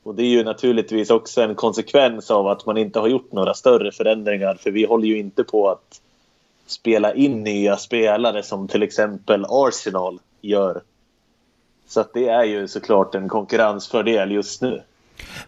Och 0.04 0.16
det 0.16 0.24
är 0.24 0.28
ju 0.28 0.44
naturligtvis 0.44 1.10
också 1.10 1.42
en 1.42 1.56
konsekvens 1.56 2.32
av 2.32 2.48
att 2.48 2.66
man 2.66 2.78
inte 2.78 3.00
har 3.00 3.08
gjort 3.08 3.32
några 3.32 3.54
större 3.54 3.92
förändringar. 3.92 4.56
För 4.56 4.72
vi 4.72 4.86
håller 4.86 5.08
ju 5.08 5.18
inte 5.18 5.44
på 5.44 5.70
att 5.70 6.02
spela 6.66 7.14
in 7.14 7.44
nya 7.44 7.78
spelare 7.78 8.44
som 8.44 8.68
till 8.68 8.84
exempel 8.84 9.46
Arsenal 9.50 10.20
gör. 10.42 10.82
Så 11.88 12.02
att 12.02 12.14
det 12.14 12.30
är 12.30 12.44
ju 12.44 12.68
såklart 12.68 13.16
en 13.16 13.30
konkurrensfördel 13.30 14.32
just 14.32 14.62
nu. 14.62 14.82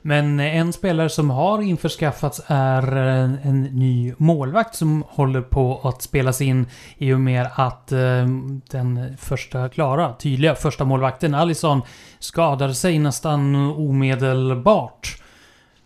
Men 0.01 0.39
en 0.39 0.73
spelare 0.73 1.09
som 1.09 1.29
har 1.29 1.61
införskaffats 1.61 2.41
är 2.47 2.95
en, 2.95 3.37
en 3.43 3.63
ny 3.63 4.13
målvakt 4.17 4.75
som 4.75 5.03
håller 5.07 5.41
på 5.41 5.81
att 5.83 6.01
spelas 6.01 6.41
in 6.41 6.67
i 6.97 7.13
och 7.13 7.19
med 7.19 7.47
att 7.55 7.91
eh, 7.91 8.27
den 8.71 9.17
första 9.17 9.69
klara, 9.69 10.13
tydliga 10.13 10.55
första 10.55 10.85
målvakten 10.85 11.35
Allison 11.35 11.81
skadade 12.19 12.75
sig 12.75 12.99
nästan 12.99 13.55
omedelbart. 13.55 15.21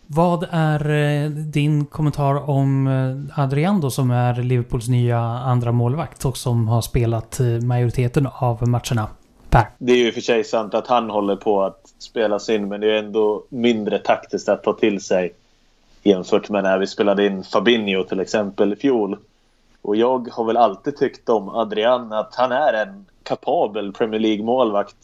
Vad 0.07 0.45
är 0.51 0.89
eh, 0.89 1.29
din 1.29 1.85
kommentar 1.85 2.49
om 2.49 2.87
eh, 2.87 3.39
Adrian 3.39 3.81
då 3.81 3.89
som 3.89 4.11
är 4.11 4.43
Liverpools 4.43 4.87
nya 4.87 5.19
andra 5.19 5.71
målvakt 5.71 6.25
och 6.25 6.37
som 6.37 6.67
har 6.67 6.81
spelat 6.81 7.39
eh, 7.39 7.45
majoriteten 7.45 8.27
av 8.33 8.67
matcherna? 8.67 9.07
Per. 9.55 9.67
Det 9.77 9.93
är 9.93 9.97
ju 9.97 10.11
för 10.11 10.21
sig 10.21 10.43
sant 10.43 10.73
att 10.73 10.87
han 10.87 11.09
håller 11.09 11.35
på 11.35 11.63
att 11.63 11.93
spelas 11.99 12.49
in 12.49 12.67
men 12.67 12.81
det 12.81 12.91
är 12.91 12.99
ändå 12.99 13.43
mindre 13.49 13.99
taktiskt 13.99 14.49
att 14.49 14.63
ta 14.63 14.73
till 14.73 15.01
sig 15.01 15.33
jämfört 16.03 16.49
med 16.49 16.63
när 16.63 16.77
vi 16.77 16.87
spelade 16.87 17.25
in 17.25 17.43
Fabinho 17.43 18.03
till 18.03 18.19
exempel 18.19 18.73
i 18.73 18.75
fjol. 18.75 19.17
Och 19.81 19.95
jag 19.95 20.27
har 20.31 20.45
väl 20.45 20.57
alltid 20.57 20.97
tyckt 20.97 21.29
om 21.29 21.49
Adrian 21.49 22.13
att 22.13 22.35
han 22.35 22.51
är 22.51 22.73
en 22.73 23.05
kapabel 23.23 23.91
Premier 23.91 24.19
League-målvakt. 24.19 24.97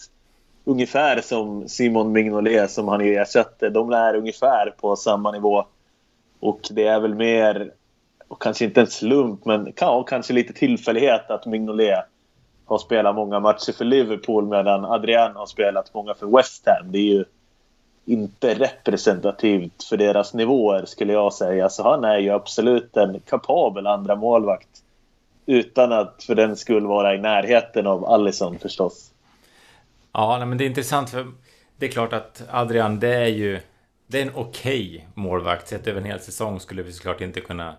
Ungefär 0.64 1.22
som 1.22 1.68
Simon 1.68 2.12
Mignolet 2.12 2.72
som 2.72 2.88
han 2.88 3.06
ju 3.06 3.16
ersatte. 3.16 3.70
De 3.70 3.92
är 3.92 4.16
ungefär 4.16 4.74
på 4.82 4.96
samma 4.96 5.32
nivå. 5.32 5.66
Och 6.40 6.60
det 6.72 6.88
är 6.88 7.00
väl 7.00 7.16
mer, 7.16 7.72
och 8.28 8.42
kanske 8.42 8.66
inte 8.66 8.82
en 8.82 8.88
slump, 8.88 9.46
men 9.46 9.74
ja, 9.80 10.04
kanske 10.04 10.34
lite 10.34 10.54
tillfällighet 10.54 11.32
att 11.32 11.46
Mignolet 11.46 12.06
har 12.72 12.78
spelat 12.78 13.16
många 13.16 13.40
matcher 13.40 13.72
för 13.72 13.86
Liverpool 13.86 14.48
medan 14.48 14.86
Adrian 14.86 15.36
har 15.36 15.46
spelat 15.46 15.94
många 15.94 16.14
för 16.14 16.38
West 16.38 16.68
Ham. 16.68 16.92
Det 16.92 16.98
är 16.98 17.14
ju 17.14 17.26
inte 18.06 18.54
representativt 18.54 19.84
för 19.84 19.98
deras 19.98 20.34
nivåer 20.34 20.86
skulle 20.86 21.14
jag 21.14 21.34
säga. 21.34 21.70
Så 21.70 21.84
han 21.84 22.04
är 22.04 22.18
ju 22.18 22.30
absolut 22.30 22.98
en 22.98 23.20
kapabel 23.20 23.88
andra 23.88 24.16
målvakt 24.16 24.84
Utan 25.46 25.92
att 25.92 26.24
för 26.24 26.36
den 26.36 26.58
skull 26.58 26.86
vara 26.86 27.16
i 27.16 27.18
närheten 27.18 27.88
av 27.88 28.06
Allison 28.06 28.60
förstås. 28.60 29.12
Ja, 30.12 30.46
men 30.46 30.58
det 30.58 30.64
är 30.64 30.66
intressant 30.66 31.10
för 31.10 31.28
det 31.78 31.86
är 31.86 31.92
klart 31.92 32.14
att 32.14 32.44
Adrian, 32.50 33.00
det 33.00 33.16
är 33.16 33.28
ju 33.28 33.60
det 34.08 34.18
är 34.18 34.22
en 34.22 34.36
okej 34.36 34.96
okay 34.96 35.02
målvakt. 35.14 35.68
Sett 35.68 35.88
över 35.88 36.02
en 36.02 36.08
hel 36.08 36.20
säsong 36.20 36.60
skulle 36.60 36.84
vi 36.84 36.92
såklart 36.92 37.22
inte 37.22 37.42
kunna 37.42 37.76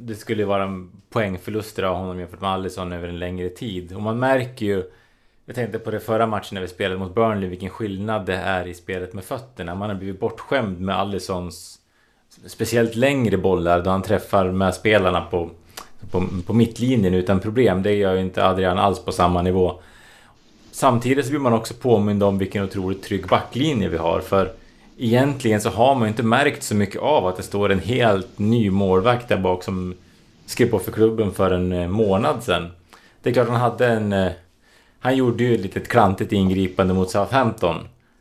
det 0.00 0.14
skulle 0.14 0.44
vara 0.44 0.62
en 0.62 0.90
poängförluster 1.10 1.82
av 1.82 1.96
honom 1.96 2.18
jämfört 2.18 2.40
med 2.40 2.50
Alisson 2.50 2.92
över 2.92 3.08
en 3.08 3.18
längre 3.18 3.48
tid. 3.48 3.92
Och 3.92 4.02
man 4.02 4.18
märker 4.18 4.66
ju... 4.66 4.90
Jag 5.46 5.54
tänkte 5.54 5.78
på 5.78 5.90
det 5.90 6.00
förra 6.00 6.26
matchen 6.26 6.54
när 6.54 6.60
vi 6.60 6.68
spelade 6.68 7.00
mot 7.00 7.14
Burnley, 7.14 7.48
vilken 7.48 7.70
skillnad 7.70 8.26
det 8.26 8.36
är 8.36 8.66
i 8.66 8.74
spelet 8.74 9.12
med 9.12 9.24
fötterna. 9.24 9.74
Man 9.74 9.90
har 9.90 9.96
blivit 9.96 10.20
bortskämd 10.20 10.80
med 10.80 10.96
Alissons 10.96 11.80
speciellt 12.46 12.96
längre 12.96 13.36
bollar 13.36 13.82
då 13.82 13.90
han 13.90 14.02
träffar 14.02 14.50
med 14.50 14.74
spelarna 14.74 15.20
på, 15.20 15.50
på, 16.10 16.24
på 16.46 16.52
mittlinjen 16.52 17.14
utan 17.14 17.40
problem. 17.40 17.82
Det 17.82 17.94
gör 17.94 18.14
ju 18.14 18.20
inte 18.20 18.46
Adrian 18.46 18.78
alls 18.78 19.04
på 19.04 19.12
samma 19.12 19.42
nivå. 19.42 19.80
Samtidigt 20.70 21.24
så 21.24 21.30
blir 21.30 21.40
man 21.40 21.52
också 21.52 21.74
påmind 21.74 22.22
om 22.22 22.38
vilken 22.38 22.64
otroligt 22.64 23.02
trygg 23.02 23.26
backlinje 23.28 23.88
vi 23.88 23.96
har. 23.96 24.20
För 24.20 24.52
egentligen 25.00 25.60
så 25.60 25.70
har 25.70 25.94
man 25.94 26.02
ju 26.02 26.08
inte 26.08 26.22
märkt 26.22 26.62
så 26.62 26.74
mycket 26.74 27.00
av 27.00 27.26
att 27.26 27.36
det 27.36 27.42
står 27.42 27.72
en 27.72 27.78
helt 27.78 28.38
ny 28.38 28.70
målvakt 28.70 29.28
där 29.28 29.38
bak 29.38 29.62
som 29.62 29.94
skrev 30.46 30.70
på 30.70 30.78
för 30.78 30.92
klubben 30.92 31.32
för 31.32 31.50
en 31.50 31.72
eh, 31.72 31.88
månad 31.88 32.42
sedan. 32.42 32.70
Det 33.22 33.30
är 33.30 33.34
klart 33.34 33.48
han 33.48 33.60
hade 33.60 33.86
en... 33.86 34.12
Eh, 34.12 34.32
han 35.02 35.16
gjorde 35.16 35.44
ju 35.44 35.54
ett 35.54 35.60
litet 35.60 35.88
klantigt 35.88 36.32
ingripande 36.32 36.94
mot 36.94 37.10
Southampton. 37.10 37.76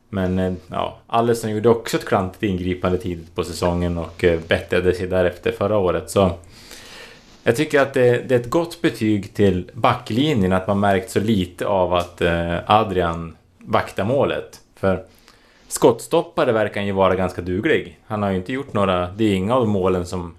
Men 0.09 0.39
eh, 0.39 0.53
ja, 0.67 0.97
Allison 1.07 1.51
gjorde 1.51 1.69
också 1.69 1.97
ett 1.97 2.05
klantigt 2.05 2.43
ingripande 2.43 2.97
tidigt 2.97 3.35
på 3.35 3.43
säsongen 3.43 3.97
och 3.97 4.25
bättrade 4.47 4.93
sig 4.93 5.07
därefter 5.07 5.51
förra 5.51 5.77
året. 5.77 6.09
Så 6.09 6.31
jag 7.43 7.55
tycker 7.55 7.81
att 7.81 7.93
det, 7.93 8.27
det, 8.27 8.35
är 8.35 8.39
ett 8.39 8.49
gott 8.49 8.81
betyg 8.81 9.33
till 9.33 9.71
backlinjen 9.73 10.53
att 10.53 10.67
man 10.67 10.79
märkt 10.79 11.11
så 11.11 11.19
lite 11.19 11.67
av 11.67 11.93
att 11.93 12.21
Adrian 12.65 13.35
vaktar 13.57 14.03
målet. 14.03 14.59
För 14.75 15.03
skottstoppare 15.69 16.51
verkar 16.51 16.75
han 16.75 16.87
ju 16.87 16.91
vara 16.91 17.15
ganska 17.15 17.41
duglig. 17.41 17.99
Han 18.07 18.23
har 18.23 18.29
ju 18.29 18.35
inte 18.37 18.53
gjort 18.53 18.73
några... 18.73 19.11
Det 19.11 19.23
är 19.23 19.35
inga 19.35 19.55
av 19.55 19.67
målen 19.67 20.05
som 20.05 20.35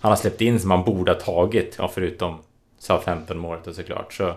han 0.00 0.12
har 0.12 0.16
släppt 0.16 0.40
in 0.40 0.60
som 0.60 0.70
han 0.70 0.84
borde 0.84 1.12
ha 1.12 1.20
tagit. 1.20 1.74
Ja, 1.78 1.90
förutom 1.94 2.38
Southampton-målet 2.78 3.76
såklart. 3.76 4.12
Så 4.12 4.34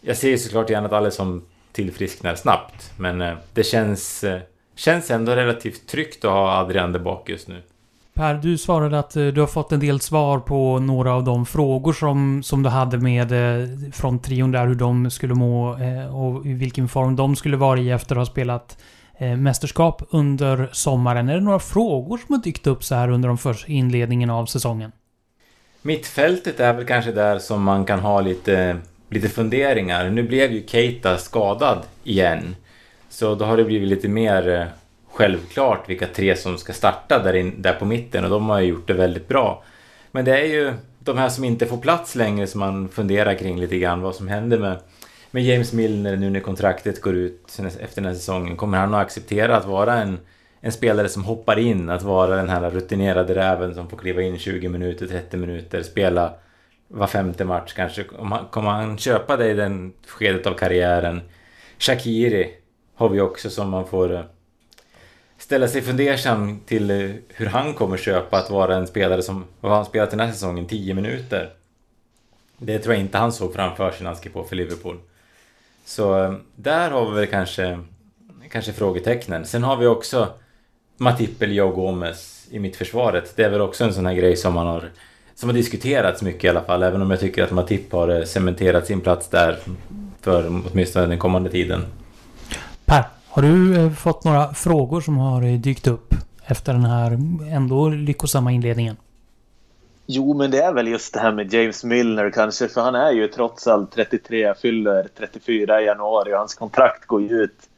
jag 0.00 0.16
ser 0.16 0.28
ju 0.28 0.38
såklart 0.38 0.70
gärna 0.70 0.86
att 0.86 0.92
alla 0.92 1.10
som 1.10 1.42
tillfrisknar 1.72 2.34
snabbt. 2.34 2.92
Men 2.96 3.20
eh, 3.20 3.34
det 3.54 3.62
känns, 3.62 4.24
eh, 4.24 4.40
känns 4.76 5.10
ändå 5.10 5.32
relativt 5.32 5.88
tryggt 5.88 6.24
att 6.24 6.30
ha 6.30 6.58
Adrian 6.58 6.92
där 6.92 7.00
bak 7.00 7.28
just 7.28 7.48
nu. 7.48 7.62
Per, 8.14 8.34
du 8.34 8.58
svarade 8.58 8.98
att 8.98 9.16
eh, 9.16 9.26
du 9.26 9.40
har 9.40 9.48
fått 9.48 9.72
en 9.72 9.80
del 9.80 10.00
svar 10.00 10.38
på 10.38 10.78
några 10.78 11.14
av 11.14 11.24
de 11.24 11.46
frågor 11.46 11.92
som, 11.92 12.42
som 12.42 12.62
du 12.62 12.68
hade 12.68 12.98
med 12.98 13.28
från 13.94 14.18
trion 14.18 14.52
där, 14.52 14.66
hur 14.66 14.74
de 14.74 15.10
skulle 15.10 15.34
må 15.34 15.68
och 16.12 16.46
i 16.46 16.52
vilken 16.52 16.88
form 16.88 17.16
de 17.16 17.36
skulle 17.36 17.56
vara 17.56 17.80
i 17.80 17.90
efter 17.90 18.14
att 18.16 18.18
ha 18.18 18.26
spelat 18.26 18.78
Eh, 19.20 19.36
mästerskap 19.36 20.02
under 20.10 20.68
sommaren. 20.72 21.28
Är 21.28 21.34
det 21.34 21.40
några 21.40 21.58
frågor 21.58 22.18
som 22.18 22.34
har 22.34 22.42
dykt 22.42 22.66
upp 22.66 22.84
så 22.84 22.94
här 22.94 23.10
under 23.10 23.28
de 23.28 23.38
första 23.38 23.72
inledningen 23.72 24.30
av 24.30 24.46
säsongen? 24.46 24.92
Mittfältet 25.82 26.60
är 26.60 26.72
väl 26.72 26.86
kanske 26.86 27.12
där 27.12 27.38
som 27.38 27.62
man 27.62 27.84
kan 27.84 28.00
ha 28.00 28.20
lite, 28.20 28.76
lite 29.08 29.28
funderingar. 29.28 30.10
Nu 30.10 30.22
blev 30.22 30.52
ju 30.52 30.66
Keita 30.66 31.18
skadad 31.18 31.78
igen. 32.04 32.56
Så 33.08 33.34
då 33.34 33.44
har 33.44 33.56
det 33.56 33.64
blivit 33.64 33.88
lite 33.88 34.08
mer 34.08 34.48
eh, 34.48 34.66
självklart 35.12 35.88
vilka 35.88 36.06
tre 36.06 36.36
som 36.36 36.58
ska 36.58 36.72
starta 36.72 37.22
där, 37.22 37.34
in, 37.34 37.62
där 37.62 37.72
på 37.72 37.84
mitten 37.84 38.24
och 38.24 38.30
de 38.30 38.48
har 38.48 38.60
ju 38.60 38.66
gjort 38.66 38.86
det 38.86 38.94
väldigt 38.94 39.28
bra. 39.28 39.62
Men 40.12 40.24
det 40.24 40.40
är 40.40 40.46
ju 40.46 40.74
de 40.98 41.18
här 41.18 41.28
som 41.28 41.44
inte 41.44 41.66
får 41.66 41.76
plats 41.76 42.14
längre 42.14 42.46
som 42.46 42.60
man 42.60 42.88
funderar 42.88 43.34
kring 43.34 43.60
lite 43.60 43.78
grann 43.78 44.00
vad 44.00 44.14
som 44.14 44.28
händer 44.28 44.58
med, 44.58 44.78
med 45.30 45.42
James 45.42 45.72
Milner 45.72 46.16
nu 46.16 46.30
när 46.30 46.40
kontraktet 46.40 47.00
går 47.00 47.14
ut 47.14 47.58
efter 47.80 48.02
den 48.02 48.04
här 48.04 48.14
säsongen. 48.14 48.56
Kommer 48.56 48.78
han 48.78 48.94
att 48.94 49.00
acceptera 49.00 49.56
att 49.56 49.64
vara 49.64 49.94
en, 49.94 50.18
en 50.60 50.72
spelare 50.72 51.08
som 51.08 51.24
hoppar 51.24 51.58
in, 51.58 51.90
att 51.90 52.02
vara 52.02 52.36
den 52.36 52.48
här 52.48 52.70
rutinerade 52.70 53.34
räven 53.34 53.74
som 53.74 53.88
får 53.88 53.96
kliva 53.96 54.22
in 54.22 54.38
20 54.38 54.68
minuter, 54.68 55.06
30 55.06 55.36
minuter, 55.36 55.82
spela 55.82 56.34
var 56.88 57.06
femte 57.06 57.44
match 57.44 57.72
kanske. 57.76 58.04
Kommer 58.50 58.70
han 58.70 58.98
köpa 58.98 59.36
det 59.36 59.50
i 59.50 59.54
den 59.54 59.92
skedet 60.06 60.46
av 60.46 60.54
karriären? 60.54 61.20
Shakiri 61.78 62.54
har 62.94 63.08
vi 63.08 63.20
också 63.20 63.50
som 63.50 63.70
man 63.70 63.86
får 63.86 64.14
eh, 64.14 64.22
ställa 65.38 65.68
sig 65.68 65.82
fundersam 65.82 66.60
till 66.66 66.90
eh, 66.90 67.10
hur 67.28 67.46
han 67.46 67.74
kommer 67.74 67.96
köpa 67.96 68.38
att 68.38 68.50
vara 68.50 68.76
en 68.76 68.86
spelare 68.86 69.22
som, 69.22 69.44
vad 69.60 69.72
har 69.72 69.76
han 69.76 69.86
spelat 69.86 70.10
den 70.10 70.20
här 70.20 70.32
säsongen, 70.32 70.66
10 70.66 70.94
minuter? 70.94 71.52
Det 72.58 72.78
tror 72.78 72.94
jag 72.94 73.04
inte 73.04 73.18
han 73.18 73.32
såg 73.32 73.54
framför 73.54 73.90
sig 73.90 74.02
när 74.02 74.10
han 74.10 74.16
skrev 74.16 74.32
på 74.32 74.44
för 74.44 74.56
Liverpool. 74.56 74.96
Så 75.90 76.24
eh, 76.24 76.32
där 76.56 76.90
har 76.90 77.10
vi 77.10 77.20
väl 77.20 77.26
kanske, 77.26 77.78
kanske 78.50 78.72
frågetecknen. 78.72 79.44
Sen 79.44 79.62
har 79.62 79.76
vi 79.76 79.86
också 79.86 80.28
Matip 80.96 81.42
eller 81.42 81.62
Gomes 81.62 81.76
Gomez 81.76 82.46
i 82.50 82.58
mittförsvaret. 82.58 83.32
Det 83.36 83.42
är 83.42 83.50
väl 83.50 83.60
också 83.60 83.84
en 83.84 83.94
sån 83.94 84.06
här 84.06 84.14
grej 84.14 84.36
som 84.36 84.54
man 84.54 84.66
har 84.66 84.90
som 85.34 85.48
har 85.48 85.54
diskuterats 85.54 86.22
mycket 86.22 86.44
i 86.44 86.48
alla 86.48 86.62
fall, 86.62 86.82
även 86.82 87.02
om 87.02 87.10
jag 87.10 87.20
tycker 87.20 87.44
att 87.44 87.50
Matip 87.50 87.92
har 87.92 88.08
eh, 88.08 88.24
cementerat 88.24 88.86
sin 88.86 89.00
plats 89.00 89.28
där 89.28 89.58
för 90.20 90.62
åtminstone 90.72 91.06
den 91.06 91.18
kommande 91.18 91.50
tiden. 91.50 91.84
Per, 92.84 93.04
har 93.28 93.42
du 93.42 93.76
eh, 93.76 93.92
fått 93.92 94.24
några 94.24 94.54
frågor 94.54 95.00
som 95.00 95.16
har 95.16 95.58
dykt 95.58 95.86
upp 95.86 96.14
efter 96.46 96.72
den 96.72 96.84
här 96.84 97.18
ändå 97.50 97.88
lyckosamma 97.88 98.52
inledningen? 98.52 98.96
Jo, 100.12 100.34
men 100.34 100.50
det 100.50 100.62
är 100.62 100.72
väl 100.72 100.88
just 100.88 101.14
det 101.14 101.20
här 101.20 101.32
med 101.32 101.54
James 101.54 101.84
Milner 101.84 102.30
kanske, 102.30 102.68
för 102.68 102.80
han 102.80 102.94
är 102.94 103.10
ju 103.10 103.28
trots 103.28 103.66
allt 103.66 103.92
33, 103.92 104.54
fyller 104.54 105.08
34 105.18 105.82
i 105.82 105.84
januari 105.84 106.34
och 106.34 106.38
hans 106.38 106.54
kontrakt 106.54 107.06
går 107.06 107.22
ju 107.22 107.42
ut 107.42 107.68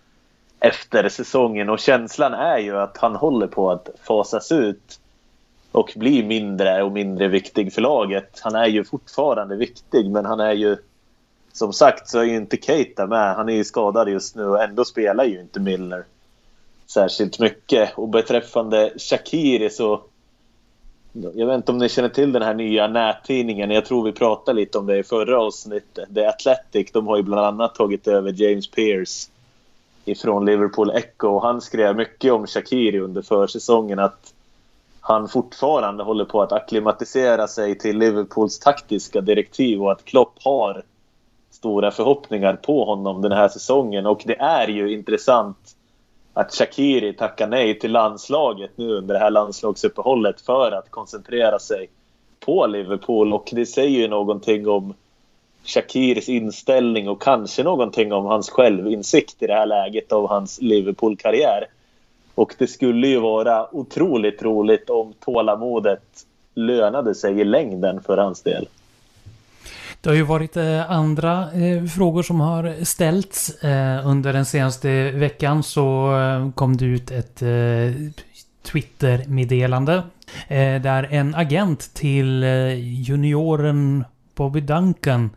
efter 0.61 1.09
säsongen 1.09 1.69
och 1.69 1.79
känslan 1.79 2.35
är 2.35 2.59
ju 2.59 2.77
att 2.77 2.97
han 2.97 3.17
håller 3.17 3.47
på 3.47 3.71
att 3.71 3.89
fasas 4.03 4.53
ut 4.53 5.01
och 5.73 5.93
bli 5.97 6.23
mindre 6.23 6.83
och 6.83 6.93
mindre 6.93 7.29
viktig 7.29 7.73
för 7.73 7.83
laget. 7.83 8.41
Han 8.43 8.55
är 8.55 8.67
ju 8.67 8.85
fortfarande 8.85 9.57
viktig, 9.57 10.11
men 10.11 10.25
han 10.25 10.41
är 10.41 10.53
ju 10.53 10.77
som 11.53 11.73
sagt 11.73 12.09
så 12.09 12.19
är 12.19 12.25
ju 12.25 12.37
inte 12.37 12.57
Keita 12.57 13.07
med. 13.07 13.35
Han 13.35 13.49
är 13.49 13.55
ju 13.55 13.65
skadad 13.65 14.09
just 14.09 14.37
nu 14.37 14.45
och 14.45 14.63
ändå 14.63 14.85
spelar 14.85 15.25
ju 15.25 15.41
inte 15.41 15.61
Milner 15.61 16.05
särskilt 16.87 17.39
mycket. 17.39 17.99
Och 17.99 18.09
beträffande 18.09 18.93
Shakiri 18.99 19.71
så... 19.71 20.03
Jag 21.13 21.47
vet 21.47 21.57
inte 21.57 21.73
om 21.73 21.79
ni 21.79 21.89
känner 21.89 22.09
till 22.09 22.33
den 22.33 22.43
här 22.43 22.55
nya 22.55 22.89
nättidningen. 22.89 23.71
Jag 23.71 23.87
tror 23.87 24.05
vi 24.05 24.13
pratade 24.13 24.61
lite 24.61 24.79
om 24.79 24.87
det 24.87 24.99
i 24.99 25.03
förra 25.03 25.41
avsnittet. 25.41 26.15
The 26.15 26.27
Athletic, 26.27 26.93
de 26.93 27.07
har 27.07 27.17
ju 27.17 27.23
bland 27.23 27.47
annat 27.47 27.75
tagit 27.75 28.09
över 28.09 28.43
James 28.43 28.71
Pearce 28.71 29.31
ifrån 30.05 30.45
Liverpool 30.45 30.91
Echo. 30.91 31.29
Och 31.29 31.43
han 31.43 31.61
skrev 31.61 31.97
mycket 31.97 32.33
om 32.33 32.47
Shakiri 32.47 33.01
under 33.01 33.23
försäsongen. 33.23 33.99
Att 33.99 34.35
han 35.01 35.29
fortfarande 35.29 36.05
håller 36.05 36.25
på 36.25 36.43
att 36.43 36.53
akklimatisera 36.53 37.49
sig 37.49 37.79
till 37.79 37.99
Liverpools 37.99 38.59
taktiska 38.59 39.21
direktiv 39.21 39.83
och 39.83 39.93
att 39.93 40.05
Klopp 40.05 40.35
har 40.45 40.83
stora 41.51 41.91
förhoppningar 41.91 42.55
på 42.55 42.85
honom 42.85 43.23
den 43.23 43.33
här 43.33 43.49
säsongen. 43.49 44.07
Och 44.07 44.23
det 44.27 44.41
är 44.41 44.69
ju 44.69 44.93
intressant 44.93 45.77
att 46.35 46.55
Shakiri 46.55 47.13
tackar 47.13 47.47
nej 47.47 47.79
till 47.79 47.93
landslaget 47.93 48.71
nu 48.77 48.93
under 48.93 49.15
det 49.15 49.21
här 49.21 49.31
landslagsuppehållet 49.31 50.41
för 50.41 50.73
att 50.73 50.91
koncentrera 50.91 51.59
sig 51.59 51.89
på 52.41 52.67
Liverpool. 52.67 53.33
Och 53.33 53.51
det 53.53 53.67
säger 53.67 54.01
ju 54.01 54.09
någonting 54.09 54.69
om 54.69 54.95
Shakiris 55.65 56.29
inställning 56.29 57.09
och 57.09 57.23
kanske 57.23 57.63
någonting 57.63 58.13
om 58.13 58.25
hans 58.25 58.51
självinsikt 58.51 59.43
i 59.43 59.47
det 59.47 59.55
här 59.55 59.67
läget 59.67 60.13
av 60.13 60.29
hans 60.29 60.61
Liverpool-karriär. 60.61 61.67
Och 62.35 62.55
det 62.59 62.67
skulle 62.67 63.07
ju 63.07 63.21
vara 63.21 63.75
otroligt 63.75 64.43
roligt 64.43 64.91
om 64.91 65.13
tålamodet 65.21 66.03
lönade 66.55 67.15
sig 67.15 67.41
i 67.41 67.45
längden 67.45 68.03
för 68.03 68.17
hans 68.17 68.43
del. 68.43 68.69
Det 70.03 70.09
har 70.09 70.15
ju 70.15 70.23
varit 70.23 70.57
eh, 70.57 70.91
andra 70.91 71.53
eh, 71.53 71.85
frågor 71.85 72.23
som 72.23 72.41
har 72.41 72.85
ställts. 72.85 73.63
Eh, 73.65 74.07
under 74.07 74.33
den 74.33 74.45
senaste 74.45 75.11
veckan 75.11 75.63
så 75.63 76.53
kom 76.55 76.77
det 76.77 76.85
ut 76.85 77.11
ett 77.11 77.43
Twitter-meddelande. 78.63 80.03
Där 80.83 81.09
en 81.11 81.35
agent 81.35 81.95
till 81.95 82.43
junioren 83.07 84.05
Bobby 84.35 84.61
Duncan 84.61 85.31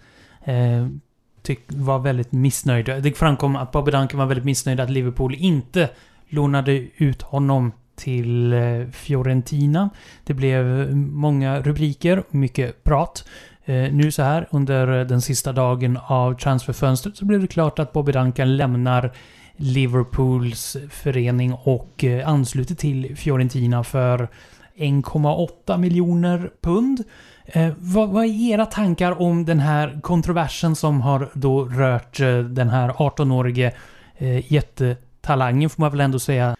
var 1.67 1.99
väldigt 1.99 2.31
missnöjd. 2.31 2.85
Det 2.85 3.17
framkom 3.17 3.55
att 3.55 3.71
Bobby 3.71 3.91
Duncan 3.91 4.19
var 4.19 4.25
väldigt 4.25 4.45
missnöjd 4.45 4.79
att 4.79 4.89
Liverpool 4.89 5.35
inte 5.35 5.89
lånade 6.29 6.71
ut 6.97 7.21
honom 7.21 7.71
till 7.95 8.55
Fiorentina. 8.91 9.89
Det 10.23 10.33
blev 10.33 10.95
många 10.95 11.61
rubriker, 11.61 12.23
mycket 12.29 12.83
prat. 12.83 13.25
Eh, 13.65 13.93
nu 13.93 14.11
så 14.11 14.23
här 14.23 14.47
under 14.51 14.99
eh, 14.99 15.05
den 15.05 15.21
sista 15.21 15.53
dagen 15.53 15.99
av 16.07 16.33
transferfönstret 16.33 17.17
så 17.17 17.25
blev 17.25 17.41
det 17.41 17.47
klart 17.47 17.79
att 17.79 17.93
Bobby 17.93 18.11
Duncan 18.11 18.57
lämnar 18.57 19.11
Liverpools 19.55 20.77
förening 20.89 21.53
och 21.53 22.03
eh, 22.03 22.29
ansluter 22.29 22.75
till 22.75 23.15
Fiorentina 23.17 23.83
för 23.83 24.27
1,8 24.75 25.77
miljoner 25.77 26.51
pund. 26.61 27.03
Eh, 27.45 27.73
vad, 27.77 28.09
vad, 28.09 28.25
är 28.25 28.53
era 28.53 28.65
tankar 28.65 29.21
om 29.21 29.45
den 29.45 29.59
här 29.59 29.99
kontroversen 30.01 30.75
som 30.75 31.01
har 31.01 31.29
då 31.33 31.65
rört 31.65 32.19
eh, 32.19 32.39
den 32.39 32.69
här 32.69 32.89
18-årige 32.89 33.75
eh, 34.17 34.53
jättetalangen 34.53 35.69
får 35.69 35.81
man 35.81 35.91
väl 35.91 36.01
ändå 36.01 36.19
säga? 36.19 36.55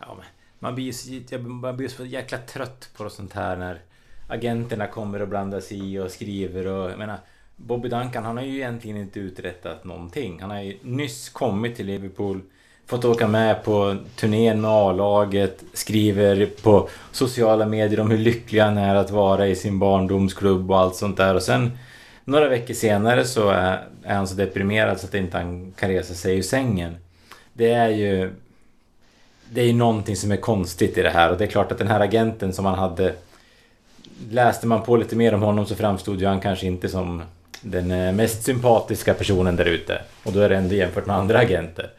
Ja, 0.00 0.16
man 0.58 0.74
blir 0.74 1.10
ju 1.10 1.38
man 1.38 1.76
blir 1.76 1.88
så 1.88 2.04
jäkla 2.04 2.38
trött 2.38 2.90
på 2.96 3.10
sånt 3.10 3.32
här 3.32 3.56
när 3.56 3.80
agenterna 4.28 4.86
kommer 4.86 5.22
och 5.22 5.28
blandar 5.28 5.60
sig 5.60 5.92
i 5.92 5.98
och 5.98 6.10
skriver 6.10 6.66
och 6.66 6.90
jag 6.90 6.98
menar 6.98 7.18
Bobby 7.56 7.88
Duncan 7.88 8.24
han 8.24 8.36
har 8.36 8.44
ju 8.44 8.54
egentligen 8.54 8.96
inte 8.96 9.20
uträttat 9.20 9.84
någonting. 9.84 10.40
Han 10.40 10.50
har 10.50 10.60
ju 10.60 10.76
nyss 10.82 11.28
kommit 11.28 11.76
till 11.76 11.86
Liverpool 11.86 12.40
fått 12.86 13.04
åka 13.04 13.28
med 13.28 13.64
på 13.64 13.96
turnén 14.16 14.60
med 14.60 14.70
A-laget, 14.70 15.64
skriver 15.72 16.46
på 16.46 16.88
sociala 17.12 17.66
medier 17.66 18.00
om 18.00 18.10
hur 18.10 18.18
lycklig 18.18 18.60
han 18.60 18.78
är 18.78 18.94
att 18.94 19.10
vara 19.10 19.48
i 19.48 19.56
sin 19.56 19.78
barndomsklubb 19.78 20.70
och 20.70 20.78
allt 20.78 20.96
sånt 20.96 21.16
där. 21.16 21.34
Och 21.34 21.42
sen 21.42 21.78
några 22.24 22.48
veckor 22.48 22.74
senare 22.74 23.24
så 23.24 23.48
är, 23.48 23.88
är 24.02 24.14
han 24.14 24.28
så 24.28 24.34
deprimerad 24.34 25.00
så 25.00 25.06
att 25.06 25.14
inte 25.14 25.36
han 25.36 25.72
kan 25.72 25.90
resa 25.90 26.14
sig 26.14 26.38
ur 26.38 26.42
sängen. 26.42 26.96
Det 27.52 27.72
är 27.72 27.88
ju... 27.88 28.32
Det 29.50 29.60
är 29.60 29.66
ju 29.66 29.72
någonting 29.72 30.16
som 30.16 30.32
är 30.32 30.36
konstigt 30.36 30.98
i 30.98 31.02
det 31.02 31.10
här 31.10 31.30
och 31.30 31.38
det 31.38 31.44
är 31.44 31.48
klart 31.48 31.72
att 31.72 31.78
den 31.78 31.86
här 31.86 32.00
agenten 32.00 32.52
som 32.52 32.64
han 32.64 32.78
hade 32.78 33.14
läste 34.30 34.66
man 34.66 34.82
på 34.82 34.96
lite 34.96 35.16
mer 35.16 35.34
om 35.34 35.42
honom 35.42 35.66
så 35.66 35.74
framstod 35.74 36.20
ju 36.20 36.26
han 36.26 36.40
kanske 36.40 36.66
inte 36.66 36.88
som 36.88 37.22
den 37.60 37.90
eh, 37.90 38.12
mest 38.12 38.42
sympatiska 38.42 39.14
personen 39.14 39.56
där 39.56 39.64
ute. 39.64 40.02
Och 40.22 40.32
då 40.32 40.40
är 40.40 40.48
det 40.48 40.56
ändå 40.56 40.74
jämfört 40.74 41.06
med 41.06 41.16
andra 41.16 41.38
agenter. 41.38 41.90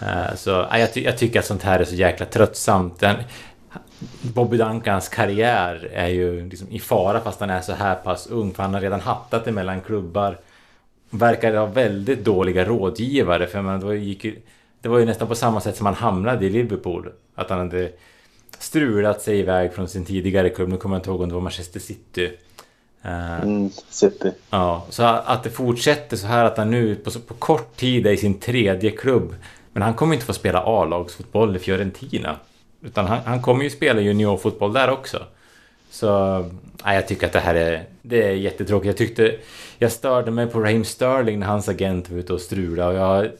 Eh, 0.00 0.34
så 0.36 0.50
jag, 0.72 0.92
ty 0.94 1.04
jag 1.04 1.18
tycker 1.18 1.38
att 1.38 1.46
sånt 1.46 1.62
här 1.62 1.80
är 1.80 1.84
så 1.84 1.94
jäkla 1.94 2.26
tröttsamt. 2.26 3.00
Den, 3.00 3.16
Bobby 4.22 4.56
Duncans 4.56 5.08
karriär 5.08 5.88
är 5.92 6.08
ju 6.08 6.48
liksom 6.48 6.68
i 6.70 6.78
fara 6.78 7.20
fast 7.20 7.40
han 7.40 7.50
är 7.50 7.60
så 7.60 7.72
här 7.72 7.94
pass 7.94 8.26
ung. 8.26 8.54
För 8.54 8.62
han 8.62 8.74
har 8.74 8.80
redan 8.80 9.00
hattat 9.00 9.44
det 9.44 9.52
mellan 9.52 9.80
klubbar. 9.80 10.38
Verkar 11.10 11.54
ha 11.54 11.66
väldigt 11.66 12.24
dåliga 12.24 12.64
rådgivare. 12.64 13.46
För 13.46 13.62
man, 13.62 13.80
det, 13.80 13.86
var 13.86 13.92
ju, 13.92 14.36
det 14.80 14.88
var 14.88 14.98
ju 14.98 15.04
nästan 15.04 15.28
på 15.28 15.34
samma 15.34 15.60
sätt 15.60 15.76
som 15.76 15.86
han 15.86 15.94
hamnade 15.94 16.46
i 16.46 16.50
Liverpool. 16.50 17.12
Att 17.34 17.50
han 17.50 17.58
hade 17.58 17.90
strulat 18.58 19.22
sig 19.22 19.38
iväg 19.38 19.72
från 19.72 19.88
sin 19.88 20.04
tidigare 20.04 20.48
klubb. 20.50 20.68
Nu 20.68 20.76
kommer 20.76 20.96
jag 20.96 20.98
inte 21.00 21.10
ihåg 21.10 21.20
om 21.20 21.28
det 21.28 21.34
var 21.34 21.42
Manchester 21.42 21.80
City. 21.80 22.30
Eh, 23.02 23.42
Mm, 23.42 23.70
City. 23.88 24.30
Ja, 24.50 24.86
så 24.90 25.02
att 25.02 25.42
det 25.42 25.50
fortsätter 25.50 26.16
så 26.16 26.26
här 26.26 26.44
att 26.44 26.56
han 26.56 26.70
nu 26.70 26.94
på, 26.94 27.10
på 27.10 27.34
kort 27.34 27.76
tid 27.76 28.06
är 28.06 28.10
i 28.10 28.16
sin 28.16 28.40
tredje 28.40 28.90
klubb. 28.90 29.34
Men 29.72 29.82
han 29.82 29.94
kommer 29.94 30.14
inte 30.14 30.26
få 30.26 30.32
spela 30.32 30.62
A-lagsfotboll 30.66 31.56
i 31.56 31.58
Fiorentina. 31.58 32.36
Utan 32.82 33.06
han, 33.06 33.18
han 33.24 33.42
kommer 33.42 33.64
ju 33.64 33.70
spela 33.70 34.00
juniorfotboll 34.00 34.72
där 34.72 34.90
också. 34.90 35.22
Så 35.90 36.38
nej, 36.84 36.94
jag 36.94 37.08
tycker 37.08 37.26
att 37.26 37.32
det 37.32 37.40
här 37.40 37.54
är, 37.54 37.84
det 38.02 38.22
är 38.22 38.32
jättetråkigt. 38.32 38.86
Jag 38.86 38.96
tyckte... 38.96 39.36
Jag 39.78 39.92
störde 39.92 40.30
mig 40.30 40.46
på 40.46 40.60
Raheem 40.60 40.84
Sterling 40.84 41.38
när 41.38 41.46
hans 41.46 41.68
agent 41.68 42.10
var 42.10 42.18
ute 42.18 42.32
och 42.32 42.40
strulade. 42.40 42.88
Och 42.90 42.94
jag 42.94 43.30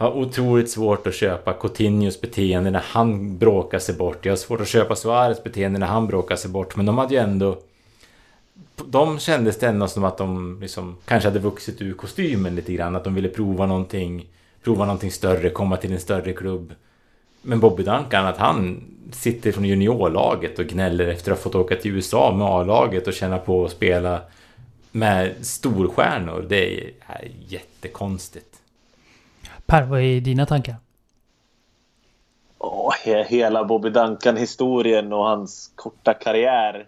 har 0.00 0.10
otroligt 0.10 0.70
svårt 0.70 1.06
att 1.06 1.14
köpa 1.14 1.52
Coutinhos 1.52 2.20
beteende 2.20 2.70
när 2.70 2.82
han 2.84 3.38
bråkar 3.38 3.78
sig 3.78 3.94
bort. 3.94 4.24
Jag 4.24 4.32
har 4.32 4.36
svårt 4.36 4.60
att 4.60 4.68
köpa 4.68 4.96
Suarez 4.96 5.44
beteende 5.44 5.78
när 5.78 5.86
han 5.86 6.06
bråkar 6.06 6.36
sig 6.36 6.50
bort. 6.50 6.76
Men 6.76 6.86
de 6.86 6.98
hade 6.98 7.14
ju 7.14 7.20
ändå... 7.20 7.58
De 8.86 9.18
kändes 9.18 9.58
det 9.58 9.66
ändå 9.66 9.88
som 9.88 10.04
att 10.04 10.18
de 10.18 10.58
liksom 10.60 10.96
kanske 11.04 11.28
hade 11.28 11.38
vuxit 11.38 11.82
ur 11.82 11.94
kostymen 11.94 12.54
lite 12.54 12.72
grann. 12.72 12.96
Att 12.96 13.04
de 13.04 13.14
ville 13.14 13.28
prova 13.28 13.66
någonting, 13.66 14.26
prova 14.64 14.84
någonting 14.84 15.10
större, 15.10 15.50
komma 15.50 15.76
till 15.76 15.92
en 15.92 16.00
större 16.00 16.32
klubb. 16.32 16.74
Men 17.42 17.60
Bobby 17.60 17.82
Duncan, 17.82 18.26
att 18.26 18.38
han 18.38 18.82
sitter 19.12 19.52
från 19.52 19.64
juniorlaget 19.64 20.58
och 20.58 20.66
gnäller 20.66 21.08
efter 21.08 21.32
att 21.32 21.38
ha 21.38 21.42
fått 21.42 21.54
åka 21.54 21.76
till 21.76 21.90
USA 21.90 22.34
med 22.36 22.46
A-laget 22.46 23.06
och 23.06 23.12
känna 23.12 23.38
på 23.38 23.64
att 23.64 23.70
spela 23.70 24.20
med 24.92 25.34
storstjärnor. 25.40 26.46
Det 26.48 26.74
är, 26.74 26.90
är 27.06 27.30
jättekonstigt. 27.48 28.49
Per, 29.70 29.82
vad 29.82 30.00
är 30.00 30.20
dina 30.20 30.46
tankar? 30.46 30.76
Oh, 32.58 32.92
he- 33.04 33.24
hela 33.24 33.64
Bobby 33.64 33.90
Duncan-historien 33.90 35.12
och 35.12 35.24
hans 35.24 35.72
korta 35.74 36.14
karriär 36.14 36.86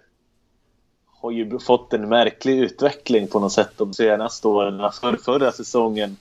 har 1.21 1.31
ju 1.31 1.59
fått 1.59 1.93
en 1.93 2.09
märklig 2.09 2.59
utveckling 2.59 3.29
på 3.29 3.41
något 3.41 3.53
sätt 3.53 3.71
de 3.77 3.95
senaste 3.95 4.49
åren. 4.49 4.91
För 5.01 5.17
förra 5.17 5.53
säsongen 5.53 6.17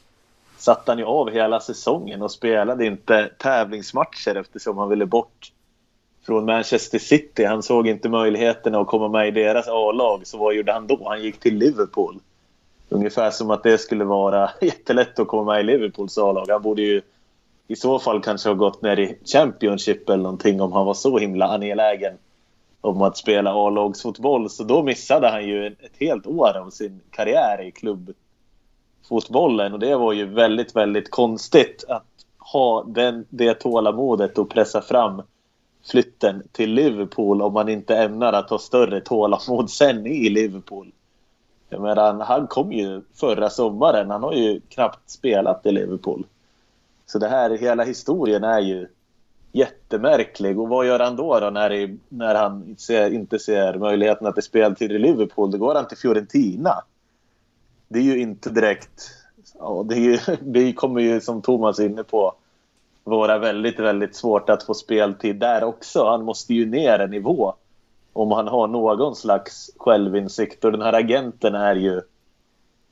satt 0.58 0.88
han 0.88 0.97
ju 0.97 1.06
av 1.06 1.30
hela 1.30 1.60
säsongen 1.60 2.21
och 2.21 2.32
spelade 2.32 2.86
inte 2.86 3.30
tävlingsmatcher 3.38 4.36
eftersom 4.36 4.78
han 4.78 4.89
ville 4.89 5.06
bort 5.06 5.52
från 6.26 6.45
Manchester 6.45 7.00
City. 7.00 7.43
Han 7.45 7.63
såg 7.63 7.88
inte 7.88 8.10
möjligheterna 8.10 8.80
att 8.80 8.88
komma 8.88 9.08
med 9.08 9.28
i 9.28 9.32
deras 9.32 9.67
A-lag. 9.67 10.28
Så 10.28 10.38
vad 10.38 10.54
gjorde 10.56 10.74
han 10.74 10.88
då? 10.88 11.06
Han 11.10 11.21
gick 11.21 11.39
till 11.39 11.58
Liverpool. 11.58 12.19
Ungefär 12.93 13.32
som 13.32 13.51
att 13.51 13.63
det 13.63 13.77
skulle 13.77 14.04
vara 14.04 14.49
jättelätt 14.62 15.19
att 15.19 15.27
komma 15.27 15.54
med 15.54 15.60
i 15.60 15.63
Liverpools 15.63 16.17
A-lag. 16.17 16.45
Han 16.49 16.62
borde 16.62 16.82
ju 16.82 17.01
i 17.67 17.75
så 17.75 17.99
fall 17.99 18.21
kanske 18.21 18.49
ha 18.49 18.54
gått 18.54 18.82
ner 18.82 18.99
i 18.99 19.17
Championship 19.25 20.10
eller 20.10 20.23
någonting 20.23 20.62
om 20.62 20.73
han 20.73 20.86
var 20.86 20.93
så 20.93 21.17
himla 21.17 21.47
angelägen 21.47 22.17
om 22.82 23.01
att 23.01 23.17
spela 23.17 23.54
A-lagsfotboll. 23.54 24.49
Så 24.49 24.63
då 24.63 24.84
missade 24.84 25.30
han 25.30 25.47
ju 25.47 25.67
ett 25.67 25.91
helt 25.99 26.27
år 26.27 26.58
av 26.58 26.69
sin 26.69 27.01
karriär 27.10 27.62
i 27.62 27.71
klubbfotbollen. 27.71 29.73
Och 29.73 29.80
det 29.80 29.95
var 29.95 30.13
ju 30.13 30.25
väldigt, 30.25 30.75
väldigt 30.75 31.12
konstigt 31.12 31.84
att 31.88 32.06
ha 32.38 32.84
den, 32.84 33.25
det 33.30 33.54
tålamodet 33.54 34.38
och 34.38 34.49
pressa 34.49 34.82
fram 34.82 35.21
flytten 35.91 36.43
till 36.51 36.73
Liverpool 36.73 37.41
om 37.41 37.54
man 37.54 37.69
inte 37.69 37.97
ämnar 37.97 38.34
att 38.34 38.49
ha 38.49 38.60
större 38.60 39.01
tålamod 39.01 39.69
sen 39.69 40.06
i 40.06 40.30
Liverpool. 40.30 40.91
Jag 41.73 41.81
menar, 41.81 42.13
han 42.13 42.47
kom 42.47 42.71
ju 42.71 43.01
förra 43.13 43.49
sommaren. 43.49 44.10
Han 44.10 44.23
har 44.23 44.34
ju 44.34 44.62
knappt 44.69 45.10
spelat 45.10 45.65
i 45.65 45.71
Liverpool. 45.71 46.25
Så 47.05 47.19
det 47.19 47.27
här, 47.27 47.57
hela 47.57 47.84
historien 47.84 48.43
är 48.43 48.60
ju 48.60 48.88
jättemärklig. 49.51 50.60
Och 50.60 50.69
vad 50.69 50.88
gör 50.88 50.99
han 50.99 51.15
då, 51.15 51.39
då 51.39 51.49
när, 51.49 51.69
det, 51.69 51.97
när 52.10 52.36
han 52.36 52.75
ser, 52.77 53.13
inte 53.13 53.39
ser 53.39 53.77
möjligheten 53.77 54.34
till 54.34 54.43
speltid 54.43 54.91
i 54.91 54.99
Liverpool? 54.99 55.51
Då 55.51 55.57
går 55.57 55.75
han 55.75 55.88
till 55.88 55.97
Fiorentina. 55.97 56.84
Det 57.88 57.99
är 57.99 58.03
ju 58.03 58.19
inte 58.21 58.49
direkt... 58.49 59.10
Ja, 59.60 59.86
det, 59.89 59.95
är 59.95 59.99
ju, 59.99 60.17
det 60.41 60.73
kommer 60.73 61.01
ju, 61.01 61.21
som 61.21 61.41
Thomas 61.41 61.79
är 61.79 61.86
inne 61.86 62.03
på, 62.03 62.34
vara 63.03 63.38
väldigt, 63.38 63.79
väldigt 63.79 64.15
svårt 64.15 64.49
att 64.49 64.63
få 64.63 64.73
speltid 64.73 65.36
där 65.36 65.63
också. 65.63 66.05
Han 66.05 66.23
måste 66.23 66.53
ju 66.53 66.65
ner 66.65 66.99
en 66.99 67.12
nivå 67.12 67.53
om 68.13 68.32
han 68.32 68.47
har 68.47 68.67
någon 68.67 69.15
slags 69.15 69.69
självinsikt. 69.78 70.65
Och 70.65 70.71
den 70.71 70.82
här 70.82 70.93
agenten 70.93 71.56
är 71.56 71.76
ju 71.76 72.02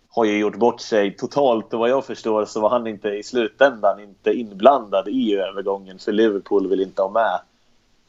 har 0.10 0.25
ju 0.25 0.38
gjort 0.38 0.55
bort 0.55 0.82
sig 0.82 1.15
totalt 1.15 1.73
och 1.73 1.79
vad 1.79 1.89
jag 1.89 2.05
förstår 2.05 2.45
så 2.45 2.62
var 2.62 2.69
han 2.69 2.88
inte 2.88 3.10
i 3.10 3.23
slutändan 3.23 3.99
inte 3.99 4.32
inblandad 4.34 5.08
i 5.08 5.36
övergången 5.36 5.99
för 5.99 6.12
Liverpool 6.12 6.69
vill 6.69 6.82
inte 6.82 7.01
ha 7.01 7.10
med 7.10 7.39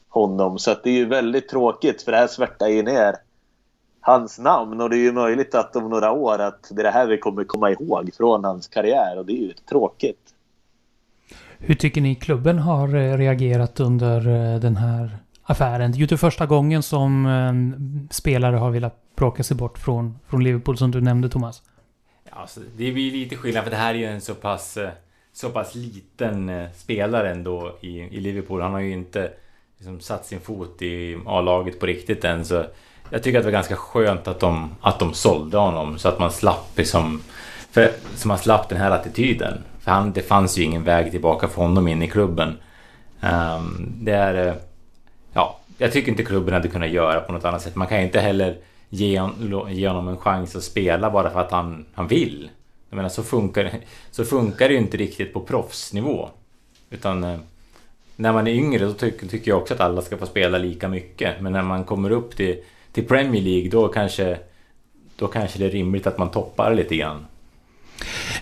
honom. 0.09 0.59
Så 0.59 0.71
att 0.71 0.83
det 0.83 0.89
är 0.89 0.93
ju 0.93 1.05
väldigt 1.05 1.49
tråkigt 1.49 2.01
för 2.01 2.11
det 2.11 2.17
här 2.17 2.27
svärtar 2.27 2.67
ju 2.67 2.83
ner 2.83 3.15
hans 4.01 4.39
namn 4.39 4.81
och 4.81 4.89
det 4.89 4.95
är 4.95 5.03
ju 5.03 5.11
möjligt 5.11 5.55
att 5.55 5.75
om 5.75 5.89
några 5.89 6.11
år 6.11 6.39
att 6.39 6.71
det 6.71 6.81
är 6.81 6.83
det 6.83 6.91
här 6.91 7.07
vi 7.07 7.17
kommer 7.17 7.43
komma 7.43 7.71
ihåg 7.71 8.09
från 8.17 8.45
hans 8.45 8.67
karriär 8.67 9.19
och 9.19 9.25
det 9.25 9.33
är 9.33 9.41
ju 9.41 9.53
tråkigt. 9.53 10.33
Hur 11.57 11.75
tycker 11.75 12.01
ni 12.01 12.15
klubben 12.15 12.59
har 12.59 12.95
eh, 12.95 13.17
reagerat 13.17 13.79
under 13.79 14.17
eh, 14.27 14.59
den 14.59 14.75
här 14.75 15.17
affären? 15.43 15.91
Det 15.91 15.95
är 15.95 15.97
ju 15.97 16.03
inte 16.03 16.17
första 16.17 16.45
gången 16.45 16.83
som 16.83 17.25
eh, 17.25 18.09
spelare 18.11 18.55
har 18.55 18.71
velat 18.71 19.15
bråka 19.15 19.43
sig 19.43 19.57
bort 19.57 19.77
från, 19.77 20.19
från 20.27 20.43
Liverpool 20.43 20.77
som 20.77 20.91
du 20.91 21.01
nämnde 21.01 21.29
Thomas. 21.29 21.63
Alltså, 22.29 22.59
det 22.77 22.91
blir 22.91 23.11
lite 23.11 23.35
skillnad 23.35 23.63
för 23.63 23.71
det 23.71 23.77
här 23.77 23.93
är 23.93 23.97
ju 23.97 24.05
en 24.05 24.21
så 24.21 24.35
pass, 24.35 24.77
eh, 24.77 24.89
så 25.33 25.49
pass 25.49 25.75
liten 25.75 26.49
eh, 26.49 26.69
spelare 26.75 27.31
ändå 27.31 27.77
i, 27.81 27.99
i 27.99 28.19
Liverpool. 28.19 28.61
Han 28.61 28.73
har 28.73 28.79
ju 28.79 28.91
inte 28.91 29.31
liksom, 29.77 29.99
satt 29.99 30.25
sin 30.25 30.39
fot 30.39 30.81
i 30.81 31.19
A-laget 31.25 31.79
på 31.79 31.85
riktigt 31.85 32.25
än. 32.25 32.45
Så 32.45 32.65
jag 33.09 33.23
tycker 33.23 33.39
att 33.39 33.43
det 33.43 33.47
var 33.47 33.51
ganska 33.51 33.75
skönt 33.75 34.27
att 34.27 34.39
de, 34.39 34.75
att 34.81 34.99
de 34.99 35.13
sålde 35.13 35.57
honom 35.57 35.97
så 35.97 36.07
att 36.07 36.19
man 36.19 36.31
slapp 36.31 36.77
liksom... 36.77 37.21
För, 37.71 37.91
så 38.15 38.27
man 38.27 38.37
slapp 38.37 38.69
den 38.69 38.77
här 38.77 38.91
attityden. 38.91 39.63
För 39.79 39.91
han, 39.91 40.11
det 40.11 40.21
fanns 40.21 40.57
ju 40.57 40.63
ingen 40.63 40.83
väg 40.83 41.11
tillbaka 41.11 41.47
för 41.47 41.61
honom 41.61 41.87
in 41.87 42.01
i 42.01 42.07
klubben. 42.07 42.57
Um, 43.21 43.93
det 44.01 44.11
är 44.11 44.55
jag 45.77 45.91
tycker 45.91 46.11
inte 46.11 46.23
klubben 46.23 46.53
hade 46.53 46.67
kunnat 46.67 46.89
göra 46.89 47.21
på 47.21 47.33
något 47.33 47.45
annat 47.45 47.61
sätt. 47.61 47.75
Man 47.75 47.87
kan 47.87 47.97
ju 47.97 48.05
inte 48.05 48.19
heller 48.19 48.57
ge, 48.89 49.21
ge 49.69 49.87
honom 49.87 50.07
en 50.07 50.17
chans 50.17 50.55
att 50.55 50.63
spela 50.63 51.11
bara 51.11 51.29
för 51.29 51.39
att 51.39 51.51
han, 51.51 51.85
han 51.93 52.07
vill. 52.07 52.49
Jag 52.89 52.95
menar 52.95 53.09
så 53.09 53.23
funkar, 53.23 53.71
så 54.11 54.25
funkar 54.25 54.67
det 54.67 54.73
ju 54.73 54.79
inte 54.79 54.97
riktigt 54.97 55.33
på 55.33 55.39
proffsnivå. 55.39 56.29
Utan 56.89 57.23
eh, 57.23 57.39
när 58.15 58.33
man 58.33 58.47
är 58.47 58.51
yngre 58.51 58.85
då 58.85 58.93
tycker, 58.93 59.27
tycker 59.27 59.51
jag 59.51 59.61
också 59.61 59.73
att 59.73 59.79
alla 59.79 60.01
ska 60.01 60.17
få 60.17 60.25
spela 60.25 60.57
lika 60.57 60.87
mycket. 60.87 61.41
Men 61.41 61.53
när 61.53 61.61
man 61.61 61.83
kommer 61.83 62.11
upp 62.11 62.35
till, 62.35 62.63
till 62.91 63.07
Premier 63.07 63.41
League 63.41 63.69
då 63.69 63.87
kanske, 63.87 64.37
då 65.15 65.27
kanske 65.27 65.59
det 65.59 65.65
är 65.65 65.69
rimligt 65.69 66.07
att 66.07 66.17
man 66.17 66.31
toppar 66.31 66.73
lite 66.73 66.95
grann. 66.95 67.25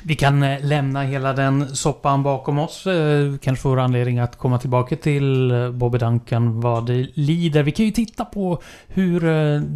Vi 0.03 0.15
kan 0.15 0.43
eh, 0.43 0.65
lämna 0.65 1.03
hela 1.03 1.33
den 1.33 1.75
soppan 1.75 2.23
bakom 2.23 2.59
oss. 2.59 2.88
Eh, 2.88 3.38
kanske 3.41 3.62
får 3.62 3.79
anledning 3.79 4.19
att 4.19 4.38
komma 4.38 4.57
tillbaka 4.59 4.95
till 4.95 5.51
eh, 5.51 5.71
Bobby 5.71 5.97
Duncan 5.97 6.62
vad 6.62 6.85
det 6.85 7.07
lider. 7.13 7.63
Vi 7.63 7.71
kan 7.71 7.85
ju 7.85 7.91
titta 7.91 8.25
på 8.25 8.62
hur 8.88 9.21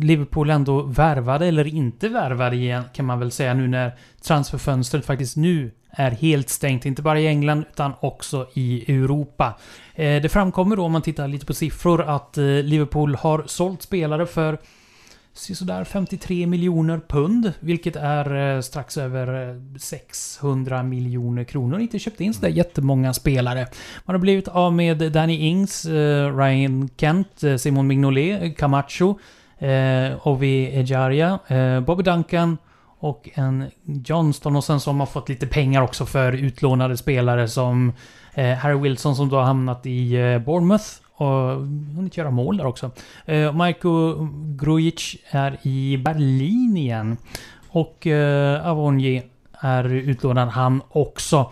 Liverpool 0.03 0.49
ändå 0.49 0.81
värvade, 0.81 1.47
eller 1.47 1.67
inte 1.67 2.09
värvade 2.09 2.55
igen, 2.55 2.83
kan 2.93 3.05
man 3.05 3.19
väl 3.19 3.31
säga 3.31 3.53
nu 3.53 3.67
när 3.67 3.91
transferfönstret 4.21 5.05
faktiskt 5.05 5.37
nu 5.37 5.71
är 5.89 6.11
helt 6.11 6.49
stängt. 6.49 6.85
Inte 6.85 7.01
bara 7.01 7.19
i 7.19 7.27
England 7.27 7.65
utan 7.71 7.91
också 7.99 8.47
i 8.53 8.95
Europa. 8.95 9.53
Det 9.95 10.31
framkommer 10.31 10.75
då 10.75 10.83
om 10.83 10.91
man 10.91 11.01
tittar 11.01 11.27
lite 11.27 11.45
på 11.45 11.53
siffror 11.53 12.01
att 12.01 12.37
Liverpool 12.63 13.15
har 13.15 13.43
sålt 13.47 13.81
spelare 13.81 14.25
för 14.25 14.57
sådär 15.33 15.83
53 15.83 16.47
miljoner 16.47 17.01
pund, 17.07 17.53
vilket 17.59 17.95
är 17.95 18.55
eh, 18.55 18.61
strax 18.61 18.97
över 18.97 19.49
eh, 19.49 19.55
600 19.79 20.83
miljoner 20.83 21.43
kronor. 21.43 21.79
Inte 21.79 21.99
köpt 21.99 22.21
in 22.21 22.33
sådär 22.33 22.49
jättemånga 22.49 23.13
spelare. 23.13 23.67
Man 24.05 24.13
har 24.13 24.19
blivit 24.19 24.47
av 24.47 24.73
med 24.73 25.11
Danny 25.11 25.37
Ings, 25.37 25.85
eh, 25.85 26.37
Ryan 26.37 26.89
Kent, 26.97 27.43
eh, 27.43 27.55
Simon 27.55 27.87
Mignolet, 27.87 28.57
Camacho, 28.57 29.19
eh, 29.57 30.27
Ovi 30.27 30.65
Ejaria, 30.65 31.39
eh, 31.47 31.79
Bobby 31.79 32.03
Duncan 32.03 32.57
och 32.99 33.29
en 33.33 33.71
Johnston 34.05 34.55
och 34.55 34.63
sen 34.63 34.79
så 34.79 34.89
har 34.89 34.95
man 34.95 35.07
fått 35.07 35.29
lite 35.29 35.47
pengar 35.47 35.81
också 35.81 36.05
för 36.05 36.33
utlånade 36.33 36.97
spelare 36.97 37.47
som 37.47 37.93
eh, 38.33 38.53
Harry 38.53 38.79
Wilson 38.79 39.15
som 39.15 39.29
då 39.29 39.35
har 39.35 39.43
hamnat 39.43 39.85
i 39.85 40.13
eh, 40.13 40.39
Bournemouth 40.39 40.85
och 41.23 41.57
hunnit 41.95 42.17
göra 42.17 42.31
mål 42.31 42.57
där 42.57 42.65
också. 42.65 42.91
Eh, 43.25 43.53
Marko 43.53 44.15
Grujic 44.59 45.15
är 45.31 45.57
i 45.67 45.97
Berlin 45.97 46.77
igen. 46.77 47.17
Och 47.69 48.07
eh, 48.07 48.67
Avonje 48.67 49.23
är 49.59 49.93
utlånad 49.93 50.49
han 50.49 50.81
också. 50.89 51.51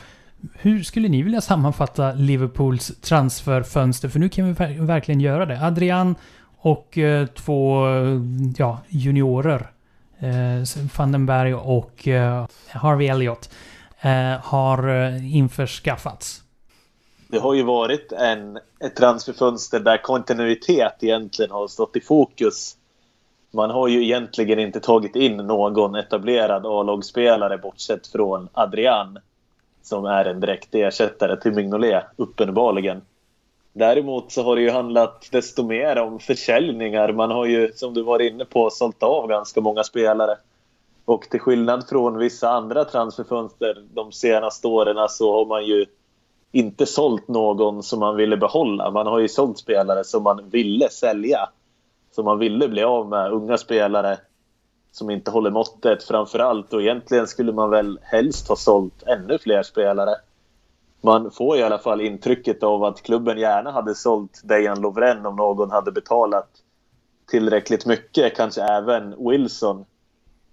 Hur 0.54 0.84
skulle 0.84 1.08
ni 1.08 1.22
vilja 1.22 1.42
sammanfatta 1.42 2.14
Liverpools 2.14 2.92
transferfönster? 3.02 4.10
För 4.10 4.20
nu 4.20 4.30
kan 4.30 4.46
vi 4.46 4.54
ver- 4.54 4.86
verkligen 4.86 5.22
göra 5.22 5.46
det. 5.46 5.66
Adrian 5.66 6.16
och 6.58 6.98
eh, 6.98 7.26
två 7.26 7.88
eh, 7.90 8.20
ja, 8.58 8.80
juniorer. 8.90 9.68
Eh, 10.20 10.90
Van 10.98 11.12
den 11.12 11.26
Berg 11.26 11.54
och 11.54 12.08
eh, 12.08 12.46
Harvey 12.70 13.08
Elliott. 13.08 13.50
Eh, 14.02 14.34
har 14.42 14.88
eh, 15.06 15.36
införskaffats. 15.36 16.42
Det 17.32 17.40
har 17.40 17.54
ju 17.54 17.64
varit 17.64 18.12
en, 18.12 18.60
ett 18.80 18.96
transferfönster 18.96 19.80
där 19.80 19.98
kontinuitet 19.98 20.96
egentligen 21.02 21.52
har 21.52 21.68
stått 21.68 21.96
i 21.96 22.02
fokus 22.02 22.78
man 23.54 23.70
har 23.70 23.88
ju 23.88 24.04
egentligen 24.04 24.60
inte 24.60 24.80
tagit 24.80 25.16
in 25.16 25.38
någon 25.38 25.96
etablerad 25.96 26.66
A-lagsspelare 26.66 27.58
bortsett 27.58 28.08
från 28.08 28.50
Adrian 28.54 29.20
som 29.84 30.06
är 30.06 30.26
en 30.26 30.40
direkt 30.40 30.76
ersättare 30.76 31.42
till 31.42 31.54
Mignolet, 31.54 32.06
uppenbarligen. 32.16 33.02
Däremot 33.74 34.32
så 34.32 34.44
har 34.44 34.56
det 34.56 34.62
ju 34.62 34.70
handlat 34.70 35.28
desto 35.32 35.64
mer 35.64 35.98
om 35.98 36.20
försäljningar. 36.20 37.14
Man 37.14 37.32
har 37.32 37.46
ju, 37.46 37.72
som 37.76 37.94
du 37.94 38.04
var 38.04 38.22
inne 38.22 38.46
på, 38.46 38.70
sålt 38.70 39.04
av 39.04 39.28
ganska 39.28 39.62
många 39.62 39.84
spelare. 39.84 40.38
Och 41.06 41.30
till 41.30 41.40
skillnad 41.40 41.90
från 41.90 42.18
vissa 42.18 42.50
andra 42.50 42.86
transferfönster 42.86 43.84
de 43.94 44.12
senaste 44.12 44.68
åren 44.68 45.10
så 45.10 45.34
har 45.34 45.46
man 45.46 45.66
ju 45.66 45.86
inte 46.52 46.86
sålt 46.86 47.28
någon 47.28 47.84
som 47.84 48.00
man 48.00 48.16
ville 48.16 48.38
behålla. 48.38 48.92
Man 48.92 49.08
har 49.08 49.20
ju 49.20 49.28
sålt 49.28 49.58
spelare 49.58 50.04
som 50.04 50.24
man 50.24 50.50
ville 50.50 50.90
sälja. 50.90 51.50
Som 52.12 52.26
man 52.26 52.40
ville 52.40 52.68
bli 52.68 52.84
av 52.84 53.10
med. 53.10 53.32
Unga 53.32 53.58
spelare 53.58 54.18
som 54.92 55.10
inte 55.10 55.32
håller 55.32 55.52
måttet 55.52 56.04
framför 56.04 56.40
allt. 56.40 56.74
Och 56.74 56.82
egentligen 56.82 57.28
skulle 57.28 57.52
man 57.52 57.70
väl 57.70 58.00
helst 58.02 58.48
ha 58.48 58.56
sålt 58.56 59.04
ännu 59.04 59.38
fler 59.38 59.64
spelare. 59.64 60.16
Man 61.02 61.32
får 61.32 61.58
i 61.58 61.64
alla 61.64 61.78
fall 61.78 62.02
intrycket 62.02 62.64
av 62.64 62.84
att 62.84 63.02
klubben 63.02 63.38
gärna 63.38 63.72
hade 63.72 63.96
sålt 63.96 64.42
Dejan 64.44 64.82
Lovren 64.82 65.26
om 65.26 65.36
någon 65.36 65.72
hade 65.72 65.92
betalat 65.92 66.50
tillräckligt 67.28 67.86
mycket. 67.86 68.36
Kanske 68.36 68.62
även 68.62 69.30
Wilson. 69.30 69.86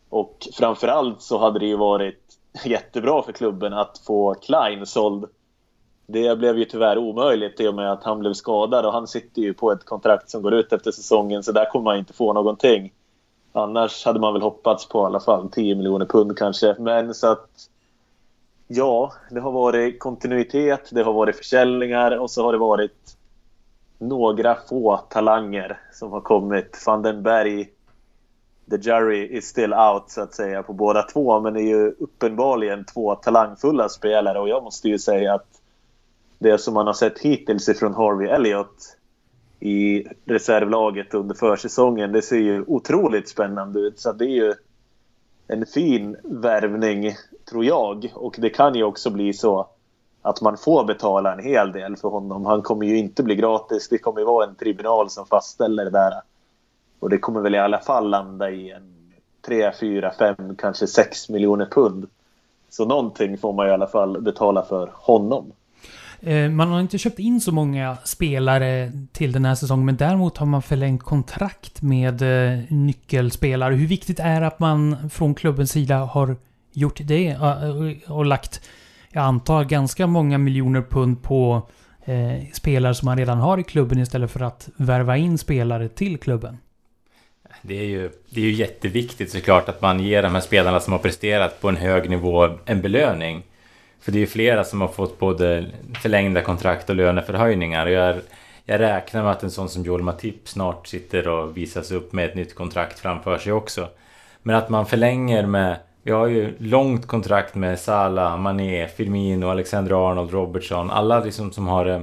Och 0.08 0.48
framförallt 0.52 1.22
så 1.22 1.38
hade 1.38 1.58
det 1.58 1.66
ju 1.66 1.76
varit 1.76 2.38
jättebra 2.64 3.22
för 3.22 3.32
klubben 3.32 3.72
att 3.72 3.98
få 3.98 4.34
Klein 4.34 4.86
såld. 4.86 5.24
Det 6.12 6.38
blev 6.38 6.58
ju 6.58 6.64
tyvärr 6.64 6.98
omöjligt 6.98 7.60
i 7.60 7.68
och 7.68 7.74
med 7.74 7.92
att 7.92 8.04
han 8.04 8.18
blev 8.18 8.32
skadad 8.32 8.86
och 8.86 8.92
han 8.92 9.06
sitter 9.06 9.42
ju 9.42 9.54
på 9.54 9.72
ett 9.72 9.84
kontrakt 9.84 10.30
som 10.30 10.42
går 10.42 10.54
ut 10.54 10.72
efter 10.72 10.90
säsongen 10.90 11.42
så 11.42 11.52
där 11.52 11.64
kommer 11.64 11.84
man 11.84 11.98
inte 11.98 12.12
få 12.12 12.32
någonting. 12.32 12.92
Annars 13.52 14.04
hade 14.04 14.20
man 14.20 14.32
väl 14.32 14.42
hoppats 14.42 14.88
på 14.88 14.98
i 14.98 15.04
alla 15.04 15.20
fall 15.20 15.50
10 15.50 15.74
miljoner 15.74 16.06
pund 16.06 16.38
kanske. 16.38 16.76
Men 16.78 17.14
så 17.14 17.32
att... 17.32 17.50
Ja, 18.66 19.12
det 19.30 19.40
har 19.40 19.52
varit 19.52 19.98
kontinuitet, 19.98 20.88
det 20.90 21.02
har 21.02 21.12
varit 21.12 21.36
försäljningar 21.36 22.18
och 22.18 22.30
så 22.30 22.42
har 22.42 22.52
det 22.52 22.58
varit 22.58 23.16
några 23.98 24.54
få 24.54 24.96
talanger 24.96 25.80
som 25.92 26.12
har 26.12 26.20
kommit. 26.20 26.82
Van 26.86 27.02
den 27.02 27.22
Berg, 27.22 27.68
the 28.70 28.76
jury 28.76 29.26
is 29.26 29.48
still 29.48 29.74
out 29.74 30.10
så 30.10 30.20
att 30.20 30.34
säga 30.34 30.62
på 30.62 30.72
båda 30.72 31.02
två. 31.02 31.40
Men 31.40 31.54
det 31.54 31.60
är 31.60 31.76
ju 31.76 31.90
uppenbarligen 31.98 32.84
två 32.84 33.14
talangfulla 33.14 33.88
spelare 33.88 34.40
och 34.40 34.48
jag 34.48 34.62
måste 34.62 34.88
ju 34.88 34.98
säga 34.98 35.34
att 35.34 35.57
det 36.38 36.58
som 36.58 36.74
man 36.74 36.86
har 36.86 36.94
sett 36.94 37.18
hittills 37.18 37.68
ifrån 37.68 37.94
Harvey 37.94 38.28
Elliott 38.28 38.96
i 39.60 40.06
reservlaget 40.24 41.14
under 41.14 41.34
försäsongen. 41.34 42.12
Det 42.12 42.22
ser 42.22 42.36
ju 42.36 42.64
otroligt 42.66 43.28
spännande 43.28 43.80
ut. 43.80 44.00
Så 44.00 44.12
det 44.12 44.24
är 44.24 44.34
ju 44.34 44.54
en 45.48 45.66
fin 45.66 46.16
värvning, 46.24 47.12
tror 47.50 47.64
jag. 47.64 48.12
Och 48.14 48.36
det 48.38 48.50
kan 48.50 48.74
ju 48.74 48.84
också 48.84 49.10
bli 49.10 49.32
så 49.32 49.68
att 50.22 50.40
man 50.40 50.56
får 50.56 50.84
betala 50.84 51.32
en 51.32 51.44
hel 51.44 51.72
del 51.72 51.96
för 51.96 52.08
honom. 52.08 52.46
Han 52.46 52.62
kommer 52.62 52.86
ju 52.86 52.98
inte 52.98 53.22
bli 53.22 53.34
gratis. 53.34 53.88
Det 53.88 53.98
kommer 53.98 54.20
ju 54.20 54.26
vara 54.26 54.46
en 54.46 54.54
tribunal 54.54 55.10
som 55.10 55.26
fastställer 55.26 55.84
det 55.84 55.90
där. 55.90 56.12
Och 57.00 57.10
det 57.10 57.18
kommer 57.18 57.40
väl 57.40 57.54
i 57.54 57.58
alla 57.58 57.78
fall 57.78 58.10
landa 58.10 58.50
i 58.50 58.70
en 58.70 59.12
3, 59.46 59.72
4, 59.80 60.12
5, 60.18 60.56
kanske 60.56 60.86
6 60.86 61.28
miljoner 61.28 61.66
pund. 61.66 62.06
Så 62.70 62.84
någonting 62.84 63.38
får 63.38 63.52
man 63.52 63.68
i 63.68 63.70
alla 63.70 63.86
fall 63.86 64.20
betala 64.20 64.62
för 64.62 64.90
honom. 64.94 65.52
Eh, 66.20 66.50
man 66.50 66.68
har 66.68 66.80
inte 66.80 66.98
köpt 66.98 67.18
in 67.18 67.40
så 67.40 67.52
många 67.52 67.96
spelare 68.04 68.92
till 69.12 69.32
den 69.32 69.44
här 69.44 69.54
säsongen, 69.54 69.86
men 69.86 69.96
däremot 69.96 70.36
har 70.36 70.46
man 70.46 70.62
förlängt 70.62 71.02
kontrakt 71.02 71.82
med 71.82 72.22
eh, 72.22 72.58
nyckelspelare. 72.68 73.74
Hur 73.74 73.86
viktigt 73.86 74.20
är 74.20 74.40
det 74.40 74.46
att 74.46 74.58
man 74.58 75.10
från 75.10 75.34
klubbens 75.34 75.70
sida 75.70 75.96
har 75.96 76.36
gjort 76.72 77.00
det 77.04 77.28
eh, 77.28 78.12
och 78.12 78.24
lagt, 78.24 78.60
jag 79.12 79.24
antar, 79.24 79.64
ganska 79.64 80.06
många 80.06 80.38
miljoner 80.38 80.82
pund 80.82 81.22
på 81.22 81.68
spelare 82.52 82.94
som 82.94 83.06
man 83.06 83.18
redan 83.18 83.38
har 83.38 83.58
i 83.58 83.62
klubben 83.62 83.98
istället 83.98 84.30
för 84.30 84.40
att 84.40 84.68
värva 84.76 85.16
in 85.16 85.38
spelare 85.38 85.88
till 85.88 86.18
klubben? 86.18 86.58
Det 87.62 87.74
är, 87.74 87.84
ju, 87.84 88.10
det 88.30 88.40
är 88.40 88.44
ju 88.44 88.52
jätteviktigt 88.52 89.30
såklart 89.30 89.68
att 89.68 89.82
man 89.82 90.00
ger 90.00 90.22
de 90.22 90.34
här 90.34 90.40
spelarna 90.40 90.80
som 90.80 90.92
har 90.92 91.00
presterat 91.00 91.60
på 91.60 91.68
en 91.68 91.76
hög 91.76 92.10
nivå 92.10 92.48
en 92.64 92.80
belöning. 92.80 93.42
För 94.00 94.12
det 94.12 94.18
är 94.18 94.20
ju 94.20 94.26
flera 94.26 94.64
som 94.64 94.80
har 94.80 94.88
fått 94.88 95.18
både 95.18 95.66
förlängda 96.02 96.42
kontrakt 96.42 96.90
och 96.90 96.96
löneförhöjningar. 96.96 97.86
Och 97.86 97.92
jag, 97.92 98.16
jag 98.64 98.80
räknar 98.80 99.22
med 99.22 99.32
att 99.32 99.42
en 99.42 99.50
sån 99.50 99.68
som 99.68 99.82
Joel 99.82 100.02
Matip 100.02 100.48
snart 100.48 100.86
sitter 100.86 101.28
och 101.28 101.56
visas 101.56 101.90
upp 101.90 102.12
med 102.12 102.24
ett 102.24 102.34
nytt 102.34 102.54
kontrakt 102.54 102.98
framför 102.98 103.38
sig 103.38 103.52
också. 103.52 103.88
Men 104.42 104.56
att 104.56 104.68
man 104.68 104.86
förlänger 104.86 105.46
med... 105.46 105.76
Vi 106.02 106.10
har 106.10 106.26
ju 106.26 106.54
långt 106.58 107.06
kontrakt 107.06 107.54
med 107.54 107.78
Salah, 107.78 108.38
Mané, 108.38 108.88
Firmino, 108.88 109.46
Alexander 109.46 110.10
Arnold, 110.10 110.30
Robertson. 110.30 110.90
Alla 110.90 111.24
liksom 111.24 111.52
som 111.52 111.66
har... 111.66 111.86
Eh, 111.86 112.00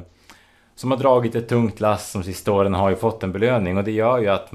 som 0.76 0.92
har 0.92 0.98
dragit 0.98 1.36
ett 1.36 1.50
tungt 1.50 1.80
lass 1.80 2.14
de 2.14 2.24
sista 2.24 2.52
åren 2.52 2.74
har 2.74 2.90
ju 2.90 2.96
fått 2.96 3.24
en 3.24 3.32
belöning 3.32 3.78
och 3.78 3.84
det 3.84 3.92
gör 3.92 4.20
ju 4.20 4.28
att 4.28 4.52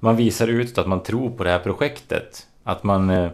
man 0.00 0.16
visar 0.16 0.48
ut 0.48 0.78
att 0.78 0.86
man 0.86 1.02
tror 1.02 1.30
på 1.30 1.44
det 1.44 1.50
här 1.50 1.58
projektet. 1.58 2.46
Att 2.64 2.82
man 2.82 3.10
eh, 3.10 3.30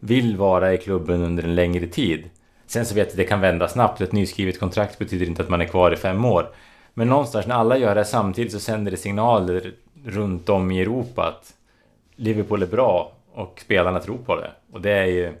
vill 0.00 0.36
vara 0.36 0.74
i 0.74 0.78
klubben 0.78 1.22
under 1.22 1.42
en 1.42 1.54
längre 1.54 1.86
tid. 1.86 2.30
Sen 2.68 2.86
så 2.86 2.94
vet 2.94 3.06
jag 3.06 3.10
att 3.10 3.16
det 3.16 3.24
kan 3.24 3.40
vända 3.40 3.68
snabbt. 3.68 4.00
Ett 4.00 4.12
nyskrivet 4.12 4.60
kontrakt 4.60 4.98
betyder 4.98 5.26
inte 5.26 5.42
att 5.42 5.48
man 5.48 5.60
är 5.60 5.64
kvar 5.64 5.92
i 5.92 5.96
fem 5.96 6.24
år. 6.24 6.48
Men 6.94 7.08
någonstans 7.08 7.46
när 7.46 7.54
alla 7.54 7.76
gör 7.76 7.94
det 7.94 8.04
samtidigt 8.04 8.52
så 8.52 8.60
sänder 8.60 8.90
det 8.90 8.96
signaler 8.96 9.72
runt 10.04 10.48
om 10.48 10.70
i 10.70 10.80
Europa 10.80 11.22
att 11.22 11.54
Liverpool 12.16 12.62
är 12.62 12.66
bra 12.66 13.12
och 13.32 13.60
spelarna 13.64 14.00
tror 14.00 14.18
på 14.18 14.36
det. 14.36 14.50
Och 14.72 14.80
det 14.80 14.90
är 14.90 15.06
ju 15.06 15.34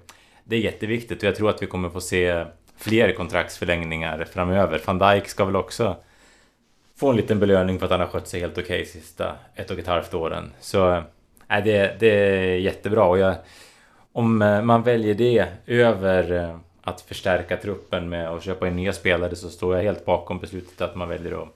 det 0.44 0.56
är 0.56 0.60
jätteviktigt 0.60 1.18
och 1.18 1.24
jag 1.24 1.36
tror 1.36 1.50
att 1.50 1.62
vi 1.62 1.66
kommer 1.66 1.88
få 1.88 2.00
se 2.00 2.44
fler 2.76 3.12
kontraktsförlängningar 3.12 4.24
framöver. 4.32 4.80
Van 4.86 4.98
Dijk 4.98 5.28
ska 5.28 5.44
väl 5.44 5.56
också 5.56 5.96
få 6.96 7.10
en 7.10 7.16
liten 7.16 7.38
belöning 7.38 7.78
för 7.78 7.86
att 7.86 7.90
han 7.90 8.00
har 8.00 8.06
skött 8.06 8.28
sig 8.28 8.40
helt 8.40 8.58
okej 8.58 8.64
okay 8.64 8.84
sista 8.84 9.36
ett 9.54 9.70
och 9.70 9.78
ett 9.78 9.86
halvt 9.86 10.14
åren. 10.14 10.52
Så 10.60 10.92
äh, 11.50 11.64
det, 11.64 11.96
det 12.00 12.06
är 12.06 12.58
jättebra 12.58 13.04
och 13.04 13.18
jag, 13.18 13.34
om 14.12 14.42
eh, 14.42 14.62
man 14.62 14.82
väljer 14.82 15.14
det 15.14 15.46
över 15.66 16.32
eh, 16.32 16.56
att 16.88 17.00
förstärka 17.00 17.56
truppen 17.56 18.08
med 18.08 18.28
att 18.28 18.42
köpa 18.42 18.68
in 18.68 18.76
nya 18.76 18.92
spelare 18.92 19.36
så 19.36 19.50
står 19.50 19.76
jag 19.76 19.82
helt 19.82 20.04
bakom 20.04 20.38
beslutet 20.38 20.80
att 20.80 20.94
man 20.94 21.08
väljer 21.08 21.42
att, 21.42 21.48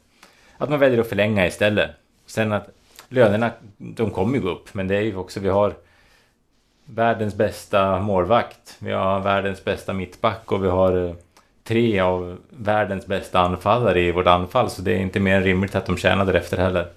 att, 0.58 0.70
man 0.70 0.78
väljer 0.78 1.00
att 1.00 1.08
förlänga 1.08 1.46
istället. 1.46 1.90
Sen 2.26 2.52
att 2.52 2.68
lönerna, 3.08 3.50
de 3.76 4.10
kommer 4.10 4.34
ju 4.34 4.40
gå 4.40 4.50
upp, 4.50 4.74
men 4.74 4.88
det 4.88 4.96
är 4.96 5.00
ju 5.00 5.16
också, 5.16 5.40
vi 5.40 5.48
har 5.48 5.74
världens 6.84 7.34
bästa 7.34 8.00
målvakt, 8.00 8.76
vi 8.78 8.92
har 8.92 9.20
världens 9.20 9.64
bästa 9.64 9.92
mittback 9.92 10.52
och 10.52 10.64
vi 10.64 10.68
har 10.68 11.06
eh, 11.06 11.14
tre 11.64 12.00
av 12.00 12.38
världens 12.50 13.06
bästa 13.06 13.40
anfallare 13.40 14.00
i 14.00 14.12
vårt 14.12 14.26
anfall, 14.26 14.70
så 14.70 14.82
det 14.82 14.92
är 14.92 14.98
inte 14.98 15.20
mer 15.20 15.36
än 15.36 15.42
rimligt 15.42 15.74
att 15.74 15.86
de 15.86 15.96
tjänar 15.96 16.24
därefter 16.24 16.56
heller. 16.56 16.88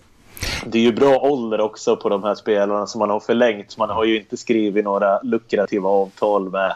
Det 0.65 0.77
är 0.77 0.81
ju 0.81 0.93
bra 0.93 1.17
ålder 1.17 1.61
också 1.61 1.97
på 1.97 2.09
de 2.09 2.23
här 2.23 2.35
spelarna 2.35 2.87
som 2.87 2.99
man 2.99 3.09
har 3.09 3.19
förlängt. 3.19 3.77
Man 3.77 3.89
har 3.89 4.05
ju 4.05 4.17
inte 4.17 4.37
skrivit 4.37 4.85
några 4.85 5.19
lukrativa 5.21 5.89
avtal 5.89 6.49
med 6.49 6.75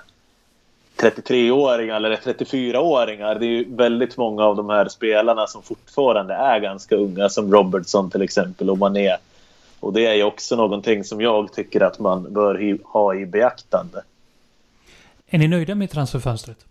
33-åringar 1.01 1.95
eller 1.95 2.15
34-åringar. 2.15 3.35
Det 3.35 3.45
är 3.45 3.49
ju 3.49 3.75
väldigt 3.75 4.17
många 4.17 4.43
av 4.43 4.55
de 4.55 4.69
här 4.69 4.87
spelarna 4.87 5.47
som 5.47 5.63
fortfarande 5.63 6.33
är 6.33 6.59
ganska 6.59 6.95
unga 6.95 7.29
som 7.29 7.53
Robertson 7.53 8.09
till 8.09 8.21
exempel 8.21 8.69
och 8.69 8.77
Mané. 8.77 9.17
Och 9.79 9.93
det 9.93 10.05
är 10.05 10.13
ju 10.13 10.23
också 10.23 10.55
någonting 10.55 11.03
som 11.03 11.21
jag 11.21 11.53
tycker 11.53 11.81
att 11.81 11.99
man 11.99 12.33
bör 12.33 12.77
ha 12.83 13.15
i 13.15 13.25
beaktande. 13.25 14.03
Är 15.27 15.39
ni 15.39 15.47
nöjda 15.47 15.75
med 15.75 15.89
transferfönstret? 15.89 16.65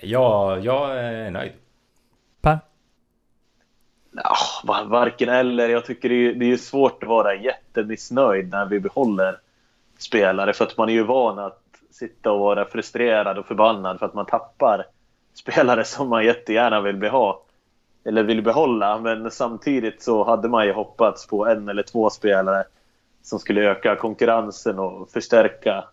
Ja, 0.00 0.58
jag 0.58 0.98
är 0.98 1.30
nöjd. 1.30 1.52
Per? 2.40 2.58
Ja, 4.12 4.36
varken 4.84 5.28
eller. 5.28 5.68
Jag 5.68 5.84
tycker 5.84 6.08
det 6.08 6.14
är, 6.14 6.34
det 6.34 6.52
är 6.52 6.56
svårt 6.56 7.02
att 7.02 7.08
vara 7.08 7.34
jättemissnöjd 7.34 8.50
när 8.50 8.66
vi 8.66 8.80
behåller 8.80 9.38
spelare 9.98 10.52
för 10.52 10.64
att 10.64 10.76
man 10.76 10.88
är 10.88 10.92
ju 10.92 11.02
van 11.02 11.38
att 11.38 11.65
sitta 11.96 12.32
och 12.32 12.40
vara 12.40 12.64
frustrerad 12.64 13.38
och 13.38 13.46
förbannad 13.46 13.98
för 13.98 14.06
att 14.06 14.14
man 14.14 14.26
tappar 14.26 14.86
spelare 15.34 15.84
som 15.84 16.08
man 16.08 16.24
jättegärna 16.24 16.80
vill 16.80 16.96
beha, 16.96 17.36
eller 18.04 18.22
vill 18.22 18.42
behålla. 18.42 18.98
Men 18.98 19.30
samtidigt 19.30 20.02
så 20.02 20.24
hade 20.24 20.48
man 20.48 20.66
ju 20.66 20.72
hoppats 20.72 21.26
på 21.26 21.46
en 21.46 21.68
eller 21.68 21.82
två 21.82 22.10
spelare 22.10 22.64
som 23.22 23.38
skulle 23.38 23.60
öka 23.60 23.96
konkurrensen 23.96 24.78
och 24.78 25.10
förstärka 25.10 25.84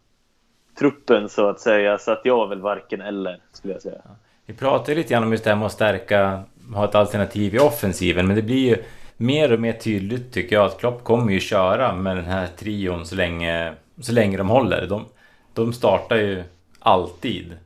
truppen 0.80 1.30
så 1.30 1.50
att 1.50 1.60
säga. 1.60 1.98
Så 1.98 2.12
att 2.12 2.22
jag 2.24 2.50
väl 2.50 2.62
varken 2.62 3.02
eller 3.02 3.40
skulle 3.52 3.74
jag 3.74 3.82
säga. 3.82 4.02
Vi 4.46 4.54
pratade 4.54 4.96
lite 4.96 5.14
grann 5.14 5.24
om 5.24 5.32
just 5.32 5.44
det 5.44 5.50
här 5.50 5.58
med 5.58 5.66
att 5.66 5.72
stärka, 5.72 6.44
ha 6.76 6.86
ett 6.86 6.96
alternativ 6.96 7.56
i 7.56 7.60
offensiven. 7.60 8.28
Men 8.28 8.36
det 8.36 8.42
blir 8.42 8.70
ju 8.70 8.84
mer 9.18 9.54
och 9.54 9.60
mer 9.60 9.74
tydligt 9.74 10.34
tycker 10.34 10.56
jag 10.56 10.66
att 10.66 10.80
Klopp 10.80 11.04
kommer 11.04 11.32
ju 11.32 11.40
köra 11.40 11.96
med 11.96 12.16
den 12.16 12.26
här 12.26 12.48
trion 12.48 13.06
så 13.06 13.16
länge, 13.16 13.74
så 14.02 14.12
länge 14.12 14.38
de 14.38 14.50
håller. 14.50 14.88
De, 14.88 15.06
de 15.54 15.74
startar 15.74 16.16
ju 16.16 16.44
alltid 16.80 17.58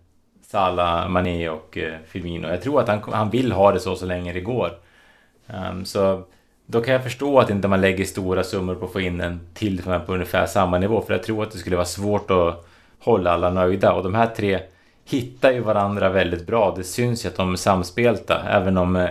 Salah, 0.42 1.10
Mané 1.10 1.50
och 1.50 1.78
eh, 1.78 1.98
Firmino. 2.08 2.48
Jag 2.48 2.62
tror 2.62 2.82
att 2.82 2.88
han, 2.88 3.02
han 3.14 3.30
vill 3.30 3.52
ha 3.52 3.72
det 3.72 3.80
så 3.80 3.96
så 3.96 4.06
länge 4.06 4.34
det 4.34 4.42
går. 4.42 4.72
Um, 5.48 5.86
så 5.86 6.24
Då 6.66 6.82
kan 6.82 6.94
jag 6.94 7.04
förstå 7.04 7.40
att 7.40 7.50
inte 7.50 7.68
man 7.68 7.82
lägger 7.82 8.06
stora 8.06 8.44
summor 8.44 8.76
på 8.76 8.86
att 8.86 8.92
få 8.92 9.02
in 9.02 9.22
en 9.22 9.40
till 9.54 9.82
på 9.84 10.14
ungefär 10.14 10.46
samma 10.46 10.78
nivå. 10.78 11.02
För 11.02 11.14
jag 11.14 11.24
tror 11.24 11.44
att 11.44 11.52
det 11.52 11.58
skulle 11.58 11.76
vara 11.76 11.86
svårt 11.86 12.32
att 12.32 12.68
hålla 13.00 13.32
alla 13.32 13.50
nöjda. 13.50 13.94
Och 13.94 14.04
de 14.04 14.16
här 14.16 14.28
tre 14.28 14.60
hittar 15.06 15.52
ju 15.52 15.60
varandra 15.60 16.10
väldigt 16.10 16.48
bra. 16.48 16.74
Det 16.78 16.84
syns 16.84 17.26
ju 17.26 17.30
att 17.30 17.36
de 17.36 17.52
är 17.54 17.58
samspelta. 17.58 18.42
Även 18.50 18.78
om 18.78 18.96
eh, 18.96 19.10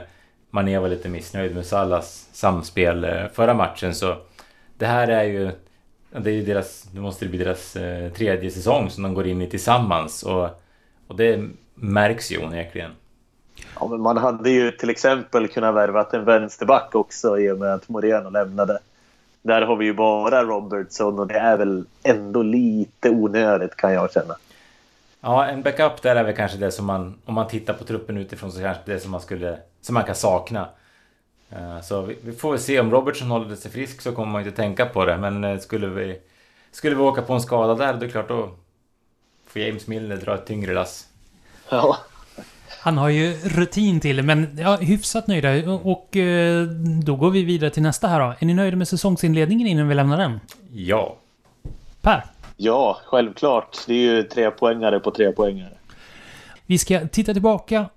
Mané 0.50 0.78
var 0.78 0.88
lite 0.88 1.08
missnöjd 1.08 1.54
med 1.54 1.66
Salas 1.66 2.28
samspel 2.32 3.04
eh, 3.04 3.26
förra 3.32 3.54
matchen 3.54 3.94
så 3.94 4.16
det 4.78 4.86
här 4.86 5.08
är 5.08 5.24
ju 5.24 5.50
det 6.20 6.30
är 6.30 6.34
ju 6.34 6.42
deras, 6.42 6.82
det 6.82 7.00
måste 7.00 7.26
bli 7.26 7.38
deras 7.38 7.76
eh, 7.76 8.12
tredje 8.12 8.50
säsong 8.50 8.90
som 8.90 9.02
de 9.02 9.14
går 9.14 9.26
in 9.26 9.42
i 9.42 9.46
tillsammans 9.46 10.22
och, 10.22 10.48
och 11.06 11.16
det 11.16 11.48
märks 11.74 12.32
ju 12.32 12.44
onekligen. 12.44 12.90
Ja, 13.80 13.86
men 13.88 14.00
man 14.00 14.16
hade 14.16 14.50
ju 14.50 14.70
till 14.70 14.90
exempel 14.90 15.48
kunnat 15.48 15.74
värva 15.74 16.06
en 16.12 16.24
vänsterback 16.24 16.94
också 16.94 17.38
i 17.38 17.50
och 17.50 17.58
med 17.58 17.74
att 17.74 17.88
Moreno 17.88 18.30
lämnade. 18.30 18.78
Där 19.42 19.62
har 19.62 19.76
vi 19.76 19.84
ju 19.84 19.94
bara 19.94 20.44
Robertson 20.44 21.18
och 21.18 21.26
det 21.26 21.38
är 21.38 21.56
väl 21.56 21.84
ändå 22.02 22.42
lite 22.42 23.10
onödigt 23.10 23.76
kan 23.76 23.92
jag 23.92 24.12
känna. 24.12 24.36
Ja, 25.20 25.46
en 25.46 25.62
backup 25.62 26.02
där 26.02 26.16
är 26.16 26.24
väl 26.24 26.36
kanske 26.36 26.58
det 26.58 26.70
som 26.70 26.86
man, 26.86 27.14
om 27.24 27.34
man 27.34 27.48
tittar 27.48 27.74
på 27.74 27.84
truppen 27.84 28.16
utifrån 28.16 28.52
så 28.52 28.60
kanske 28.60 28.82
det 28.92 29.00
som 29.00 29.10
man 29.10 29.20
skulle, 29.20 29.58
som 29.80 29.94
man 29.94 30.04
kan 30.04 30.14
sakna. 30.14 30.68
Eh, 31.50 31.80
så 31.80 32.02
vi, 32.02 32.16
vi 32.22 32.32
får 32.32 32.50
väl 32.50 32.60
se 32.60 32.80
om 32.80 32.90
Robertson 32.90 33.30
håller 33.30 33.56
sig 33.56 33.70
frisk 33.70 34.00
så 34.00 34.12
kommer 34.12 34.32
man 34.32 34.42
inte 34.42 34.56
tänka 34.56 34.86
på 34.86 35.04
det. 35.04 35.16
Men 35.16 35.44
eh, 35.44 35.58
skulle 35.58 35.86
vi, 35.86 36.18
skulle 36.70 36.96
vi 36.96 37.02
åka 37.02 37.22
på 37.22 37.32
en 37.32 37.40
skada 37.40 37.74
där, 37.74 37.92
då 37.92 37.98
är 37.98 38.00
det 38.00 38.08
klart 38.08 38.28
då 38.28 38.50
får 39.46 39.62
James 39.62 39.86
Milner 39.86 40.16
dra 40.16 40.34
ett 40.34 40.46
tyngre 40.46 40.74
lass. 40.74 41.06
Ja. 41.68 41.96
Han 42.80 42.98
har 42.98 43.08
ju 43.08 43.32
rutin 43.44 44.00
till 44.00 44.22
men 44.22 44.58
ja, 44.58 44.76
hyfsat 44.76 45.26
nöjda. 45.26 45.70
Och 45.70 46.16
eh, 46.16 46.62
då 47.04 47.16
går 47.16 47.30
vi 47.30 47.44
vidare 47.44 47.70
till 47.70 47.82
nästa 47.82 48.08
här 48.08 48.20
då. 48.20 48.34
Är 48.38 48.46
ni 48.46 48.54
nöjda 48.54 48.76
med 48.76 48.88
säsongsinledningen 48.88 49.66
innan 49.66 49.88
vi 49.88 49.94
lämnar 49.94 50.18
den? 50.18 50.40
Ja. 50.72 51.16
Per? 52.00 52.24
Ja, 52.56 53.00
självklart. 53.04 53.78
Det 53.86 53.94
är 53.94 53.98
ju 53.98 54.22
tre 54.22 54.50
poängare 54.50 55.00
på 55.00 55.10
tre 55.10 55.32
poängare. 55.32 55.72
Vi 56.66 56.78
ska 56.78 57.08
titta 57.08 57.32
tillbaka 57.32 57.88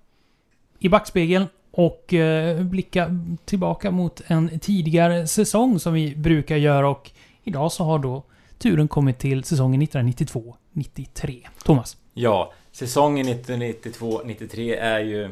i 0.79 0.89
backspegeln 0.89 1.47
och 1.79 2.13
eh, 2.13 2.63
blicka 2.63 3.19
tillbaka 3.45 3.91
mot 3.91 4.21
en 4.27 4.59
tidigare 4.59 5.27
säsong 5.27 5.79
som 5.79 5.93
vi 5.93 6.15
brukar 6.15 6.55
göra 6.55 6.89
och 6.89 7.11
idag 7.43 7.71
så 7.71 7.83
har 7.83 7.99
då 7.99 8.23
turen 8.57 8.87
kommit 8.87 9.19
till 9.19 9.43
säsongen 9.43 9.81
1992-93. 9.81 11.47
Thomas? 11.63 11.97
Ja, 12.13 12.53
säsongen 12.71 13.25
1992-93 13.27 14.79
är 14.79 14.99
ju... 14.99 15.29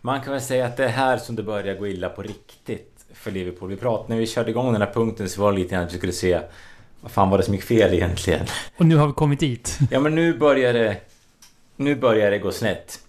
Man 0.00 0.20
kan 0.20 0.32
väl 0.32 0.42
säga 0.42 0.66
att 0.66 0.76
det 0.76 0.84
är 0.84 0.88
här 0.88 1.18
som 1.18 1.36
det 1.36 1.42
börjar 1.42 1.74
gå 1.74 1.86
illa 1.86 2.08
på 2.08 2.22
riktigt 2.22 3.04
för 3.12 3.30
Liverpool. 3.30 3.68
Vi 3.68 3.76
pratade, 3.76 4.08
när 4.08 4.20
vi 4.20 4.26
körde 4.26 4.50
igång 4.50 4.72
den 4.72 4.82
här 4.82 4.92
punkten 4.92 5.28
så 5.28 5.42
var 5.42 5.52
det 5.52 5.58
lite 5.58 5.74
grann 5.74 5.84
att 5.84 5.92
vi 5.92 5.98
skulle 5.98 6.12
se 6.12 6.40
vad 7.00 7.10
fan 7.10 7.30
var 7.30 7.38
det 7.38 7.44
som 7.44 7.54
gick 7.54 7.64
fel 7.64 7.94
egentligen? 7.94 8.46
Och 8.76 8.86
nu 8.86 8.96
har 8.96 9.06
vi 9.06 9.12
kommit 9.12 9.40
dit. 9.40 9.78
Ja 9.90 10.00
men 10.00 10.14
nu 10.14 10.38
börjar 10.38 10.72
det... 10.72 10.96
Nu 11.76 11.94
börjar 11.94 12.30
det 12.30 12.38
gå 12.38 12.52
snett. 12.52 13.00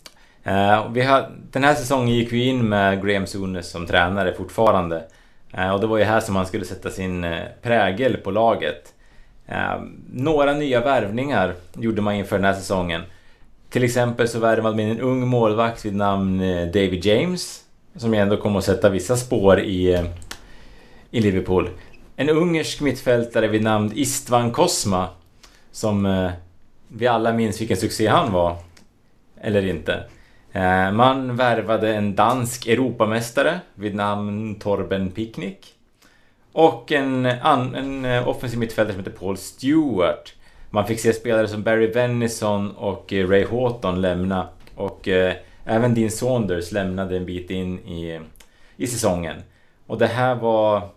Uh, 0.47 0.91
vi 0.91 1.01
har, 1.01 1.31
den 1.51 1.63
här 1.63 1.75
säsongen 1.75 2.15
gick 2.15 2.33
vi 2.33 2.45
in 2.45 2.69
med 2.69 3.05
Graham 3.05 3.27
Souness 3.27 3.71
som 3.71 3.85
tränare 3.85 4.33
fortfarande. 4.33 5.03
Uh, 5.57 5.69
och 5.69 5.81
det 5.81 5.87
var 5.87 5.97
ju 5.97 6.03
här 6.03 6.19
som 6.19 6.35
han 6.35 6.45
skulle 6.45 6.65
sätta 6.65 6.89
sin 6.89 7.23
uh, 7.23 7.43
prägel 7.61 8.17
på 8.17 8.31
laget. 8.31 8.93
några 10.13 10.53
nya 10.53 10.81
värvningar 10.81 11.53
gjorde 11.73 12.01
man 12.01 12.15
inför 12.15 12.35
den 12.35 12.45
här 12.45 12.53
säsongen. 12.53 13.01
Till 13.69 13.83
exempel 13.83 14.27
så 14.27 14.39
värvade 14.39 14.75
man 14.75 14.85
en 14.85 14.99
ung 14.99 15.27
målvakt 15.27 15.85
vid 15.85 15.95
namn 15.95 16.39
David 16.73 17.05
James. 17.05 17.63
Som 17.95 18.13
ju 18.13 18.19
ändå 18.19 18.37
kommer 18.37 18.59
att 18.59 18.65
sätta 18.65 18.89
vissa 18.89 19.17
spår 19.17 19.59
i, 19.59 20.05
i 21.11 21.21
Liverpool. 21.21 21.69
En 22.15 22.29
ungersk 22.29 22.81
mittfältare 22.81 23.47
vid 23.47 23.63
namn 23.63 23.91
Istvan 23.95 24.51
Kosma. 24.51 25.07
Som 25.71 26.29
vi 26.87 27.07
alla 27.07 27.33
minns 27.33 27.61
vilken 27.61 27.77
succé 27.77 28.07
han 28.07 28.31
var. 28.33 28.57
Eller 29.41 29.65
inte. 29.65 30.03
Eh, 30.51 30.91
man 30.91 31.35
värvade 31.35 31.95
en 31.95 32.15
dansk 32.15 32.67
Europamästare 32.67 33.59
vid 33.75 33.95
namn 33.95 34.55
Torben 34.55 35.11
Picknick. 35.11 35.75
Och 36.51 36.91
en, 36.91 37.25
en 37.25 38.05
eh, 38.05 38.27
offensiv 38.27 38.59
mittfältare 38.59 38.93
som 38.93 39.03
heter 39.03 39.19
Paul 39.19 39.37
Stewart. 39.37 40.33
Man 40.69 40.87
fick 40.87 40.99
se 40.99 41.13
spelare 41.13 41.47
som 41.47 41.63
Barry 41.63 41.87
Venison 41.87 42.71
och 42.71 43.13
eh, 43.13 43.29
Ray 43.29 43.45
Houghton 43.45 44.01
lämna. 44.01 44.47
Och 44.75 45.07
eh, 45.07 45.33
även 45.65 45.93
Dean 45.93 46.11
Saunders 46.11 46.71
lämnade 46.71 47.17
en 47.17 47.25
bit 47.25 47.51
in 47.51 47.79
i, 47.79 48.19
i 48.77 48.87
säsongen. 48.87 49.35
Och 49.87 49.97
det 49.97 50.07
här 50.07 50.35
var, 50.35 50.89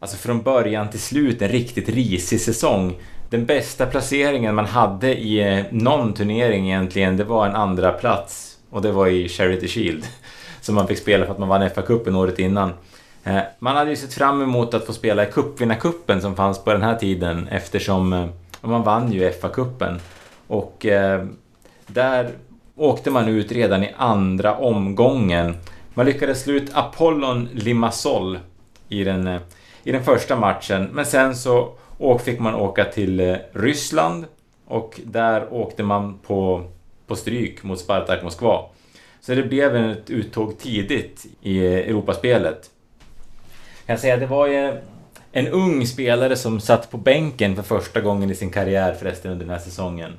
alltså 0.00 0.16
från 0.16 0.42
början 0.42 0.90
till 0.90 1.00
slut, 1.00 1.42
en 1.42 1.48
riktigt 1.48 1.88
risig 1.88 2.40
säsong. 2.40 2.94
Den 3.30 3.46
bästa 3.46 3.86
placeringen 3.86 4.54
man 4.54 4.66
hade 4.66 5.18
i 5.18 5.64
någon 5.70 6.14
turnering 6.14 6.66
egentligen, 6.66 7.16
det 7.16 7.24
var 7.24 7.46
en 7.46 7.54
andra 7.54 7.92
plats 7.92 8.51
och 8.72 8.82
det 8.82 8.92
var 8.92 9.06
i 9.06 9.28
Charity 9.28 9.68
Shield. 9.68 10.04
Som 10.60 10.74
man 10.74 10.86
fick 10.86 10.98
spela 10.98 11.24
för 11.26 11.32
att 11.32 11.38
man 11.38 11.48
vann 11.48 11.62
FA-cupen 11.68 12.16
året 12.16 12.38
innan. 12.38 12.72
Eh, 13.24 13.40
man 13.58 13.76
hade 13.76 13.90
ju 13.90 13.96
sett 13.96 14.14
fram 14.14 14.42
emot 14.42 14.74
att 14.74 14.86
få 14.86 14.92
spela 14.92 15.28
i 15.28 15.32
cupvinnarcupen 15.32 16.20
som 16.20 16.36
fanns 16.36 16.64
på 16.64 16.72
den 16.72 16.82
här 16.82 16.94
tiden 16.94 17.48
eftersom 17.48 18.12
eh, 18.12 18.26
man 18.60 18.82
vann 18.82 19.12
ju 19.12 19.30
FA-cupen. 19.30 19.98
Och 20.46 20.86
eh, 20.86 21.26
där 21.86 22.30
åkte 22.76 23.10
man 23.10 23.28
ut 23.28 23.52
redan 23.52 23.82
i 23.82 23.94
andra 23.96 24.56
omgången. 24.56 25.56
Man 25.94 26.06
lyckades 26.06 26.42
slå 26.42 26.54
ut 26.54 26.70
Apollon 26.74 27.48
Limassol 27.52 28.38
i 28.88 29.04
den, 29.04 29.38
i 29.82 29.92
den 29.92 30.04
första 30.04 30.36
matchen. 30.36 30.88
Men 30.92 31.06
sen 31.06 31.36
så 31.36 31.74
fick 32.20 32.40
man 32.40 32.54
åka 32.54 32.84
till 32.84 33.38
Ryssland 33.52 34.24
och 34.66 35.00
där 35.04 35.52
åkte 35.52 35.82
man 35.82 36.18
på 36.18 36.64
på 37.12 37.16
stryk 37.16 37.62
mot 37.62 37.80
Spartak 37.80 38.22
Moskva. 38.22 38.64
Så 39.20 39.34
det 39.34 39.42
blev 39.42 39.76
ett 39.76 40.10
uttåg 40.10 40.58
tidigt 40.58 41.26
i 41.42 41.58
eh, 41.58 41.72
Europaspelet. 41.72 42.70
Jag 43.86 43.86
kan 43.86 43.98
säga 43.98 44.14
att 44.14 44.20
det 44.20 44.26
var 44.26 44.46
ju 44.46 44.76
en 45.32 45.48
ung 45.48 45.86
spelare 45.86 46.36
som 46.36 46.60
satt 46.60 46.90
på 46.90 46.96
bänken 46.96 47.56
för 47.56 47.62
första 47.62 48.00
gången 48.00 48.30
i 48.30 48.34
sin 48.34 48.50
karriär 48.50 48.94
förresten 48.94 49.32
under 49.32 49.46
den 49.46 49.54
här 49.54 49.60
säsongen. 49.60 50.12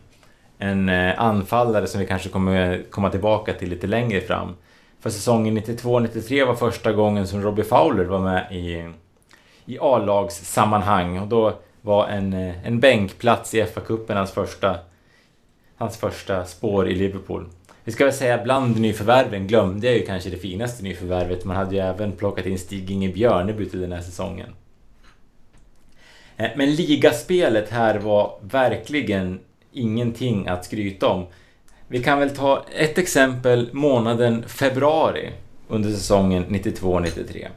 En 0.58 0.90
eh, 0.90 1.22
anfallare 1.22 1.88
som 1.88 2.00
vi 2.00 2.08
kanske 2.08 2.30
kommer 2.30 2.84
komma 2.90 3.10
tillbaka 3.10 3.54
till 3.54 3.70
lite 3.70 3.88
längre 3.88 4.22
fram. 4.22 4.56
För 5.00 5.10
säsongen 5.10 5.58
92-93 5.58 6.46
var 6.46 6.56
första 6.56 6.92
gången 6.92 7.28
som 7.28 7.42
Robbie 7.42 7.64
Fowler 7.64 8.06
var 8.06 8.20
med 8.20 8.48
i, 8.52 8.90
i 9.66 9.78
A-lagssammanhang 9.82 11.20
och 11.20 11.28
då 11.28 11.54
var 11.82 12.08
en, 12.08 12.34
eh, 12.34 12.68
en 12.68 12.80
bänkplats 12.80 13.54
i 13.54 13.64
FA-cupen 13.64 14.16
hans 14.16 14.32
första 14.32 14.78
hans 15.84 15.98
första 15.98 16.46
spår 16.46 16.90
i 16.90 16.96
Liverpool. 16.96 17.46
Vi 17.84 17.92
ska 17.92 18.06
väl 18.06 18.14
säga 18.14 18.44
bland 18.44 18.80
nyförvärven 18.80 19.48
glömde 19.48 19.88
jag 19.88 19.96
ju 19.96 20.06
kanske 20.06 20.30
det 20.30 20.38
finaste 20.38 20.84
nyförvärvet. 20.84 21.46
Man 21.46 21.56
hade 21.56 21.76
ju 21.76 21.82
även 21.82 22.12
plockat 22.12 22.46
in 22.46 22.60
Stig-Inge 22.60 23.10
Björneby 23.14 23.66
till 23.70 23.82
den 23.82 23.92
här 23.92 24.02
säsongen. 24.02 24.50
Eh, 26.38 26.50
men 26.56 26.76
ligaspelet 26.76 27.70
här 27.70 28.00
var 28.00 28.38
verkligen 28.42 29.40
ingenting 29.72 30.48
att 30.48 30.66
skryta 30.66 31.08
om. 31.08 31.26
Vi 31.88 32.04
kan 32.04 32.20
väl 32.20 32.30
ta 32.30 32.66
ett 32.76 32.98
exempel 32.98 33.70
månaden 33.72 34.44
februari 34.48 35.30
under 35.68 35.90
säsongen 35.90 36.46
92-93. 36.46 37.48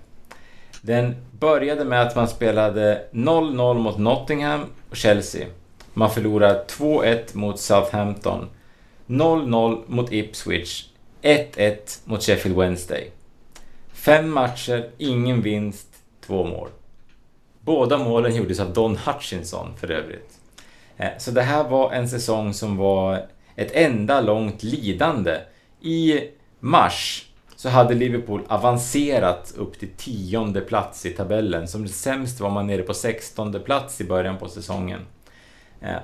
Den 0.80 1.14
började 1.40 1.84
med 1.84 2.02
att 2.02 2.16
man 2.16 2.28
spelade 2.28 3.02
0-0 3.12 3.78
mot 3.78 3.98
Nottingham 3.98 4.64
och 4.90 4.96
Chelsea. 4.96 5.46
Man 5.98 6.10
förlorar 6.10 6.64
2-1 6.68 7.20
mot 7.32 7.60
Southampton. 7.60 8.48
0-0 9.06 9.82
mot 9.86 10.12
Ipswich. 10.12 10.84
1-1 11.22 11.76
mot 12.04 12.22
Sheffield 12.22 12.58
Wednesday. 12.58 13.10
Fem 13.92 14.30
matcher, 14.30 14.90
ingen 14.98 15.42
vinst, 15.42 15.88
två 16.26 16.44
mål. 16.44 16.68
Båda 17.60 17.98
målen 17.98 18.34
gjordes 18.36 18.60
av 18.60 18.72
Don 18.72 18.96
Hutchinson 18.96 19.76
för 19.76 19.90
övrigt. 19.90 20.38
Eh, 20.96 21.10
så 21.18 21.30
det 21.30 21.42
här 21.42 21.68
var 21.68 21.92
en 21.92 22.08
säsong 22.08 22.54
som 22.54 22.76
var 22.76 23.26
ett 23.54 23.72
enda 23.72 24.20
långt 24.20 24.62
lidande. 24.62 25.38
I 25.80 26.20
mars 26.60 27.28
så 27.56 27.68
hade 27.68 27.94
Liverpool 27.94 28.42
avancerat 28.48 29.54
upp 29.56 29.78
till 29.78 29.90
tionde 29.96 30.60
plats 30.60 31.06
i 31.06 31.10
tabellen. 31.10 31.68
Som 31.68 31.88
sämst 31.88 32.40
var 32.40 32.50
man 32.50 32.66
nere 32.66 32.82
på 32.82 32.94
sextonde 32.94 33.60
plats 33.60 34.00
i 34.00 34.04
början 34.04 34.38
på 34.38 34.48
säsongen. 34.48 35.00
Eh, 35.86 35.98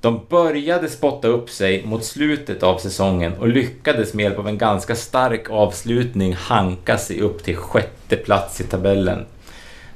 de 0.00 0.20
började 0.28 0.88
spotta 0.88 1.28
upp 1.28 1.50
sig 1.50 1.86
mot 1.86 2.04
slutet 2.04 2.62
av 2.62 2.78
säsongen 2.78 3.32
och 3.38 3.48
lyckades 3.48 4.14
med 4.14 4.22
hjälp 4.22 4.38
av 4.38 4.48
en 4.48 4.58
ganska 4.58 4.94
stark 4.94 5.50
avslutning 5.50 6.34
hanka 6.34 6.98
sig 6.98 7.20
upp 7.20 7.42
till 7.42 7.56
sjätte 7.56 8.16
plats 8.16 8.60
i 8.60 8.64
tabellen. 8.64 9.26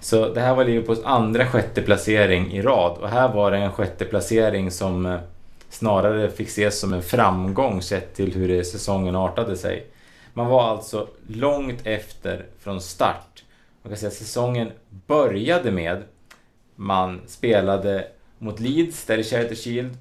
Så 0.00 0.28
det 0.34 0.40
här 0.40 0.54
var 0.54 0.64
Liverpools 0.64 1.04
andra 1.04 1.46
sjätte 1.46 1.82
placering 1.82 2.52
i 2.52 2.62
rad 2.62 2.98
och 2.98 3.08
här 3.08 3.28
var 3.28 3.50
det 3.50 3.56
en 3.56 3.72
sjätte 3.72 4.04
placering 4.04 4.70
som 4.70 5.06
eh, 5.06 5.20
snarare 5.68 6.30
fick 6.30 6.48
ses 6.48 6.80
som 6.80 6.92
en 6.92 7.02
framgång 7.02 7.82
sett 7.82 8.14
till 8.14 8.34
hur 8.34 8.62
säsongen 8.62 9.16
artade 9.16 9.56
sig. 9.56 9.86
Man 10.34 10.46
var 10.46 10.62
alltså 10.62 11.08
långt 11.26 11.80
efter 11.84 12.44
från 12.60 12.80
start 12.80 13.32
man 13.82 13.90
kan 13.90 13.98
säga 13.98 14.08
att 14.08 14.14
säsongen 14.14 14.72
började 15.06 15.70
med 15.70 16.02
man 16.76 17.20
spelade 17.26 18.06
mot 18.42 18.60
Leeds 18.60 19.04
där 19.04 19.18
i 19.18 19.24
Charity 19.24 19.54
Shield, 19.54 19.96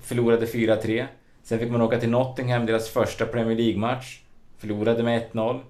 förlorade 0.00 0.46
4-3. 0.46 1.06
Sen 1.42 1.58
fick 1.58 1.70
man 1.70 1.82
åka 1.82 2.00
till 2.00 2.10
Nottingham, 2.10 2.66
deras 2.66 2.88
första 2.88 3.26
Premier 3.26 3.56
League-match, 3.56 4.20
förlorade 4.58 5.02
med 5.02 5.22
1-0. 5.32 5.60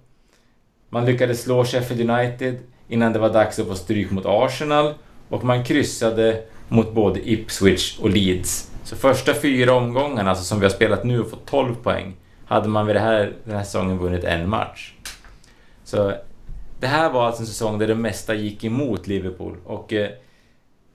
Man 0.88 1.05
lyckades 1.05 1.43
slå 1.43 1.64
Sheffield 1.64 2.11
United 2.11 2.59
innan 2.88 3.12
det 3.12 3.18
var 3.18 3.32
dags 3.32 3.59
att 3.59 3.66
få 3.66 3.74
stryk 3.74 4.11
mot 4.11 4.26
Arsenal 4.26 4.95
och 5.28 5.45
man 5.45 5.64
kryssade 5.64 6.43
mot 6.68 6.93
både 6.93 7.30
Ipswich 7.30 7.99
och 7.99 8.11
Leeds. 8.11 8.70
Så 8.84 8.97
första 8.97 9.34
fyra 9.34 9.74
omgångarna, 9.74 10.30
alltså 10.30 10.45
som 10.45 10.61
vi 10.61 10.66
har 10.66 10.70
spelat 10.70 11.05
nu 11.05 11.20
och 11.20 11.30
fått 11.30 11.47
12 11.47 11.74
poäng, 11.74 12.16
hade 12.47 12.68
man 12.68 12.86
vid 12.86 12.97
det 12.97 13.01
här, 13.01 13.32
den 13.45 13.57
här 13.57 13.64
säsongen 13.64 13.99
vunnit 13.99 14.24
en 14.24 14.49
match. 14.49 14.95
Så 15.84 16.12
det 16.80 16.86
här 16.86 17.11
var 17.11 17.26
alltså 17.26 17.43
en 17.43 17.47
säsong 17.47 17.78
där 17.78 17.86
det 17.86 17.95
mesta 17.95 18.34
gick 18.34 18.64
emot 18.64 19.07
Liverpool 19.07 19.57
och 19.64 19.93
eh, 19.93 20.11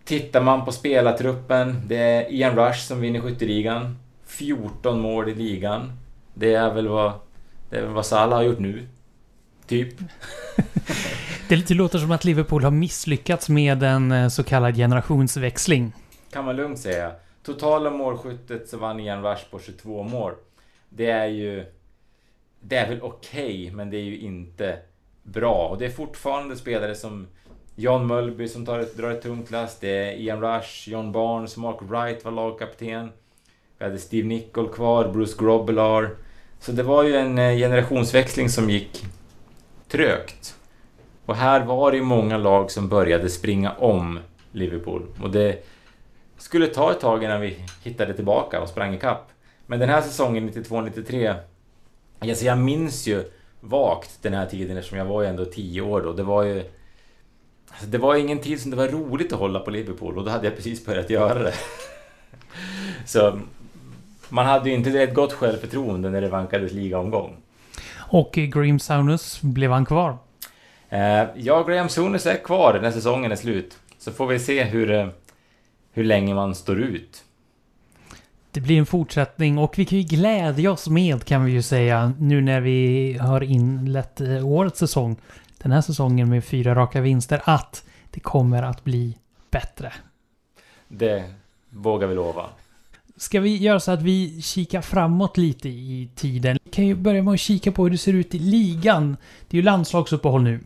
tittar 0.05 0.41
man 0.41 0.65
på 0.65 0.71
spelartruppen, 0.71 1.81
det 1.87 1.97
är 1.97 2.31
Ian 2.31 2.55
Rush 2.55 2.79
som 2.79 3.01
vinner 3.01 3.21
skytteligan. 3.21 3.97
14 4.25 4.99
mål 4.99 5.29
i 5.29 5.35
ligan. 5.35 5.91
Det 6.33 6.53
är 6.53 6.73
väl 6.73 6.87
vad, 6.87 7.13
det 7.69 7.77
är 7.77 7.81
väl 7.81 7.91
vad 7.91 8.05
Salah 8.05 8.37
har 8.37 8.43
gjort 8.43 8.59
nu. 8.59 8.87
Typ. 9.67 9.95
det, 11.49 11.69
låter 11.69 11.99
som 11.99 12.11
att 12.11 12.25
Liverpool 12.25 12.63
har 12.63 12.71
misslyckats 12.71 13.49
med 13.49 13.83
en 13.83 14.11
eh, 14.11 14.27
så 14.27 14.43
kallad 14.43 14.75
generationsväxling. 14.75 15.93
Kan 16.31 16.45
man 16.45 16.55
lugnt 16.55 16.79
säga. 16.79 17.11
Totala 17.43 17.89
målskyttet 17.89 18.69
så 18.69 18.77
vann 18.77 18.99
Ian 18.99 19.23
Rush 19.23 19.49
på 19.51 19.59
22 19.59 20.03
mål. 20.03 20.33
Det 20.89 21.09
är 21.09 21.27
ju... 21.27 21.65
Det 22.61 22.75
är 22.75 22.89
väl 22.89 23.01
okej, 23.01 23.63
okay, 23.63 23.71
men 23.71 23.89
det 23.89 23.97
är 23.97 24.03
ju 24.03 24.17
inte 24.17 24.79
bra. 25.23 25.67
Och 25.67 25.77
det 25.77 25.85
är 25.85 25.89
fortfarande 25.89 26.55
spelare 26.55 26.95
som 26.95 27.27
John 27.75 28.07
Mölby 28.07 28.47
som 28.47 28.65
tar 28.65 28.79
ett, 28.79 28.97
drar 28.97 29.11
ett 29.11 29.21
tungt 29.21 29.51
last. 29.51 29.81
Det 29.81 29.89
är 29.89 30.13
Ian 30.13 30.41
Rush, 30.41 30.89
John 30.89 31.11
Barnes, 31.11 31.57
Mark 31.57 31.77
Wright 31.81 32.25
var 32.25 32.31
lagkapten. 32.31 33.11
Vi 33.77 33.85
hade 33.85 33.97
Steve 33.97 34.27
Nicol 34.27 34.73
kvar, 34.73 35.07
Bruce 35.07 35.35
Grobbelaar. 35.39 36.09
Så 36.59 36.71
det 36.71 36.83
var 36.83 37.03
ju 37.03 37.15
en 37.15 37.37
eh, 37.37 37.57
generationsväxling 37.57 38.49
som 38.49 38.69
gick 38.69 39.05
trögt. 39.87 40.55
Och 41.25 41.35
här 41.35 41.65
var 41.65 41.91
det 41.91 41.97
ju 41.97 42.03
många 42.03 42.37
lag 42.37 42.71
som 42.71 42.89
började 42.89 43.29
springa 43.29 43.71
om 43.71 44.19
Liverpool. 44.51 45.05
Och 45.21 45.31
det 45.31 45.65
skulle 46.37 46.67
ta 46.67 46.91
ett 46.91 46.99
tag 46.99 47.23
innan 47.23 47.41
vi 47.41 47.57
hittade 47.83 48.13
tillbaka 48.13 48.61
och 48.61 48.69
sprang 48.69 48.93
ikapp. 48.93 49.31
Men 49.67 49.79
den 49.79 49.89
här 49.89 50.01
säsongen, 50.01 50.49
92-93, 50.49 51.35
alltså 52.19 52.45
jag 52.45 52.57
minns 52.57 53.07
ju 53.07 53.23
vagt 53.59 54.17
den 54.21 54.33
här 54.33 54.45
tiden 54.45 54.77
eftersom 54.77 54.97
jag 54.97 55.05
var 55.05 55.21
ju 55.21 55.27
ändå 55.27 55.45
10 55.45 55.81
år 55.81 56.01
då. 56.01 56.13
Det 56.13 56.23
var 56.23 56.43
ju... 56.43 56.63
Alltså 57.75 57.87
det 57.87 57.97
var 57.97 58.15
ingen 58.15 58.39
tid 58.39 58.61
som 58.61 58.71
det 58.71 58.77
var 58.77 58.87
roligt 58.87 59.33
att 59.33 59.39
hålla 59.39 59.59
på 59.59 59.71
Liverpool 59.71 60.17
och 60.17 60.25
då 60.25 60.31
hade 60.31 60.45
jag 60.45 60.55
precis 60.55 60.85
börjat 60.85 61.09
göra 61.09 61.43
det. 61.43 61.53
Så 63.05 63.39
man 64.29 64.45
hade 64.45 64.69
ju 64.69 64.75
inte 64.75 65.03
ett 65.03 65.13
gott 65.13 65.33
självförtroende 65.33 66.09
när 66.09 66.21
det 66.21 66.29
vankades 66.29 66.71
ligaomgång. 66.71 67.37
Och 67.95 68.31
Graham 68.33 68.79
Souness, 68.79 69.41
blev 69.41 69.71
han 69.71 69.85
kvar? 69.85 70.17
Eh, 70.89 71.23
ja, 71.35 71.63
Graham 71.63 71.89
Souness 71.89 72.25
är 72.25 72.43
kvar 72.43 72.79
när 72.81 72.91
säsongen 72.91 73.31
är 73.31 73.35
slut. 73.35 73.77
Så 73.99 74.11
får 74.11 74.27
vi 74.27 74.39
se 74.39 74.63
hur, 74.63 74.91
eh, 74.91 75.07
hur 75.91 76.03
länge 76.03 76.33
man 76.33 76.55
står 76.55 76.79
ut. 76.79 77.23
Det 78.51 78.61
blir 78.61 78.77
en 78.77 78.85
fortsättning 78.85 79.57
och 79.57 79.79
vi 79.79 79.85
kan 79.85 79.97
ju 79.97 80.03
glädja 80.03 80.71
oss 80.71 80.87
med 80.87 81.23
kan 81.23 81.45
vi 81.45 81.51
ju 81.51 81.61
säga 81.61 82.13
nu 82.19 82.41
när 82.41 82.61
vi 82.61 83.17
har 83.21 83.43
inlett 83.43 84.21
eh, 84.21 84.47
årets 84.47 84.79
säsong. 84.79 85.17
Den 85.65 85.71
här 85.71 85.81
säsongen 85.81 86.29
med 86.29 86.43
fyra 86.43 86.75
raka 86.75 87.01
vinster 87.01 87.41
att 87.43 87.83
det 88.11 88.19
kommer 88.19 88.63
att 88.63 88.83
bli 88.83 89.17
bättre. 89.51 89.93
Det 90.87 91.23
vågar 91.69 92.07
vi 92.07 92.15
lova. 92.15 92.45
Ska 93.17 93.39
vi 93.39 93.57
göra 93.57 93.79
så 93.79 93.91
att 93.91 94.01
vi 94.01 94.41
kikar 94.41 94.81
framåt 94.81 95.37
lite 95.37 95.69
i 95.69 96.09
tiden? 96.15 96.57
Vi 96.63 96.71
kan 96.71 96.87
ju 96.87 96.95
börja 96.95 97.23
med 97.23 97.33
att 97.33 97.39
kika 97.39 97.71
på 97.71 97.83
hur 97.83 97.89
det 97.89 97.97
ser 97.97 98.13
ut 98.13 98.35
i 98.35 98.39
ligan. 98.39 99.17
Det 99.47 99.57
är 99.57 99.59
ju 99.59 99.63
landslagsuppehåll 99.63 100.43
nu. 100.43 100.59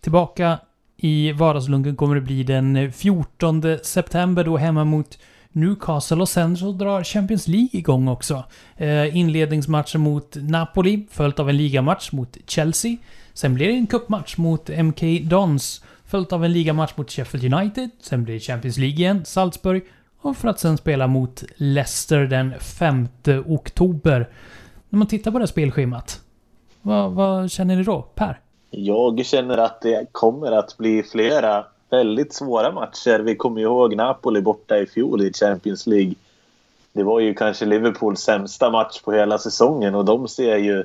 Tillbaka 0.00 0.58
i 0.96 1.32
vardagslunken 1.32 1.96
kommer 1.96 2.14
det 2.14 2.20
bli 2.20 2.42
den 2.42 2.92
14 2.92 3.62
september 3.82 4.44
då 4.44 4.56
hemma 4.56 4.84
mot 4.84 5.18
Newcastle 5.52 6.16
och 6.16 6.28
sen 6.28 6.56
så 6.56 6.72
drar 6.72 7.04
Champions 7.04 7.48
League 7.48 7.70
igång 7.72 8.08
också. 8.08 8.44
Eh, 8.76 9.16
inledningsmatchen 9.16 10.00
mot 10.00 10.36
Napoli, 10.36 11.06
följt 11.10 11.38
av 11.38 11.48
en 11.48 11.56
ligamatch 11.56 12.12
mot 12.12 12.36
Chelsea. 12.46 12.96
Sen 13.34 13.54
blir 13.54 13.66
det 13.66 13.72
en 13.72 13.86
cupmatch 13.86 14.36
mot 14.36 14.68
MK 14.68 15.02
Dons, 15.22 15.84
följt 16.04 16.32
av 16.32 16.44
en 16.44 16.52
ligamatch 16.52 16.92
mot 16.96 17.10
Sheffield 17.10 17.54
United. 17.54 17.90
Sen 18.00 18.24
blir 18.24 18.34
det 18.34 18.40
Champions 18.40 18.78
League 18.78 18.96
igen, 18.96 19.24
Salzburg. 19.24 19.82
Och 20.20 20.36
för 20.36 20.48
att 20.48 20.60
sen 20.60 20.78
spela 20.78 21.06
mot 21.06 21.44
Leicester 21.56 22.18
den 22.18 22.54
5 22.60 23.08
oktober. 23.46 24.28
När 24.88 24.98
man 24.98 25.08
tittar 25.08 25.30
på 25.30 25.38
det 25.38 25.42
här 25.42 25.46
spelschemat, 25.46 26.20
vad, 26.82 27.12
vad 27.12 27.50
känner 27.50 27.76
ni 27.76 27.82
då, 27.82 28.02
Per? 28.02 28.40
Jag 28.70 29.26
känner 29.26 29.58
att 29.58 29.80
det 29.80 30.06
kommer 30.12 30.52
att 30.52 30.76
bli 30.76 31.02
flera 31.02 31.64
väldigt 31.90 32.34
svåra 32.34 32.72
matcher. 32.72 33.18
Vi 33.18 33.36
kommer 33.36 33.60
ihåg 33.60 33.96
Napoli 33.96 34.40
borta 34.40 34.78
i 34.78 34.86
fjol 34.86 35.22
i 35.22 35.32
Champions 35.32 35.86
League. 35.86 36.14
Det 36.92 37.02
var 37.02 37.20
ju 37.20 37.34
kanske 37.34 37.64
Liverpools 37.64 38.20
sämsta 38.20 38.70
match 38.70 39.00
på 39.00 39.12
hela 39.12 39.38
säsongen 39.38 39.94
och 39.94 40.04
de 40.04 40.28
ser 40.28 40.56
ju 40.56 40.84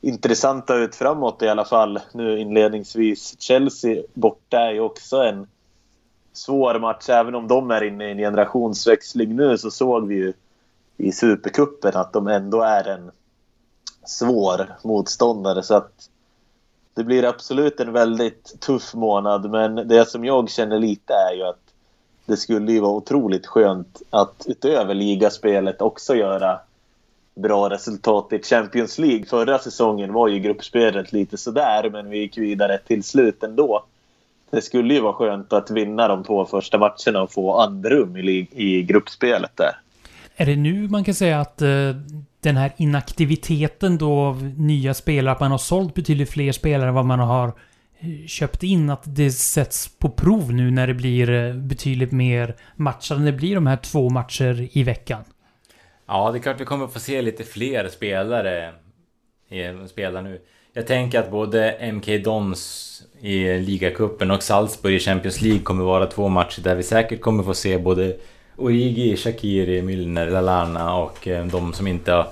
intressanta 0.00 0.76
ut 0.76 0.94
framåt 0.94 1.42
i 1.42 1.48
alla 1.48 1.64
fall 1.64 2.00
nu 2.12 2.38
inledningsvis. 2.38 3.36
Chelsea 3.38 4.02
borta 4.14 4.58
är 4.58 4.72
ju 4.72 4.80
också 4.80 5.16
en 5.16 5.46
svår 6.32 6.78
match. 6.78 7.08
Även 7.08 7.34
om 7.34 7.48
de 7.48 7.70
är 7.70 7.82
inne 7.82 8.08
i 8.08 8.10
en 8.10 8.18
generationsväxling 8.18 9.36
nu 9.36 9.58
så 9.58 9.70
såg 9.70 10.08
vi 10.08 10.14
ju 10.14 10.32
i 10.96 11.12
Supercupen 11.12 11.96
att 11.96 12.12
de 12.12 12.26
ändå 12.26 12.62
är 12.62 12.88
en 12.88 13.10
svår 14.04 14.66
motståndare. 14.84 15.62
Så 15.62 15.74
att 15.74 16.10
det 16.94 17.04
blir 17.04 17.24
absolut 17.24 17.80
en 17.80 17.92
väldigt 17.92 18.60
tuff 18.60 18.94
månad 18.94 19.50
men 19.50 19.74
det 19.74 20.08
som 20.08 20.24
jag 20.24 20.50
känner 20.50 20.78
lite 20.78 21.12
är 21.12 21.34
ju 21.36 21.42
att 21.42 21.60
det 22.26 22.36
skulle 22.36 22.72
ju 22.72 22.80
vara 22.80 22.92
otroligt 22.92 23.46
skönt 23.46 24.02
att 24.10 24.44
utöver 24.46 24.94
ligaspelet 24.94 25.82
också 25.82 26.14
göra 26.14 26.60
bra 27.40 27.70
resultat 27.70 28.32
i 28.32 28.42
Champions 28.42 28.98
League. 28.98 29.26
Förra 29.26 29.58
säsongen 29.58 30.12
var 30.12 30.28
ju 30.28 30.38
gruppspelet 30.38 31.12
lite 31.12 31.36
sådär 31.36 31.90
men 31.90 32.10
vi 32.10 32.18
gick 32.18 32.38
vidare 32.38 32.78
till 32.78 33.02
slut 33.02 33.42
ändå. 33.42 33.84
Det 34.50 34.62
skulle 34.62 34.94
ju 34.94 35.00
vara 35.00 35.12
skönt 35.12 35.52
att 35.52 35.70
vinna 35.70 36.08
de 36.08 36.24
två 36.24 36.44
första 36.44 36.78
matcherna 36.78 37.22
och 37.22 37.32
få 37.32 37.56
andrum 37.60 38.16
i, 38.16 38.48
i 38.52 38.82
gruppspelet 38.82 39.56
där. 39.56 39.72
Är 40.36 40.46
det 40.46 40.56
nu 40.56 40.88
man 40.88 41.04
kan 41.04 41.14
säga 41.14 41.40
att 41.40 41.62
uh, 41.62 41.96
den 42.40 42.56
här 42.56 42.72
inaktiviteten 42.76 43.98
då 43.98 44.12
av 44.12 44.42
nya 44.56 44.94
spelare, 44.94 45.32
att 45.32 45.40
man 45.40 45.50
har 45.50 45.58
sålt 45.58 45.94
betydligt 45.94 46.30
fler 46.30 46.52
spelare 46.52 46.88
än 46.88 46.94
vad 46.94 47.04
man 47.04 47.18
har 47.18 47.48
eh, 47.98 48.26
köpt 48.26 48.62
in, 48.62 48.90
att 48.90 49.02
det 49.04 49.30
sätts 49.30 49.98
på 49.98 50.08
prov 50.08 50.52
nu 50.52 50.70
när 50.70 50.86
det 50.86 50.94
blir 50.94 51.30
eh, 51.30 51.54
betydligt 51.54 52.12
mer 52.12 52.56
matcher. 52.76 53.14
Det 53.14 53.32
blir 53.32 53.54
de 53.54 53.66
här 53.66 53.76
två 53.76 54.10
matcher 54.10 54.68
i 54.72 54.82
veckan. 54.82 55.24
Ja, 56.12 56.30
det 56.30 56.38
är 56.38 56.42
klart 56.42 56.60
vi 56.60 56.64
kommer 56.64 56.86
få 56.86 57.00
se 57.00 57.22
lite 57.22 57.44
fler 57.44 57.88
spelare 57.88 58.72
spela 59.88 60.20
nu. 60.20 60.40
Jag 60.72 60.86
tänker 60.86 61.20
att 61.20 61.30
både 61.30 61.92
MK 61.92 62.24
Dons 62.24 63.02
i 63.20 63.58
ligacupen 63.58 64.30
och 64.30 64.42
Salzburg 64.42 64.94
i 64.94 64.98
Champions 64.98 65.40
League 65.40 65.60
kommer 65.60 65.84
vara 65.84 66.06
två 66.06 66.28
matcher 66.28 66.62
där 66.62 66.74
vi 66.74 66.82
säkert 66.82 67.20
kommer 67.20 67.42
få 67.42 67.54
se 67.54 67.78
både 67.78 68.16
Origi, 68.56 69.16
Shakiri, 69.16 69.82
Milner, 69.82 70.30
Lalana 70.30 70.96
och 70.96 71.28
eh, 71.28 71.46
de 71.46 71.72
som 71.72 71.86
inte 71.86 72.12
har, 72.12 72.26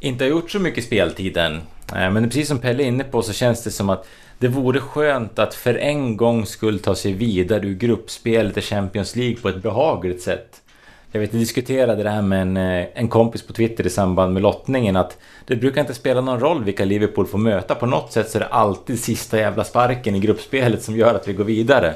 inte 0.00 0.24
har 0.24 0.30
gjort 0.30 0.50
så 0.50 0.58
mycket 0.58 0.84
speltid 0.84 1.36
än. 1.36 1.54
Eh, 1.94 2.10
men 2.10 2.24
precis 2.24 2.48
som 2.48 2.58
Pelle 2.58 2.82
är 2.82 2.86
inne 2.86 3.04
på 3.04 3.22
så 3.22 3.32
känns 3.32 3.64
det 3.64 3.70
som 3.70 3.90
att 3.90 4.08
det 4.38 4.48
vore 4.48 4.80
skönt 4.80 5.38
att 5.38 5.54
för 5.54 5.74
en 5.74 6.16
gång 6.16 6.46
skulle 6.46 6.78
ta 6.78 6.94
sig 6.94 7.12
vidare 7.12 7.66
ur 7.66 7.74
gruppspelet 7.74 8.56
i 8.56 8.60
Champions 8.60 9.16
League 9.16 9.36
på 9.36 9.48
ett 9.48 9.62
behagligt 9.62 10.22
sätt. 10.22 10.62
Jag 11.12 11.20
vet, 11.20 11.32
jag 11.32 11.40
diskuterade 11.40 12.02
det 12.02 12.10
här 12.10 12.22
med 12.22 12.42
en, 12.42 12.56
eh, 12.56 12.86
en 12.94 13.08
kompis 13.08 13.46
på 13.46 13.52
Twitter 13.52 13.86
i 13.86 13.90
samband 13.90 14.32
med 14.32 14.42
lottningen 14.42 14.96
att 14.96 15.18
det 15.46 15.56
brukar 15.56 15.80
inte 15.80 15.94
spela 15.94 16.20
någon 16.20 16.40
roll 16.40 16.64
vilka 16.64 16.84
Liverpool 16.84 17.26
får 17.26 17.38
möta. 17.38 17.74
På 17.74 17.86
något 17.86 18.12
sätt 18.12 18.30
så 18.30 18.38
är 18.38 18.40
det 18.40 18.46
alltid 18.46 19.00
sista 19.00 19.38
jävla 19.38 19.64
sparken 19.64 20.14
i 20.14 20.20
gruppspelet 20.20 20.82
som 20.82 20.96
gör 20.96 21.14
att 21.14 21.28
vi 21.28 21.32
går 21.32 21.44
vidare. 21.44 21.94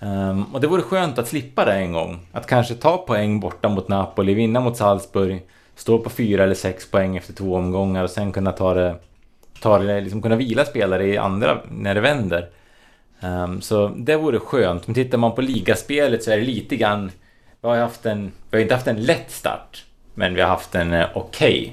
Um, 0.00 0.44
och 0.54 0.60
det 0.60 0.66
vore 0.66 0.82
skönt 0.82 1.18
att 1.18 1.28
slippa 1.28 1.64
det 1.64 1.72
en 1.72 1.92
gång. 1.92 2.26
Att 2.32 2.46
kanske 2.46 2.74
ta 2.74 2.96
poäng 2.96 3.40
borta 3.40 3.68
mot 3.68 3.88
Napoli, 3.88 4.34
vinna 4.34 4.60
mot 4.60 4.76
Salzburg, 4.76 5.42
stå 5.74 5.98
på 5.98 6.10
fyra 6.10 6.42
eller 6.42 6.54
sex 6.54 6.90
poäng 6.90 7.16
efter 7.16 7.32
två 7.32 7.54
omgångar 7.56 8.04
och 8.04 8.10
sen 8.10 8.32
kunna 8.32 8.52
ta 8.52 8.74
det... 8.74 8.96
Ta 9.60 9.78
det 9.78 10.00
liksom 10.00 10.22
kunna 10.22 10.36
vila 10.36 10.64
spelare 10.64 11.06
i 11.06 11.18
andra 11.18 11.58
när 11.70 11.94
det 11.94 12.00
vänder. 12.00 12.48
Um, 13.20 13.60
så 13.60 13.88
det 13.88 14.16
vore 14.16 14.38
skönt. 14.38 14.86
Men 14.86 14.94
tittar 14.94 15.18
man 15.18 15.34
på 15.34 15.40
ligaspelet 15.40 16.22
så 16.22 16.30
är 16.30 16.36
det 16.36 16.44
lite 16.44 16.76
grann... 16.76 17.10
Vi 17.64 17.70
har, 17.70 17.76
haft 17.76 18.06
en, 18.06 18.32
vi 18.50 18.56
har 18.56 18.62
inte 18.62 18.74
haft 18.74 18.86
en 18.86 19.02
lätt 19.02 19.30
start, 19.30 19.84
men 20.14 20.34
vi 20.34 20.40
har 20.40 20.48
haft 20.48 20.74
en 20.74 20.92
eh, 20.92 21.06
okej 21.14 21.60
okay, 21.60 21.72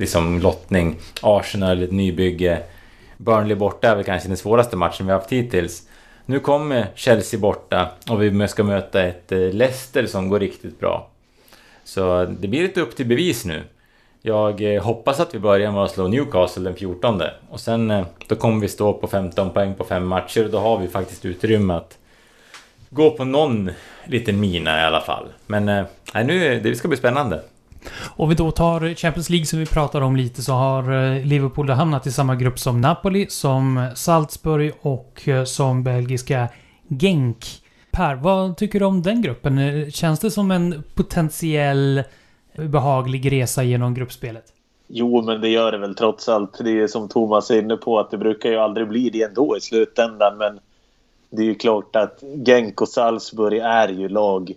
liksom 0.00 0.40
lottning. 0.40 0.96
Arsenal, 1.22 1.82
ett 1.82 1.92
nybygge. 1.92 2.62
Burnley 3.16 3.56
borta 3.56 3.88
är 3.88 3.96
väl 3.96 4.04
kanske 4.04 4.28
den 4.28 4.36
svåraste 4.36 4.76
matchen 4.76 5.06
vi 5.06 5.12
haft 5.12 5.32
hittills. 5.32 5.88
Nu 6.26 6.40
kommer 6.40 6.86
Chelsea 6.94 7.40
borta 7.40 7.90
och 8.10 8.22
vi 8.22 8.48
ska 8.48 8.64
möta 8.64 9.02
ett 9.02 9.32
eh, 9.32 9.38
Leicester 9.38 10.06
som 10.06 10.28
går 10.28 10.40
riktigt 10.40 10.80
bra. 10.80 11.10
Så 11.84 12.24
det 12.24 12.48
blir 12.48 12.62
lite 12.62 12.80
upp 12.80 12.96
till 12.96 13.06
bevis 13.06 13.44
nu. 13.44 13.62
Jag 14.22 14.74
eh, 14.74 14.82
hoppas 14.82 15.20
att 15.20 15.34
vi 15.34 15.38
börjar 15.38 15.72
med 15.72 15.82
att 15.82 15.90
slå 15.90 16.08
Newcastle 16.08 16.64
den 16.64 16.76
14 16.76 17.22
och 17.50 17.60
sen 17.60 18.04
då 18.26 18.36
kommer 18.36 18.60
vi 18.60 18.68
stå 18.68 18.92
på 18.92 19.06
15 19.06 19.50
poäng 19.50 19.74
på 19.74 19.84
fem 19.84 20.06
matcher 20.06 20.44
och 20.44 20.50
då 20.50 20.58
har 20.58 20.78
vi 20.78 20.88
faktiskt 20.88 21.24
utrymme 21.24 21.74
att 21.74 21.98
gå 22.96 23.10
på 23.10 23.24
någon 23.24 23.70
liten 24.06 24.40
mina 24.40 24.80
i 24.80 24.84
alla 24.84 25.00
fall. 25.00 25.26
Men 25.46 25.68
eh, 25.68 25.84
nu, 26.24 26.60
det 26.60 26.76
ska 26.76 26.88
bli 26.88 26.96
spännande. 26.96 27.40
Om 28.16 28.28
vi 28.28 28.34
då 28.34 28.50
tar 28.50 28.94
Champions 28.94 29.30
League 29.30 29.46
som 29.46 29.58
vi 29.58 29.66
pratar 29.66 30.00
om 30.00 30.16
lite 30.16 30.42
så 30.42 30.52
har 30.52 31.14
Liverpool 31.24 31.70
hamnat 31.70 32.06
i 32.06 32.12
samma 32.12 32.34
grupp 32.34 32.58
som 32.58 32.80
Napoli, 32.80 33.26
som 33.28 33.90
Salzburg 33.94 34.72
och 34.80 35.28
som 35.46 35.84
belgiska 35.84 36.48
Genk. 36.88 37.46
Per, 37.90 38.14
vad 38.14 38.56
tycker 38.56 38.80
du 38.80 38.86
om 38.86 39.02
den 39.02 39.22
gruppen? 39.22 39.90
Känns 39.90 40.20
det 40.20 40.30
som 40.30 40.50
en 40.50 40.82
potentiell 40.94 42.02
behaglig 42.56 43.32
resa 43.32 43.62
genom 43.62 43.94
gruppspelet? 43.94 44.44
Jo, 44.88 45.22
men 45.22 45.40
det 45.40 45.48
gör 45.48 45.72
det 45.72 45.78
väl 45.78 45.94
trots 45.94 46.28
allt. 46.28 46.58
Det 46.64 46.80
är 46.80 46.86
som 46.86 47.08
Thomas 47.08 47.50
är 47.50 47.58
inne 47.58 47.76
på 47.76 47.98
att 47.98 48.10
det 48.10 48.18
brukar 48.18 48.50
ju 48.50 48.56
aldrig 48.56 48.88
bli 48.88 49.10
det 49.10 49.22
ändå 49.22 49.56
i 49.56 49.60
slutändan. 49.60 50.38
Men 50.38 50.58
det 51.30 51.42
är 51.42 51.46
ju 51.46 51.54
klart 51.54 51.96
att 51.96 52.22
Genk 52.46 52.80
och 52.80 52.88
Salzburg 52.88 53.58
är 53.58 53.88
ju 53.88 54.08
lag 54.08 54.52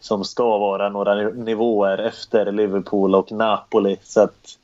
som 0.00 0.24
ska 0.24 0.58
vara 0.58 0.88
några 0.88 1.14
nivåer 1.14 1.98
efter 1.98 2.52
Liverpool 2.52 3.14
och 3.14 3.32
Napoli. 3.32 3.96
Så 4.02 4.20
att 4.20 4.58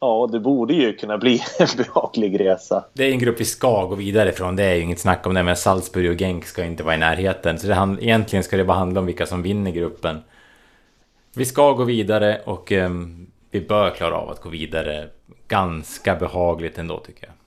ja, 0.00 0.28
det 0.32 0.40
borde 0.40 0.74
ju 0.74 0.92
kunna 0.96 1.18
bli 1.18 1.42
en 1.58 1.66
behaglig 1.76 2.40
resa. 2.40 2.84
Det 2.92 3.04
är 3.04 3.10
en 3.10 3.18
grupp 3.18 3.40
vi 3.40 3.44
ska 3.44 3.84
gå 3.84 3.94
vidare 3.94 4.28
ifrån. 4.28 4.56
Det 4.56 4.62
är 4.62 4.74
ju 4.74 4.82
inget 4.82 5.00
snack 5.00 5.26
om 5.26 5.34
det. 5.34 5.42
Men 5.42 5.56
Salzburg 5.56 6.10
och 6.10 6.18
Genk 6.18 6.46
ska 6.46 6.64
inte 6.64 6.82
vara 6.82 6.94
i 6.94 6.98
närheten. 6.98 7.58
Så 7.58 7.66
det, 7.66 7.96
egentligen 8.00 8.42
ska 8.42 8.56
det 8.56 8.64
bara 8.64 8.78
handla 8.78 9.00
om 9.00 9.06
vilka 9.06 9.26
som 9.26 9.42
vinner 9.42 9.70
gruppen. 9.70 10.22
Vi 11.34 11.44
ska 11.44 11.72
gå 11.72 11.84
vidare 11.84 12.40
och 12.44 12.72
um, 12.72 13.30
vi 13.50 13.60
bör 13.60 13.90
klara 13.90 14.16
av 14.16 14.30
att 14.30 14.40
gå 14.40 14.48
vidare 14.48 15.08
ganska 15.48 16.16
behagligt 16.16 16.78
ändå 16.78 16.98
tycker 16.98 17.26
jag. 17.26 17.37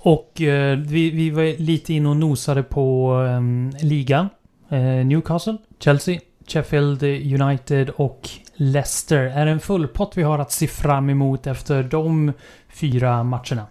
Och 0.00 0.40
eh, 0.40 0.78
vi, 0.78 1.10
vi 1.10 1.30
var 1.30 1.60
lite 1.60 1.94
inne 1.94 2.08
och 2.08 2.16
nosade 2.16 2.62
på 2.62 3.12
eh, 3.24 3.86
ligan. 3.86 4.28
Eh, 4.68 5.06
Newcastle, 5.06 5.56
Chelsea, 5.78 6.20
Sheffield 6.46 7.02
United 7.42 7.90
och 7.90 8.28
Leicester. 8.54 9.18
Är 9.18 9.46
det 9.46 9.52
en 9.52 9.60
fullpott 9.60 10.12
vi 10.16 10.22
har 10.22 10.38
att 10.38 10.52
se 10.52 10.66
fram 10.66 11.10
emot 11.10 11.46
efter 11.46 11.82
de 11.82 12.32
fyra 12.68 13.22
matcherna? 13.24 13.66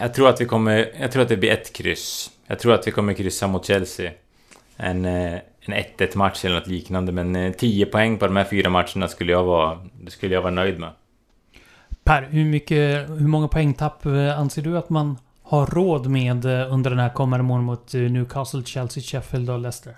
Jag 0.00 0.14
tror 0.14 0.28
att 0.28 0.40
vi 0.40 0.44
kommer... 0.44 0.92
Jag 1.00 1.12
tror 1.12 1.22
att 1.22 1.28
det 1.28 1.36
blir 1.36 1.50
ett 1.50 1.72
kryss. 1.72 2.30
Jag 2.46 2.58
tror 2.58 2.74
att 2.74 2.86
vi 2.86 2.90
kommer 2.90 3.14
kryssa 3.14 3.46
mot 3.46 3.66
Chelsea. 3.66 4.10
En, 4.76 5.04
eh, 5.04 5.38
en 5.60 5.74
1-1 5.74 6.16
match 6.16 6.44
eller 6.44 6.54
något 6.54 6.66
liknande. 6.66 7.12
Men 7.12 7.36
eh, 7.36 7.52
10 7.52 7.86
poäng 7.86 8.18
på 8.18 8.26
de 8.26 8.36
här 8.36 8.44
fyra 8.44 8.70
matcherna 8.70 9.08
skulle 9.08 9.32
jag 9.32 9.44
vara, 9.44 9.78
skulle 10.08 10.34
jag 10.34 10.42
vara 10.42 10.54
nöjd 10.54 10.80
med. 10.80 10.90
Per, 12.10 12.22
hur, 12.22 12.44
mycket, 12.44 13.08
hur 13.08 13.28
många 13.28 13.48
poängtapp 13.48 14.06
eh, 14.06 14.38
anser 14.38 14.62
du 14.62 14.78
att 14.78 14.90
man 14.90 15.18
har 15.42 15.66
råd 15.66 16.06
med 16.06 16.44
eh, 16.44 16.72
under 16.72 16.90
den 16.90 16.98
här 16.98 17.08
kommande 17.08 17.44
månaden 17.44 17.64
mot 17.64 17.94
eh, 17.94 18.00
Newcastle, 18.00 18.62
Chelsea, 18.64 19.02
Sheffield 19.02 19.50
och 19.50 19.58
Leicester? 19.58 19.96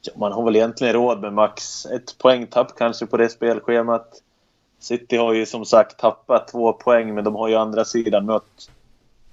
Ja, 0.00 0.12
man 0.16 0.32
har 0.32 0.44
väl 0.44 0.56
egentligen 0.56 0.92
råd 0.94 1.20
med 1.20 1.32
max 1.32 1.86
ett 1.86 2.18
poängtapp 2.18 2.78
kanske 2.78 3.06
på 3.06 3.16
det 3.16 3.28
spelschemat. 3.28 4.08
City 4.80 5.16
har 5.16 5.32
ju 5.32 5.46
som 5.46 5.64
sagt 5.64 5.98
tappat 5.98 6.48
två 6.48 6.72
poäng 6.72 7.14
men 7.14 7.24
de 7.24 7.34
har 7.34 7.48
ju 7.48 7.54
andra 7.54 7.84
sidan 7.84 8.26
mött 8.26 8.70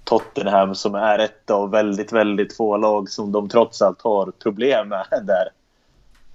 Tottenham 0.04 0.74
som 0.74 0.94
är 0.94 1.18
ett 1.18 1.50
av 1.50 1.70
väldigt, 1.70 2.12
väldigt 2.12 2.56
få 2.56 2.76
lag 2.76 3.08
som 3.08 3.32
de 3.32 3.48
trots 3.48 3.82
allt 3.82 4.02
har 4.02 4.30
problem 4.30 4.88
med 4.88 5.06
där. 5.26 5.48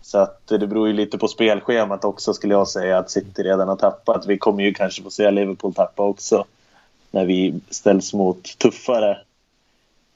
Så 0.06 0.18
att 0.18 0.48
det 0.48 0.68
beror 0.68 0.88
ju 0.88 0.94
lite 0.94 1.18
på 1.18 1.28
spelschemat 1.28 2.06
också 2.06 2.34
skulle 2.34 2.54
jag 2.54 2.68
säga 2.68 2.98
att 2.98 3.12
City 3.12 3.44
redan 3.44 3.68
har 3.68 3.76
tappat. 3.76 4.26
Vi 4.26 4.38
kommer 4.38 4.64
ju 4.64 4.74
kanske 4.74 5.04
få 5.04 5.10
se 5.10 5.32
Liverpool 5.32 5.74
tappa 5.74 6.04
också 6.04 6.46
när 7.12 7.26
vi 7.26 7.60
ställs 7.70 8.14
mot 8.14 8.58
tuffare 8.58 9.18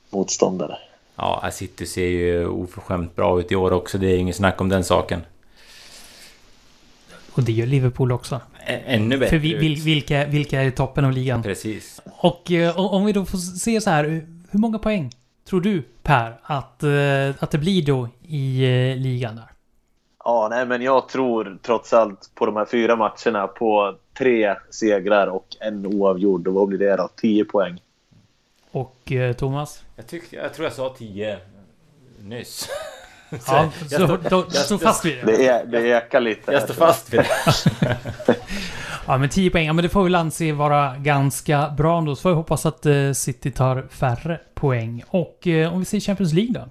motståndare. 0.09 0.77
Ja, 1.15 1.49
City 1.51 1.85
ser 1.85 2.05
ju 2.05 2.47
oförskämt 2.47 3.15
bra 3.15 3.39
ut 3.39 3.51
i 3.51 3.55
år 3.55 3.71
också. 3.71 3.97
Det 3.97 4.07
är 4.07 4.17
inget 4.17 4.35
snack 4.35 4.61
om 4.61 4.69
den 4.69 4.83
saken. 4.83 5.21
Och 7.31 7.43
det 7.43 7.51
gör 7.51 7.65
Liverpool 7.65 8.11
också. 8.11 8.41
Ännu 8.65 9.17
bättre 9.17 9.29
För 9.29 9.37
vi, 9.37 9.53
vil, 9.53 9.75
vilka, 9.75 10.25
vilka 10.25 10.61
är 10.61 10.65
i 10.65 10.71
toppen 10.71 11.05
av 11.05 11.11
ligan? 11.11 11.43
Precis. 11.43 12.01
Och 12.17 12.51
eh, 12.51 12.79
om 12.79 13.05
vi 13.05 13.13
då 13.13 13.25
får 13.25 13.37
se 13.37 13.81
så 13.81 13.89
här. 13.89 14.03
Hur 14.51 14.59
många 14.59 14.79
poäng 14.79 15.11
tror 15.49 15.61
du, 15.61 15.83
Per, 16.03 16.39
att, 16.43 16.83
eh, 16.83 17.43
att 17.43 17.51
det 17.51 17.57
blir 17.57 17.85
då 17.85 18.09
i 18.27 18.63
eh, 18.63 18.97
ligan 18.97 19.35
där? 19.35 19.48
Ja, 20.29 20.47
nej 20.51 20.65
men 20.65 20.81
jag 20.81 21.09
tror 21.09 21.57
trots 21.61 21.93
allt 21.93 22.31
på 22.35 22.45
de 22.45 22.55
här 22.55 22.65
fyra 22.65 22.95
matcherna 22.95 23.47
på 23.47 23.95
tre 24.17 24.55
segrar 24.69 25.27
och 25.27 25.45
en 25.59 25.85
oavgjord. 25.85 26.47
Och 26.47 26.53
vad 26.53 26.67
blir 26.67 26.79
det 26.79 26.95
då? 26.95 27.09
Tio 27.15 27.45
poäng. 27.45 27.81
Och 28.71 29.11
eh, 29.11 29.33
Thomas? 29.33 29.83
Jag, 29.95 30.07
tyck, 30.07 30.23
jag 30.33 30.53
tror 30.53 30.65
jag 30.65 30.73
sa 30.73 30.95
tio 30.97 31.37
nyss. 32.19 32.69
ja, 33.29 33.71
så, 33.89 33.95
jag, 33.95 34.19
då, 34.29 34.45
jag 34.53 34.65
står 34.65 34.77
fast 34.77 35.05
vid 35.05 35.17
det. 35.17 35.25
Det, 35.25 35.47
är, 35.47 35.65
det 35.65 35.87
ekar 35.87 36.19
lite. 36.19 36.51
Jag 36.51 36.61
står 36.61 36.73
fast 36.73 37.13
vid 37.13 37.19
det. 37.19 37.27
ja, 39.07 39.17
men 39.17 39.29
10 39.29 39.49
poäng. 39.49 39.65
Ja, 39.65 39.73
men 39.73 39.83
det 39.83 39.89
får 39.89 40.03
väl 40.03 40.15
anse 40.15 40.51
vara 40.51 40.97
ganska 40.97 41.69
bra 41.77 41.97
ändå. 41.97 42.15
Så 42.15 42.21
får 42.21 42.31
jag 42.31 42.35
hoppas 42.35 42.65
att 42.65 42.85
eh, 42.85 43.11
City 43.11 43.51
tar 43.51 43.87
färre 43.89 44.39
poäng. 44.53 45.03
Och 45.07 45.47
eh, 45.47 45.73
om 45.73 45.79
vi 45.79 45.85
säger 45.85 46.01
Champions 46.01 46.33
League 46.33 46.53
då? 46.53 46.69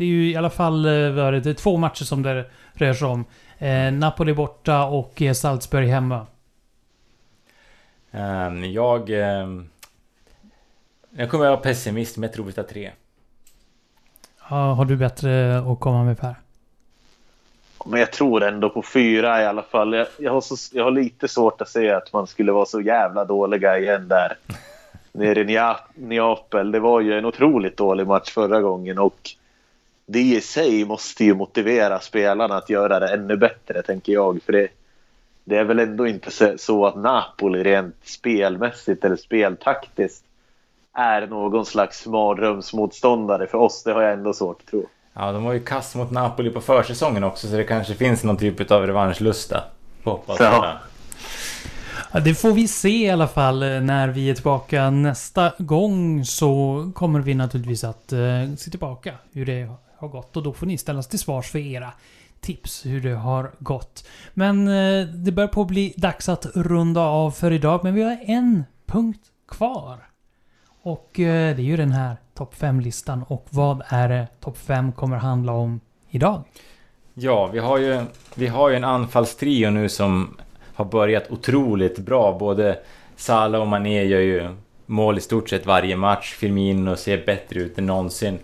Det 0.00 0.04
är 0.04 0.08
ju 0.08 0.30
i 0.30 0.36
alla 0.36 0.50
fall 0.50 0.84
eh, 0.84 0.90
det 0.92 1.50
är 1.50 1.54
två 1.54 1.76
matcher 1.76 2.04
som 2.04 2.22
det 2.22 2.44
rör 2.72 2.92
sig 2.92 3.08
om. 3.08 3.24
Eh, 3.58 3.92
Napoli 3.92 4.34
borta 4.34 4.84
och 4.84 5.22
eh, 5.22 5.32
Salzburg 5.32 5.88
hemma. 5.88 6.26
Um, 8.10 8.72
jag... 8.72 9.10
Um, 9.10 9.68
jag 11.10 11.30
kommer 11.30 11.44
att 11.44 11.50
vara 11.50 11.60
pessimist, 11.60 12.16
men 12.16 12.22
jag 12.22 12.32
tror 12.32 12.44
vi 12.44 12.52
tar 12.52 12.62
tre. 12.62 12.90
Ja, 14.50 14.72
har 14.72 14.84
du 14.84 14.96
bättre 14.96 15.58
att 15.58 15.80
komma 15.80 16.04
med 16.04 16.18
Per? 16.18 16.34
Men 17.84 18.00
jag 18.00 18.12
tror 18.12 18.42
ändå 18.42 18.70
på 18.70 18.82
fyra 18.82 19.42
i 19.42 19.46
alla 19.46 19.62
fall. 19.62 19.94
Jag, 19.94 20.06
jag, 20.18 20.32
har 20.32 20.40
så, 20.40 20.56
jag 20.72 20.84
har 20.84 20.90
lite 20.90 21.28
svårt 21.28 21.60
att 21.60 21.68
se 21.68 21.90
att 21.90 22.12
man 22.12 22.26
skulle 22.26 22.52
vara 22.52 22.66
så 22.66 22.80
jävla 22.80 23.24
dåliga 23.24 23.78
igen 23.78 24.08
där. 24.08 24.36
Nere 25.12 25.40
i 25.40 25.74
Neapel. 25.94 26.72
Det 26.72 26.80
var 26.80 27.00
ju 27.00 27.18
en 27.18 27.24
otroligt 27.24 27.76
dålig 27.76 28.06
match 28.06 28.30
förra 28.30 28.60
gången 28.60 28.98
och 28.98 29.36
det 30.12 30.20
i 30.20 30.40
sig 30.40 30.84
måste 30.84 31.24
ju 31.24 31.34
motivera 31.34 32.00
spelarna 32.00 32.56
att 32.56 32.70
göra 32.70 33.00
det 33.00 33.08
ännu 33.08 33.36
bättre, 33.36 33.82
tänker 33.82 34.12
jag. 34.12 34.42
För 34.42 34.52
det, 34.52 34.68
det 35.44 35.56
är 35.56 35.64
väl 35.64 35.78
ändå 35.78 36.06
inte 36.06 36.58
så 36.58 36.86
att 36.86 36.96
Napoli 36.96 37.62
rent 37.62 37.96
spelmässigt 38.04 39.04
eller 39.04 39.16
speltaktiskt 39.16 40.24
är 40.94 41.26
någon 41.26 41.66
slags 41.66 42.06
mardrömsmotståndare 42.06 43.46
för 43.46 43.58
oss. 43.58 43.82
Det 43.82 43.92
har 43.92 44.02
jag 44.02 44.12
ändå 44.12 44.32
svårt 44.32 44.60
att 44.60 44.70
tro. 44.70 44.86
Ja, 45.12 45.32
de 45.32 45.44
var 45.44 45.52
ju 45.52 45.60
kass 45.60 45.94
mot 45.94 46.10
Napoli 46.10 46.50
på 46.50 46.60
försäsongen 46.60 47.24
också 47.24 47.48
så 47.48 47.56
det 47.56 47.64
kanske 47.64 47.94
finns 47.94 48.24
någon 48.24 48.36
typ 48.36 48.70
av 48.70 48.86
revanschlusta. 48.86 49.64
Hoppas 50.04 50.40
ja. 50.40 50.78
Ja, 52.12 52.20
det 52.20 52.34
får 52.34 52.52
vi 52.52 52.68
se 52.68 53.06
i 53.06 53.10
alla 53.10 53.28
fall 53.28 53.58
när 53.60 54.08
vi 54.08 54.30
är 54.30 54.34
tillbaka 54.34 54.90
nästa 54.90 55.52
gång 55.58 56.24
så 56.24 56.90
kommer 56.94 57.20
vi 57.20 57.34
naturligtvis 57.34 57.84
att 57.84 58.12
uh, 58.12 58.54
se 58.56 58.70
tillbaka 58.70 59.14
hur 59.32 59.46
det 59.46 59.68
har 60.00 60.08
gått 60.08 60.36
och 60.36 60.42
då 60.42 60.52
får 60.52 60.66
ni 60.66 60.78
ställas 60.78 61.08
till 61.08 61.18
svars 61.18 61.50
för 61.50 61.58
era 61.58 61.92
tips 62.40 62.86
hur 62.86 63.00
det 63.00 63.14
har 63.14 63.50
gått. 63.58 64.08
Men 64.34 64.68
eh, 64.68 65.06
det 65.06 65.32
börjar 65.32 65.48
på 65.48 65.62
att 65.62 65.68
bli 65.68 65.94
dags 65.96 66.28
att 66.28 66.46
runda 66.54 67.00
av 67.00 67.30
för 67.30 67.50
idag 67.50 67.80
men 67.84 67.94
vi 67.94 68.02
har 68.02 68.18
en 68.22 68.64
punkt 68.86 69.20
kvar. 69.48 69.98
Och 70.82 71.20
eh, 71.20 71.56
det 71.56 71.62
är 71.62 71.66
ju 71.66 71.76
den 71.76 71.92
här 71.92 72.16
topp 72.34 72.54
5-listan. 72.58 73.22
Och 73.22 73.46
vad 73.50 73.82
är 73.88 74.08
det 74.08 74.28
topp 74.40 74.58
5 74.58 74.92
kommer 74.92 75.16
handla 75.16 75.52
om 75.52 75.80
idag? 76.08 76.42
Ja, 77.14 77.46
vi 77.46 77.58
har 77.58 77.78
ju, 77.78 78.04
vi 78.34 78.46
har 78.46 78.70
ju 78.70 78.76
en 78.76 78.84
anfallstrio 78.84 79.70
nu 79.70 79.88
som 79.88 80.36
har 80.74 80.84
börjat 80.84 81.30
otroligt 81.30 81.98
bra. 81.98 82.38
Både 82.38 82.78
Salah 83.16 83.60
och 83.60 83.66
Mané 83.66 84.04
gör 84.04 84.20
ju 84.20 84.48
mål 84.86 85.18
i 85.18 85.20
stort 85.20 85.48
sett 85.48 85.66
varje 85.66 85.96
match. 85.96 86.34
Firmino 86.34 86.96
ser 86.96 87.26
bättre 87.26 87.60
ut 87.60 87.78
än 87.78 87.86
någonsin. 87.86 88.38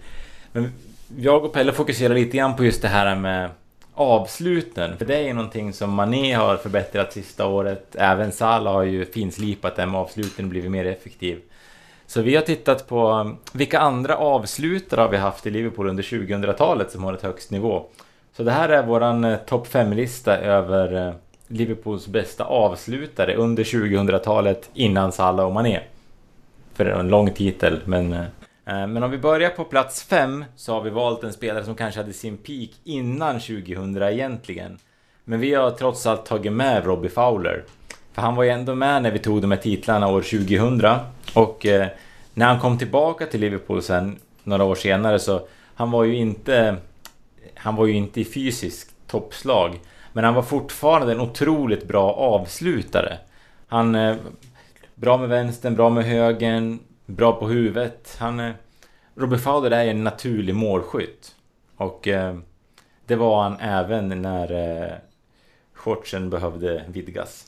Men 0.52 0.72
jag 1.18 1.44
och 1.44 1.52
Pelle 1.52 1.72
fokuserar 1.72 2.14
lite 2.14 2.36
grann 2.36 2.56
på 2.56 2.64
just 2.64 2.82
det 2.82 2.88
här 2.88 3.16
med 3.16 3.50
avsluten. 3.94 4.96
För 4.98 5.04
det 5.04 5.16
är 5.16 5.22
ju 5.22 5.32
någonting 5.32 5.72
som 5.72 5.90
Mané 5.90 6.34
har 6.34 6.56
förbättrat 6.56 7.12
sista 7.12 7.46
året. 7.46 7.96
Även 7.98 8.32
Salah 8.32 8.72
har 8.72 8.82
ju 8.82 9.04
finslipat 9.04 9.76
det 9.76 9.86
med 9.86 10.00
avsluten 10.00 10.44
och 10.44 10.50
blivit 10.50 10.70
mer 10.70 10.86
effektiv. 10.86 11.40
Så 12.06 12.22
vi 12.22 12.34
har 12.34 12.42
tittat 12.42 12.88
på 12.88 13.08
um, 13.10 13.36
vilka 13.52 13.78
andra 13.78 14.16
avslutare 14.16 15.00
har 15.00 15.08
vi 15.08 15.16
haft 15.16 15.46
i 15.46 15.50
Liverpool 15.50 15.88
under 15.88 16.02
2000-talet 16.02 16.90
som 16.90 17.04
har 17.04 17.14
ett 17.14 17.22
högst 17.22 17.50
nivå. 17.50 17.86
Så 18.36 18.42
det 18.42 18.50
här 18.50 18.68
är 18.68 18.82
våran 18.82 19.24
eh, 19.24 19.36
topp 19.36 19.68
5-lista 19.68 20.38
över 20.38 21.08
eh, 21.08 21.14
Liverpools 21.48 22.06
bästa 22.06 22.44
avslutare 22.44 23.34
under 23.34 23.64
2000-talet 23.64 24.70
innan 24.74 25.12
Salah 25.12 25.46
och 25.46 25.52
Mané. 25.52 25.80
För 26.74 26.84
det 26.84 26.90
är 26.90 26.98
en 26.98 27.08
lång 27.08 27.30
titel, 27.30 27.80
men... 27.84 28.12
Eh, 28.12 28.24
Eh, 28.66 28.86
men 28.86 29.02
om 29.02 29.10
vi 29.10 29.18
börjar 29.18 29.50
på 29.50 29.64
plats 29.64 30.04
5 30.04 30.44
så 30.56 30.72
har 30.72 30.82
vi 30.82 30.90
valt 30.90 31.24
en 31.24 31.32
spelare 31.32 31.64
som 31.64 31.74
kanske 31.74 32.00
hade 32.00 32.12
sin 32.12 32.36
peak 32.36 32.70
innan 32.84 33.40
2000 33.40 34.02
egentligen. 34.02 34.78
Men 35.24 35.40
vi 35.40 35.54
har 35.54 35.70
trots 35.70 36.06
allt 36.06 36.26
tagit 36.26 36.52
med 36.52 36.84
Robbie 36.84 37.08
Fowler. 37.08 37.64
För 38.12 38.22
han 38.22 38.34
var 38.34 38.44
ju 38.44 38.50
ändå 38.50 38.74
med 38.74 39.02
när 39.02 39.10
vi 39.10 39.18
tog 39.18 39.42
de 39.42 39.50
här 39.50 39.58
titlarna 39.58 40.08
år 40.08 40.22
2000. 40.22 40.82
Och 41.34 41.66
eh, 41.66 41.86
när 42.34 42.46
han 42.46 42.60
kom 42.60 42.78
tillbaka 42.78 43.26
till 43.26 43.40
Liverpool 43.40 43.82
sen 43.82 44.18
några 44.42 44.64
år 44.64 44.74
senare 44.74 45.18
så 45.18 45.48
han 45.74 45.90
var 45.90 46.04
ju 46.04 46.16
inte... 46.16 46.76
Han 47.54 47.76
var 47.76 47.86
ju 47.86 47.92
inte 47.92 48.20
i 48.20 48.24
fysiskt 48.24 48.94
toppslag. 49.06 49.80
Men 50.12 50.24
han 50.24 50.34
var 50.34 50.42
fortfarande 50.42 51.12
en 51.12 51.20
otroligt 51.20 51.88
bra 51.88 52.12
avslutare. 52.12 53.18
Han... 53.68 53.94
Eh, 53.94 54.16
bra 54.94 55.16
med 55.16 55.28
vänstern, 55.28 55.76
bra 55.76 55.90
med 55.90 56.04
högern 56.04 56.78
bra 57.06 57.32
på 57.32 57.48
huvudet. 57.48 58.16
Han... 58.18 58.40
Eh, 58.40 58.52
Robbie 59.18 59.38
Fowler 59.38 59.70
är 59.70 59.86
en 59.86 60.04
naturlig 60.04 60.54
målskytt. 60.54 61.34
Och 61.76 62.08
eh, 62.08 62.36
det 63.06 63.16
var 63.16 63.42
han 63.42 63.60
även 63.60 64.22
när 64.22 64.52
eh, 64.52 64.92
shortsen 65.74 66.30
behövde 66.30 66.84
vidgas. 66.88 67.46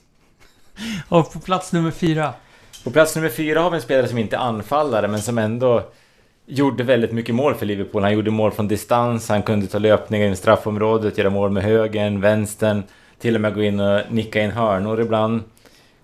Och 1.09 1.33
på 1.33 1.41
plats 1.41 1.73
nummer 1.73 1.91
fyra? 1.91 2.35
På 2.85 2.91
plats 2.91 3.17
nummer 3.17 3.29
fyra 3.29 3.61
har 3.61 3.71
vi 3.71 3.77
en 3.77 3.83
spelare 3.83 4.09
som 4.09 4.19
inte 4.19 4.37
är 4.37 4.41
anfallare 4.41 5.09
men 5.09 5.23
som 5.23 5.39
ändå 5.39 5.91
gjorde 6.47 6.85
väldigt 6.85 7.13
mycket 7.13 7.35
mål 7.35 7.55
för 7.55 7.67
Liverpool. 7.67 8.03
Han 8.03 8.13
gjorde 8.13 8.31
mål 8.31 8.53
från 8.53 8.69
distans, 8.69 9.29
han 9.29 9.43
kunde 9.43 9.67
ta 9.67 9.79
löpningar 9.79 10.29
i 10.29 10.37
straffområdet, 10.37 11.19
göra 11.19 11.31
mål 11.31 11.51
med 11.51 11.63
högen, 11.63 12.21
vänstern, 12.21 12.83
till 13.19 13.35
och 13.35 13.41
med 13.41 13.55
gå 13.55 13.63
in 13.63 13.81
och 13.81 14.01
nicka 14.13 14.43
in 14.43 14.51
hörnor 14.51 15.01
ibland. 15.01 15.43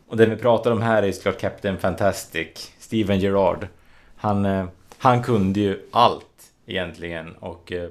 Och 0.09 0.17
det 0.17 0.27
vi 0.27 0.37
pratar 0.37 0.71
om 0.71 0.83
här 0.83 1.03
är 1.03 1.13
såklart 1.13 1.41
Captain 1.41 1.79
Fantastic, 1.79 2.73
Steven 2.95 3.19
Gerrard. 3.19 3.67
Han, 4.17 4.45
eh, 4.45 4.67
han 4.99 5.23
kunde 5.23 5.61
ju 5.61 5.89
allt 5.91 6.53
egentligen 6.67 7.35
och 7.35 7.73
eh, 7.73 7.89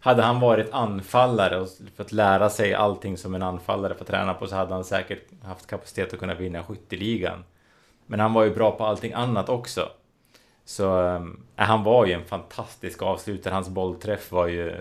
hade 0.00 0.22
han 0.22 0.40
varit 0.40 0.72
anfallare 0.72 1.60
och 1.60 1.68
fått 1.96 2.12
lära 2.12 2.50
sig 2.50 2.74
allting 2.74 3.16
som 3.16 3.34
en 3.34 3.42
anfallare 3.42 3.94
får 3.94 4.04
träna 4.04 4.34
på 4.34 4.46
så 4.46 4.56
hade 4.56 4.74
han 4.74 4.84
säkert 4.84 5.42
haft 5.44 5.66
kapacitet 5.66 6.12
att 6.12 6.18
kunna 6.18 6.34
vinna 6.34 6.64
skytteligan. 6.64 7.44
Men 8.06 8.20
han 8.20 8.32
var 8.32 8.44
ju 8.44 8.54
bra 8.54 8.70
på 8.70 8.84
allting 8.84 9.12
annat 9.12 9.48
också. 9.48 9.88
Så 10.64 11.06
äh, 11.06 11.20
han 11.56 11.82
var 11.82 12.06
ju 12.06 12.12
en 12.12 12.24
fantastisk 12.24 13.02
avslutare. 13.02 13.54
Hans 13.54 13.68
bollträff 13.68 14.32
var 14.32 14.46
ju 14.46 14.74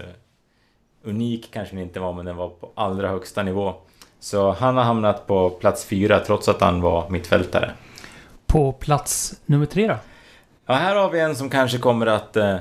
unik 1.04 1.50
kanske 1.52 1.76
den 1.76 1.84
inte 1.84 2.00
var, 2.00 2.14
men 2.14 2.26
den 2.26 2.36
var 2.36 2.50
på 2.50 2.72
allra 2.76 3.10
högsta 3.10 3.44
nivå. 3.44 3.74
Så 4.20 4.52
han 4.52 4.78
har 4.78 4.84
hamnat 4.84 5.28
på 5.28 5.50
plats 5.50 5.86
fyra 5.86 6.20
trots 6.20 6.50
att 6.50 6.62
han 6.62 6.82
var 6.82 7.10
mittfältare. 7.10 7.74
På 8.56 8.72
plats 8.72 9.42
nummer 9.46 9.66
tre 9.66 9.88
då? 9.88 9.96
Ja, 10.66 10.74
här 10.74 10.96
har 10.96 11.10
vi 11.10 11.20
en 11.20 11.36
som 11.36 11.50
kanske 11.50 11.78
kommer 11.78 12.06
att 12.06 12.38
eh, 12.38 12.56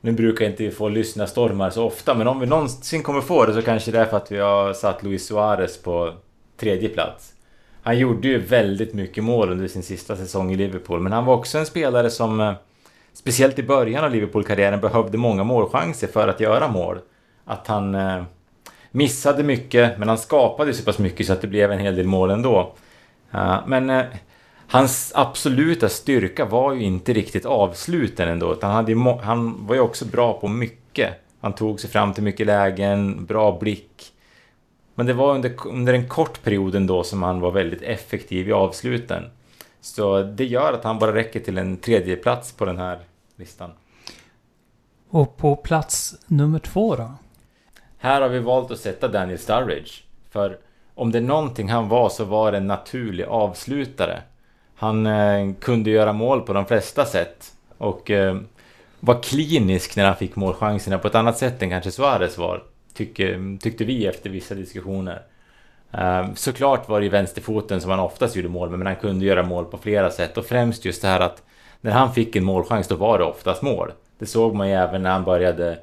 nu 0.00 0.12
brukar 0.12 0.46
inte 0.46 0.62
vi 0.62 0.70
få 0.70 0.88
lyssna 0.88 1.26
stormar 1.26 1.70
så 1.70 1.84
ofta, 1.84 2.14
men 2.14 2.28
om 2.28 2.40
vi 2.40 2.46
någonsin 2.46 3.02
kommer 3.02 3.20
få 3.20 3.46
det 3.46 3.54
så 3.54 3.62
kanske 3.62 3.90
det 3.90 3.98
är 3.98 4.04
för 4.04 4.16
att 4.16 4.32
vi 4.32 4.38
har 4.38 4.72
satt 4.72 5.02
Luis 5.02 5.26
Suarez 5.26 5.82
på 5.82 6.14
tredje 6.56 6.88
plats. 6.88 7.32
Han 7.82 7.98
gjorde 7.98 8.28
ju 8.28 8.38
väldigt 8.38 8.94
mycket 8.94 9.24
mål 9.24 9.50
under 9.50 9.68
sin 9.68 9.82
sista 9.82 10.16
säsong 10.16 10.52
i 10.52 10.56
Liverpool, 10.56 11.00
men 11.00 11.12
han 11.12 11.24
var 11.24 11.34
också 11.34 11.58
en 11.58 11.66
spelare 11.66 12.10
som 12.10 12.40
eh, 12.40 12.52
speciellt 13.12 13.58
i 13.58 13.62
början 13.62 14.04
av 14.04 14.10
Liverpool-karriären 14.10 14.80
behövde 14.80 15.18
många 15.18 15.44
målchanser 15.44 16.06
för 16.06 16.28
att 16.28 16.40
göra 16.40 16.68
mål. 16.68 16.98
Att 17.44 17.66
han 17.66 17.94
eh, 17.94 18.22
missade 18.90 19.42
mycket, 19.42 19.98
men 19.98 20.08
han 20.08 20.18
skapade 20.18 20.74
så 20.74 20.84
pass 20.84 20.98
mycket 20.98 21.26
så 21.26 21.32
att 21.32 21.40
det 21.40 21.48
blev 21.48 21.72
en 21.72 21.78
hel 21.78 21.96
del 21.96 22.06
mål 22.06 22.30
ändå. 22.30 22.74
Uh, 23.34 23.58
men 23.66 23.90
eh, 23.90 24.04
hans 24.68 25.12
absoluta 25.14 25.88
styrka 25.88 26.44
var 26.44 26.74
ju 26.74 26.82
inte 26.82 27.12
riktigt 27.12 27.46
avsluten 27.46 28.28
ändå. 28.28 28.52
Utan 28.52 28.70
han, 28.70 28.84
hade, 28.84 29.24
han 29.24 29.66
var 29.66 29.74
ju 29.74 29.80
också 29.80 30.04
bra 30.04 30.40
på 30.40 30.48
mycket. 30.48 31.14
Han 31.40 31.52
tog 31.52 31.80
sig 31.80 31.90
fram 31.90 32.14
till 32.14 32.22
mycket 32.22 32.46
lägen, 32.46 33.24
bra 33.26 33.58
blick. 33.58 34.12
Men 34.94 35.06
det 35.06 35.12
var 35.12 35.34
under, 35.34 35.66
under 35.66 35.94
en 35.94 36.08
kort 36.08 36.42
period 36.42 36.74
ändå 36.74 37.04
som 37.04 37.22
han 37.22 37.40
var 37.40 37.50
väldigt 37.50 37.82
effektiv 37.82 38.48
i 38.48 38.52
avsluten. 38.52 39.30
Så 39.80 40.22
det 40.22 40.44
gör 40.44 40.72
att 40.72 40.84
han 40.84 40.98
bara 40.98 41.14
räcker 41.14 41.40
till 41.40 41.58
en 41.58 41.76
tredje 41.76 42.16
plats 42.16 42.52
på 42.52 42.64
den 42.64 42.78
här 42.78 42.98
listan. 43.36 43.70
Och 45.10 45.36
på 45.36 45.56
plats 45.56 46.14
nummer 46.26 46.58
två 46.58 46.96
då? 46.96 47.14
Här 47.98 48.20
har 48.20 48.28
vi 48.28 48.38
valt 48.38 48.70
att 48.70 48.78
sätta 48.78 49.08
Daniel 49.08 49.38
Sturridge. 49.38 49.92
För 50.30 50.58
om 50.94 51.12
det 51.12 51.18
är 51.18 51.22
någonting 51.22 51.68
han 51.68 51.88
var 51.88 52.08
så 52.08 52.24
var 52.24 52.52
det 52.52 52.58
en 52.58 52.66
naturlig 52.66 53.24
avslutare. 53.24 54.22
Han 54.78 55.06
eh, 55.06 55.54
kunde 55.60 55.90
göra 55.90 56.12
mål 56.12 56.40
på 56.40 56.52
de 56.52 56.66
flesta 56.66 57.04
sätt. 57.04 57.52
Och 57.78 58.10
eh, 58.10 58.36
var 59.00 59.22
klinisk 59.22 59.96
när 59.96 60.04
han 60.04 60.16
fick 60.16 60.36
målchanserna 60.36 60.98
på 60.98 61.08
ett 61.08 61.14
annat 61.14 61.38
sätt 61.38 61.62
än 61.62 61.70
kanske 61.70 61.90
Suarez 61.90 62.38
var. 62.38 62.62
Tycke, 62.94 63.38
tyckte 63.60 63.84
vi 63.84 64.06
efter 64.06 64.30
vissa 64.30 64.54
diskussioner. 64.54 65.22
Eh, 65.92 66.26
såklart 66.34 66.88
var 66.88 67.00
det 67.00 67.04
ju 67.04 67.10
vänsterfoten 67.10 67.80
som 67.80 67.90
han 67.90 68.00
oftast 68.00 68.36
gjorde 68.36 68.48
mål 68.48 68.70
med, 68.70 68.78
men 68.78 68.86
han 68.86 68.96
kunde 68.96 69.24
göra 69.24 69.42
mål 69.42 69.64
på 69.64 69.78
flera 69.78 70.10
sätt. 70.10 70.36
Och 70.36 70.46
främst 70.46 70.84
just 70.84 71.02
det 71.02 71.08
här 71.08 71.20
att 71.20 71.42
när 71.80 71.92
han 71.92 72.14
fick 72.14 72.36
en 72.36 72.44
målchans, 72.44 72.88
då 72.88 72.94
var 72.94 73.18
det 73.18 73.24
oftast 73.24 73.62
mål. 73.62 73.92
Det 74.18 74.26
såg 74.26 74.54
man 74.54 74.68
ju 74.68 74.74
även 74.74 75.02
när 75.02 75.10
han 75.10 75.24
började 75.24 75.78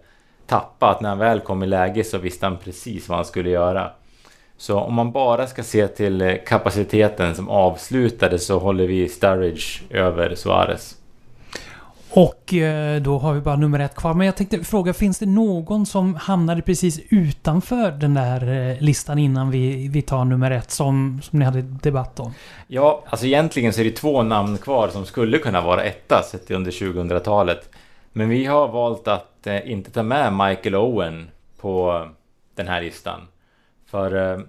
tappa, 0.47 0.89
att 0.89 1.01
när 1.01 1.09
han 1.09 1.17
väl 1.17 1.39
kom 1.39 1.63
i 1.63 1.67
läge 1.67 2.03
så 2.03 2.17
visste 2.17 2.45
han 2.45 2.57
precis 2.57 3.09
vad 3.09 3.17
han 3.17 3.25
skulle 3.25 3.49
göra. 3.49 3.91
Så 4.57 4.79
om 4.79 4.93
man 4.93 5.11
bara 5.11 5.47
ska 5.47 5.63
se 5.63 5.87
till 5.87 6.21
eh, 6.21 6.33
kapaciteten 6.47 7.35
som 7.35 7.49
avslutade 7.49 8.39
så 8.39 8.59
håller 8.59 8.87
vi 8.87 9.09
Sturridge 9.09 9.81
över 9.89 10.35
Suarez. 10.35 10.95
Och 12.09 12.53
eh, 12.53 13.01
då 13.01 13.17
har 13.17 13.33
vi 13.33 13.41
bara 13.41 13.55
nummer 13.55 13.79
ett 13.79 13.95
kvar. 13.95 14.13
Men 14.13 14.25
jag 14.25 14.35
tänkte 14.35 14.63
fråga, 14.63 14.93
finns 14.93 15.19
det 15.19 15.25
någon 15.25 15.85
som 15.85 16.15
hamnade 16.15 16.61
precis 16.61 16.99
utanför 17.09 17.91
den 17.91 18.13
där 18.13 18.71
eh, 18.71 18.81
listan 18.81 19.19
innan 19.19 19.51
vi, 19.51 19.87
vi 19.87 20.01
tar 20.01 20.25
nummer 20.25 20.51
ett 20.51 20.71
som, 20.71 21.19
som 21.23 21.39
ni 21.39 21.45
hade 21.45 21.61
debatt 21.61 22.19
om? 22.19 22.33
Ja, 22.67 23.03
alltså 23.09 23.25
egentligen 23.25 23.73
så 23.73 23.81
är 23.81 23.85
det 23.85 23.91
två 23.91 24.23
namn 24.23 24.57
kvar 24.57 24.87
som 24.87 25.05
skulle 25.05 25.37
kunna 25.37 25.61
vara 25.61 25.83
etta 25.83 26.23
sett 26.23 26.51
under 26.51 26.71
2000-talet. 26.71 27.69
Men 28.13 28.29
vi 28.29 28.45
har 28.45 28.67
valt 28.67 29.07
att 29.07 29.47
inte 29.65 29.91
ta 29.91 30.03
med 30.03 30.33
Michael 30.33 30.75
Owen 30.75 31.29
på 31.61 32.05
den 32.55 32.67
här 32.67 32.81
listan. 32.81 33.21
För 33.95 34.33
eh, 34.33 34.39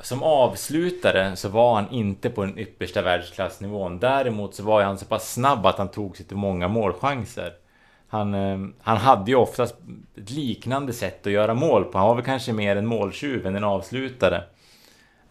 som 0.00 0.22
avslutare 0.22 1.36
så 1.36 1.48
var 1.48 1.74
han 1.74 1.90
inte 1.90 2.30
på 2.30 2.44
den 2.44 2.58
yppersta 2.58 3.02
världsklassnivån. 3.02 3.98
Däremot 3.98 4.54
så 4.54 4.62
var 4.62 4.82
han 4.82 4.98
så 4.98 5.04
pass 5.04 5.32
snabb 5.32 5.66
att 5.66 5.78
han 5.78 5.88
tog 5.88 6.16
sig 6.16 6.26
till 6.26 6.36
många 6.36 6.68
målchanser. 6.68 7.52
Han, 8.08 8.34
eh, 8.34 8.58
han 8.82 8.96
hade 8.96 9.30
ju 9.30 9.36
oftast 9.36 9.74
ett 10.16 10.30
liknande 10.30 10.92
sätt 10.92 11.26
att 11.26 11.32
göra 11.32 11.54
mål 11.54 11.84
på. 11.84 11.98
Han 11.98 12.08
var 12.08 12.14
väl 12.14 12.24
kanske 12.24 12.52
mer 12.52 12.76
en 12.76 12.86
måltjuv 12.86 13.46
än 13.46 13.56
en 13.56 13.64
avslutare. 13.64 14.42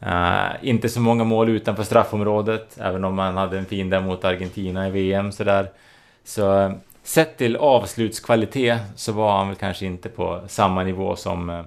Uh, 0.04 0.50
inte 0.62 0.90
så 0.90 1.00
många 1.02 1.24
mål 1.24 1.50
utanför 1.50 1.84
straffområdet, 1.84 2.78
även 2.82 3.04
om 3.04 3.20
han 3.20 3.38
hade 3.38 3.58
en 3.58 3.66
fin 3.66 3.90
där 3.90 4.02
mot 4.02 4.26
Argentina 4.26 4.88
i 4.88 4.92
VM 4.92 5.32
sådär. 5.32 5.72
Så 6.24 6.74
sett 7.04 7.38
till 7.38 7.56
avslutskvalitet 7.56 8.82
så 8.96 9.12
var 9.12 9.38
han 9.38 9.48
väl 9.48 9.58
kanske 9.58 9.86
inte 9.86 10.10
på 10.10 10.42
samma 10.48 10.84
nivå 10.84 11.16
som 11.16 11.50
uh, 11.50 11.64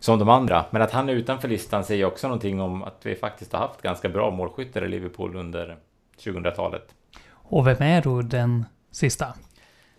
som 0.00 0.18
de 0.18 0.28
andra. 0.28 0.64
Men 0.70 0.82
att 0.82 0.90
han 0.90 1.08
är 1.08 1.12
utanför 1.12 1.48
listan 1.48 1.84
säger 1.84 2.04
också 2.04 2.26
någonting 2.26 2.60
om 2.60 2.82
att 2.82 3.00
vi 3.02 3.14
faktiskt 3.14 3.52
har 3.52 3.60
haft 3.60 3.82
ganska 3.82 4.08
bra 4.08 4.30
målskyttar 4.30 4.84
i 4.84 4.88
Liverpool 4.88 5.36
under 5.36 5.76
2000-talet. 6.18 6.94
Och 7.30 7.66
vem 7.66 7.82
är 7.82 8.02
då 8.02 8.22
den 8.22 8.64
sista? 8.90 9.26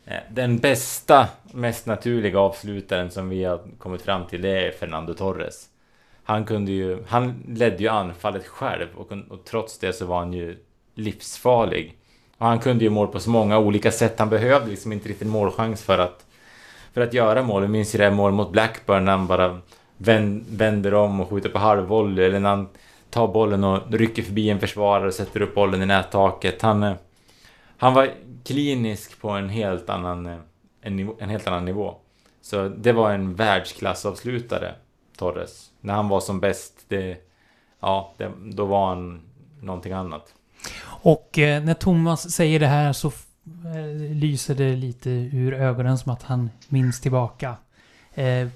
Eh, 0.06 0.20
den 0.30 0.58
bästa, 0.58 1.28
mest 1.54 1.86
naturliga 1.86 2.40
avslutaren 2.40 3.12
som 3.12 3.30
vi 3.30 3.44
har 3.44 3.62
kommit 3.78 4.02
fram 4.02 4.26
till 4.28 4.42
det 4.42 4.68
är 4.68 4.72
Fernando 4.72 5.14
Torres. 5.14 5.66
Han 6.24 6.46
kunde 6.46 6.72
ju, 6.72 7.04
han 7.08 7.44
ledde 7.48 7.78
ju 7.78 7.88
anfallet 7.88 8.48
själv 8.48 8.88
och, 8.96 9.12
och 9.30 9.46
trots 9.46 9.80
det 9.80 9.94
så 9.94 10.06
var 10.06 10.20
han 10.20 10.34
ju 10.34 10.58
livsfarlig. 10.96 11.98
Och 12.38 12.48
han 12.48 12.60
kunde 12.60 12.84
ju 12.84 12.90
mål 12.90 13.08
på 13.08 13.20
så 13.20 13.30
många 13.30 13.58
olika 13.58 13.92
sätt. 13.92 14.20
Han 14.20 14.30
behövde 14.30 14.70
liksom 14.70 14.92
inte 14.92 15.10
riktigt 15.10 15.28
målchans 15.28 15.84
för 15.84 15.98
att, 15.98 16.26
för 16.94 17.02
att 17.02 17.14
göra 17.14 17.44
mål. 17.44 17.62
Jag 17.62 17.72
minns 17.72 17.96
ju 17.96 17.98
det 17.98 18.04
här 18.04 18.12
mål 18.12 18.32
mot 18.32 18.52
Blackburn 18.52 19.06
när 19.06 19.12
han 19.12 19.28
bara 19.28 19.62
vänder 20.00 20.94
om 20.94 21.20
och 21.20 21.30
skjuter 21.30 21.50
på 21.50 21.60
halvvolley 21.60 22.26
eller 22.26 22.40
när 22.40 22.50
han 22.50 22.68
tar 23.10 23.28
bollen 23.28 23.64
och 23.64 23.94
rycker 23.94 24.24
förbi 24.24 24.50
en 24.50 24.60
försvarare 24.60 25.08
och 25.08 25.14
sätter 25.14 25.42
upp 25.42 25.56
bollen 25.56 25.82
i 25.82 25.86
nättaket. 25.86 26.62
Han, 26.62 26.84
eh, 26.84 26.94
han 27.78 27.94
var 27.94 28.10
klinisk 28.46 29.22
på 29.22 29.30
en 29.30 29.50
helt 29.50 29.90
annan, 29.90 30.26
eh, 30.26 30.38
en, 30.82 30.96
nivå, 30.96 31.16
en 31.20 31.30
helt 31.30 31.48
annan 31.48 31.66
nivå. 31.66 31.96
Så 32.42 32.70
det 32.70 32.92
var 32.92 33.12
en 33.12 33.36
världsklassavslutare, 33.36 34.76
Torres. 35.18 35.72
När 35.82 35.94
han 35.94 36.08
var 36.08 36.20
som 36.20 36.40
bäst, 36.40 36.86
det, 36.88 37.18
ja, 37.80 38.14
det, 38.18 38.32
då 38.52 38.66
var 38.66 38.88
han 38.88 39.22
någonting 39.62 39.94
annat. 39.94 40.34
Och 40.84 41.40
eh, 41.40 41.64
när 41.64 41.74
Thomas 41.74 42.32
säger 42.32 42.60
det 42.60 42.68
här 42.68 42.94
så 42.94 43.08
eh, 43.08 44.16
lyser 44.16 44.56
det 44.56 44.76
lite 44.76 45.10
ur 45.10 45.54
ögonen 45.54 45.98
som 45.98 46.12
att 46.12 46.24
han 46.24 46.50
minns 46.68 47.02
tillbaka 47.02 47.56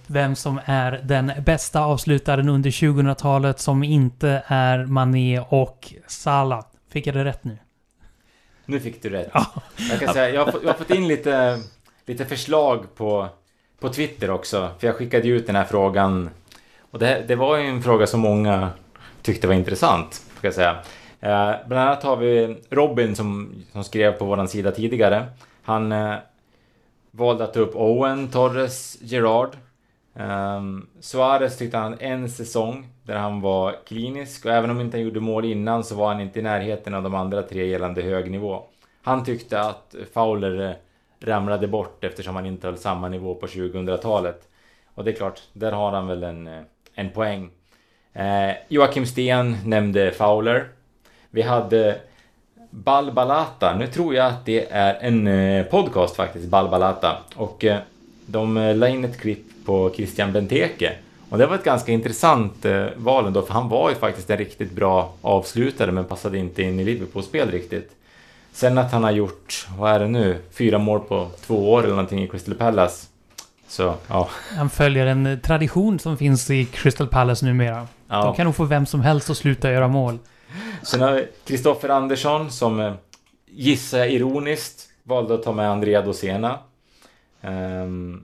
vem 0.07 0.35
som 0.35 0.59
är 0.65 0.91
den 1.03 1.31
bästa 1.45 1.81
avslutaren 1.81 2.49
under 2.49 2.69
2000-talet 2.69 3.59
som 3.59 3.83
inte 3.83 4.43
är 4.47 4.85
Mané 4.85 5.39
och 5.39 5.93
Salah. 6.07 6.65
Fick 6.89 7.07
jag 7.07 7.15
det 7.15 7.25
rätt 7.25 7.43
nu? 7.43 7.57
Nu 8.65 8.79
fick 8.79 9.01
du 9.01 9.09
rätt. 9.09 9.31
Jag 9.89 9.99
kan 9.99 10.13
säga, 10.13 10.29
jag 10.29 10.45
har, 10.45 10.51
fått, 10.51 10.63
jag 10.63 10.69
har 10.69 10.77
fått 10.77 10.91
in 10.91 11.07
lite, 11.07 11.59
lite 12.05 12.25
förslag 12.25 12.95
på, 12.95 13.27
på 13.79 13.89
Twitter 13.89 14.29
också. 14.29 14.69
För 14.79 14.87
jag 14.87 14.95
skickade 14.95 15.27
ju 15.27 15.35
ut 15.37 15.47
den 15.47 15.55
här 15.55 15.65
frågan. 15.65 16.29
Och 16.91 16.99
det, 16.99 17.23
det 17.27 17.35
var 17.35 17.57
ju 17.57 17.67
en 17.67 17.83
fråga 17.83 18.07
som 18.07 18.19
många 18.19 18.69
tyckte 19.21 19.47
var 19.47 19.53
intressant. 19.53 20.21
Ska 20.37 20.47
jag 20.47 20.53
säga. 20.53 20.77
Eh, 21.19 21.55
bland 21.67 21.89
annat 21.89 22.03
har 22.03 22.15
vi 22.15 22.57
Robin 22.69 23.15
som, 23.15 23.55
som 23.71 23.83
skrev 23.83 24.11
på 24.11 24.25
våran 24.25 24.47
sida 24.47 24.71
tidigare. 24.71 25.25
Han 25.63 25.91
eh, 25.91 26.15
valde 27.15 27.43
att 27.43 27.53
ta 27.53 27.59
upp 27.59 27.75
Owen, 27.75 28.27
Torres, 28.27 28.97
Gerard. 29.01 29.55
Um, 30.13 30.21
ehm, 30.23 30.87
Suarez 30.99 31.57
tyckte 31.57 31.77
han 31.77 31.99
en 31.99 32.29
säsong 32.29 32.87
där 33.03 33.15
han 33.15 33.41
var 33.41 33.75
klinisk 33.85 34.45
och 34.45 34.51
även 34.51 34.69
om 34.69 34.81
inte 34.81 34.97
han 34.97 35.03
gjorde 35.03 35.19
mål 35.19 35.45
innan 35.45 35.83
så 35.83 35.95
var 35.95 36.07
han 36.07 36.21
inte 36.21 36.39
i 36.39 36.41
närheten 36.41 36.93
av 36.93 37.03
de 37.03 37.15
andra 37.15 37.43
tre 37.43 37.65
gällande 37.67 38.01
hög 38.01 38.31
nivå. 38.31 38.63
Han 39.03 39.23
tyckte 39.23 39.61
att 39.61 39.95
Fowler 40.13 40.69
eh, 40.69 40.75
ramlade 41.19 41.67
bort 41.67 42.03
eftersom 42.03 42.35
han 42.35 42.45
inte 42.45 42.67
höll 42.67 42.77
samma 42.77 43.09
nivå 43.09 43.35
på 43.35 43.47
2000-talet. 43.47 44.49
Och 44.95 45.03
det 45.03 45.11
är 45.11 45.15
klart, 45.15 45.41
där 45.53 45.71
har 45.71 45.91
han 45.91 46.07
väl 46.07 46.23
en, 46.23 46.47
eh, 46.47 46.61
en 46.93 47.09
poäng. 47.09 47.51
Eh, 48.13 48.51
Joakim 48.67 49.05
Sten 49.05 49.57
nämnde 49.65 50.11
Fowler. 50.11 50.69
Vi 51.29 51.41
hade 51.41 51.99
Balbalata. 52.73 53.75
Nu 53.75 53.87
tror 53.87 54.15
jag 54.15 54.27
att 54.27 54.45
det 54.45 54.71
är 54.71 54.97
en 55.01 55.27
eh, 55.27 55.65
podcast 55.65 56.15
faktiskt, 56.15 56.47
Balbalata. 56.47 57.17
Och 57.35 57.65
eh, 57.65 57.77
de 58.25 58.57
eh, 58.57 58.75
la 58.75 58.87
in 58.87 59.05
ett 59.05 59.19
klipp 59.19 59.65
på 59.65 59.91
Christian 59.95 60.31
Benteke. 60.33 60.93
Och 61.29 61.37
det 61.37 61.45
var 61.45 61.55
ett 61.55 61.63
ganska 61.63 61.91
intressant 61.91 62.65
val 62.95 63.25
ändå, 63.25 63.41
för 63.41 63.53
han 63.53 63.69
var 63.69 63.89
ju 63.89 63.95
faktiskt 63.95 64.29
en 64.29 64.37
riktigt 64.37 64.71
bra 64.71 65.13
avslutare 65.21 65.91
men 65.91 66.05
passade 66.05 66.37
inte 66.37 66.61
in 66.61 66.79
i 66.79 66.83
Liverpool-spel 66.83 67.51
riktigt. 67.51 67.91
Sen 68.53 68.77
att 68.77 68.91
han 68.91 69.03
har 69.03 69.11
gjort, 69.11 69.67
vad 69.77 69.91
är 69.91 69.99
det 69.99 70.07
nu, 70.07 70.37
fyra 70.51 70.77
mål 70.77 70.99
på 70.99 71.27
två 71.45 71.73
år 71.73 71.79
eller 71.79 71.89
någonting 71.89 72.23
i 72.23 72.27
Crystal 72.27 72.55
Palace. 72.55 73.07
Så, 73.67 73.93
ja. 74.07 74.29
Han 74.57 74.69
följer 74.69 75.05
en 75.05 75.39
tradition 75.43 75.99
som 75.99 76.17
finns 76.17 76.49
i 76.49 76.65
Crystal 76.65 77.07
Palace 77.07 77.45
numera. 77.45 77.87
ja. 78.09 78.23
De 78.23 78.35
kan 78.35 78.45
nog 78.45 78.55
få 78.55 78.63
vem 78.63 78.85
som 78.85 79.01
helst 79.01 79.29
att 79.29 79.37
sluta 79.37 79.71
göra 79.71 79.87
mål. 79.87 80.19
Sen 80.83 81.01
har 81.01 81.13
vi 81.13 81.27
Kristoffer 81.45 81.89
Andersson 81.89 82.51
som 82.51 82.79
eh, 82.79 82.93
gissar 83.45 83.97
jag 83.97 84.11
ironiskt 84.11 84.89
valde 85.03 85.33
att 85.33 85.43
ta 85.43 85.51
med 85.51 85.69
Andrea 85.69 86.01
Dosena. 86.01 86.59
Um, 87.41 88.23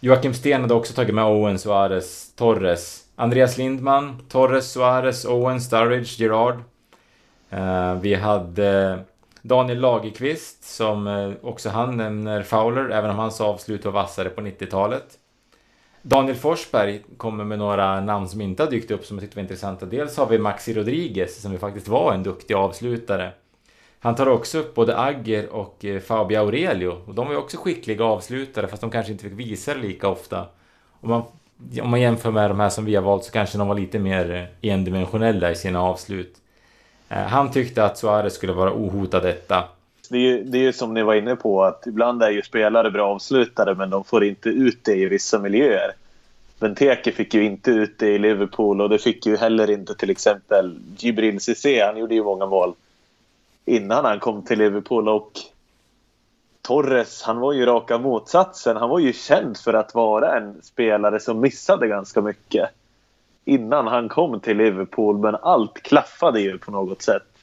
Joakim 0.00 0.34
Sten 0.34 0.60
hade 0.60 0.74
också 0.74 0.94
tagit 0.94 1.14
med 1.14 1.24
Owen, 1.24 1.58
Suarez, 1.58 2.34
Torres. 2.36 3.04
Andreas 3.16 3.58
Lindman, 3.58 4.22
Torres, 4.28 4.72
Suarez, 4.72 5.24
Owen, 5.24 5.60
Sturridge, 5.60 6.22
Gerard. 6.22 6.54
Uh, 6.54 7.58
ehm, 7.58 8.00
vi 8.00 8.14
hade 8.14 8.98
Daniel 9.42 9.80
Lagerqvist 9.80 10.64
som 10.64 11.06
eh, 11.06 11.32
också 11.42 11.68
han 11.68 11.96
nämner 11.96 12.42
Fowler, 12.42 12.88
även 12.90 13.10
om 13.10 13.16
hans 13.16 13.40
avslut 13.40 13.84
var 13.84 13.92
vassare 13.92 14.28
på 14.28 14.40
90-talet. 14.40 15.18
Daniel 16.06 16.36
Forsberg 16.36 17.02
kommer 17.16 17.44
med 17.44 17.58
några 17.58 18.00
namn 18.00 18.28
som 18.28 18.40
inte 18.40 18.62
har 18.62 18.70
dykt 18.70 18.90
upp 18.90 19.04
som 19.04 19.16
jag 19.16 19.22
tyckte 19.22 19.36
var 19.36 19.42
intressanta. 19.42 19.86
Dels 19.86 20.16
har 20.16 20.26
vi 20.26 20.38
Maxi 20.38 20.74
Rodriguez 20.74 21.42
som 21.42 21.52
ju 21.52 21.58
faktiskt 21.58 21.88
var 21.88 22.12
en 22.12 22.22
duktig 22.22 22.54
avslutare. 22.54 23.32
Han 24.00 24.14
tar 24.14 24.26
också 24.28 24.58
upp 24.58 24.74
både 24.74 24.98
Agger 24.98 25.48
och 25.48 25.84
eh, 25.84 26.00
Fabio 26.00 26.38
Aurelio. 26.38 27.02
Och 27.06 27.14
de 27.14 27.26
var 27.26 27.32
ju 27.32 27.38
också 27.38 27.56
skickliga 27.56 28.04
avslutare 28.04 28.68
fast 28.68 28.80
de 28.80 28.90
kanske 28.90 29.12
inte 29.12 29.24
fick 29.24 29.38
visa 29.38 29.74
det 29.74 29.80
lika 29.80 30.08
ofta. 30.08 30.46
Om 31.00 31.10
man, 31.10 31.22
om 31.82 31.90
man 31.90 32.00
jämför 32.00 32.30
med 32.30 32.50
de 32.50 32.60
här 32.60 32.68
som 32.68 32.84
vi 32.84 32.94
har 32.94 33.02
valt 33.02 33.24
så 33.24 33.32
kanske 33.32 33.58
de 33.58 33.68
var 33.68 33.74
lite 33.74 33.98
mer 33.98 34.48
eh, 34.62 34.70
endimensionella 34.70 35.50
i 35.50 35.54
sina 35.54 35.82
avslut. 35.82 36.36
Eh, 37.08 37.18
han 37.18 37.50
tyckte 37.50 37.84
att 37.84 37.98
Suarez 37.98 38.34
skulle 38.34 38.52
vara 38.52 38.72
ohotad 38.72 39.22
detta. 39.22 39.64
Det 40.14 40.18
är, 40.18 40.22
ju, 40.22 40.44
det 40.44 40.58
är 40.58 40.62
ju 40.62 40.72
som 40.72 40.94
ni 40.94 41.02
var 41.02 41.14
inne 41.14 41.36
på 41.36 41.64
att 41.64 41.86
ibland 41.86 42.22
är 42.22 42.30
ju 42.30 42.42
spelare 42.42 42.90
bra 42.90 43.14
avslutare 43.14 43.74
men 43.74 43.90
de 43.90 44.04
får 44.04 44.24
inte 44.24 44.48
ut 44.48 44.84
det 44.84 44.96
i 44.96 45.06
vissa 45.06 45.38
miljöer. 45.38 45.92
Benteke 46.58 47.12
fick 47.12 47.34
ju 47.34 47.44
inte 47.44 47.70
ut 47.70 47.98
det 47.98 48.08
i 48.08 48.18
Liverpool 48.18 48.80
och 48.80 48.88
det 48.88 48.98
fick 48.98 49.26
ju 49.26 49.36
heller 49.36 49.70
inte 49.70 49.94
till 49.94 50.10
exempel 50.10 50.78
Jibril 50.98 51.40
Cissé. 51.40 51.80
Han 51.80 51.96
gjorde 51.96 52.14
ju 52.14 52.24
många 52.24 52.46
mål 52.46 52.74
innan 53.64 54.04
han 54.04 54.20
kom 54.20 54.42
till 54.42 54.58
Liverpool 54.58 55.08
och 55.08 55.32
Torres, 56.62 57.22
han 57.22 57.38
var 57.38 57.52
ju 57.52 57.66
raka 57.66 57.98
motsatsen. 57.98 58.76
Han 58.76 58.90
var 58.90 58.98
ju 58.98 59.12
känd 59.12 59.56
för 59.56 59.74
att 59.74 59.94
vara 59.94 60.36
en 60.36 60.62
spelare 60.62 61.20
som 61.20 61.40
missade 61.40 61.88
ganska 61.88 62.20
mycket 62.20 62.70
innan 63.44 63.86
han 63.86 64.08
kom 64.08 64.40
till 64.40 64.56
Liverpool 64.56 65.18
men 65.18 65.36
allt 65.42 65.82
klaffade 65.82 66.40
ju 66.40 66.58
på 66.58 66.70
något 66.70 67.02
sätt 67.02 67.33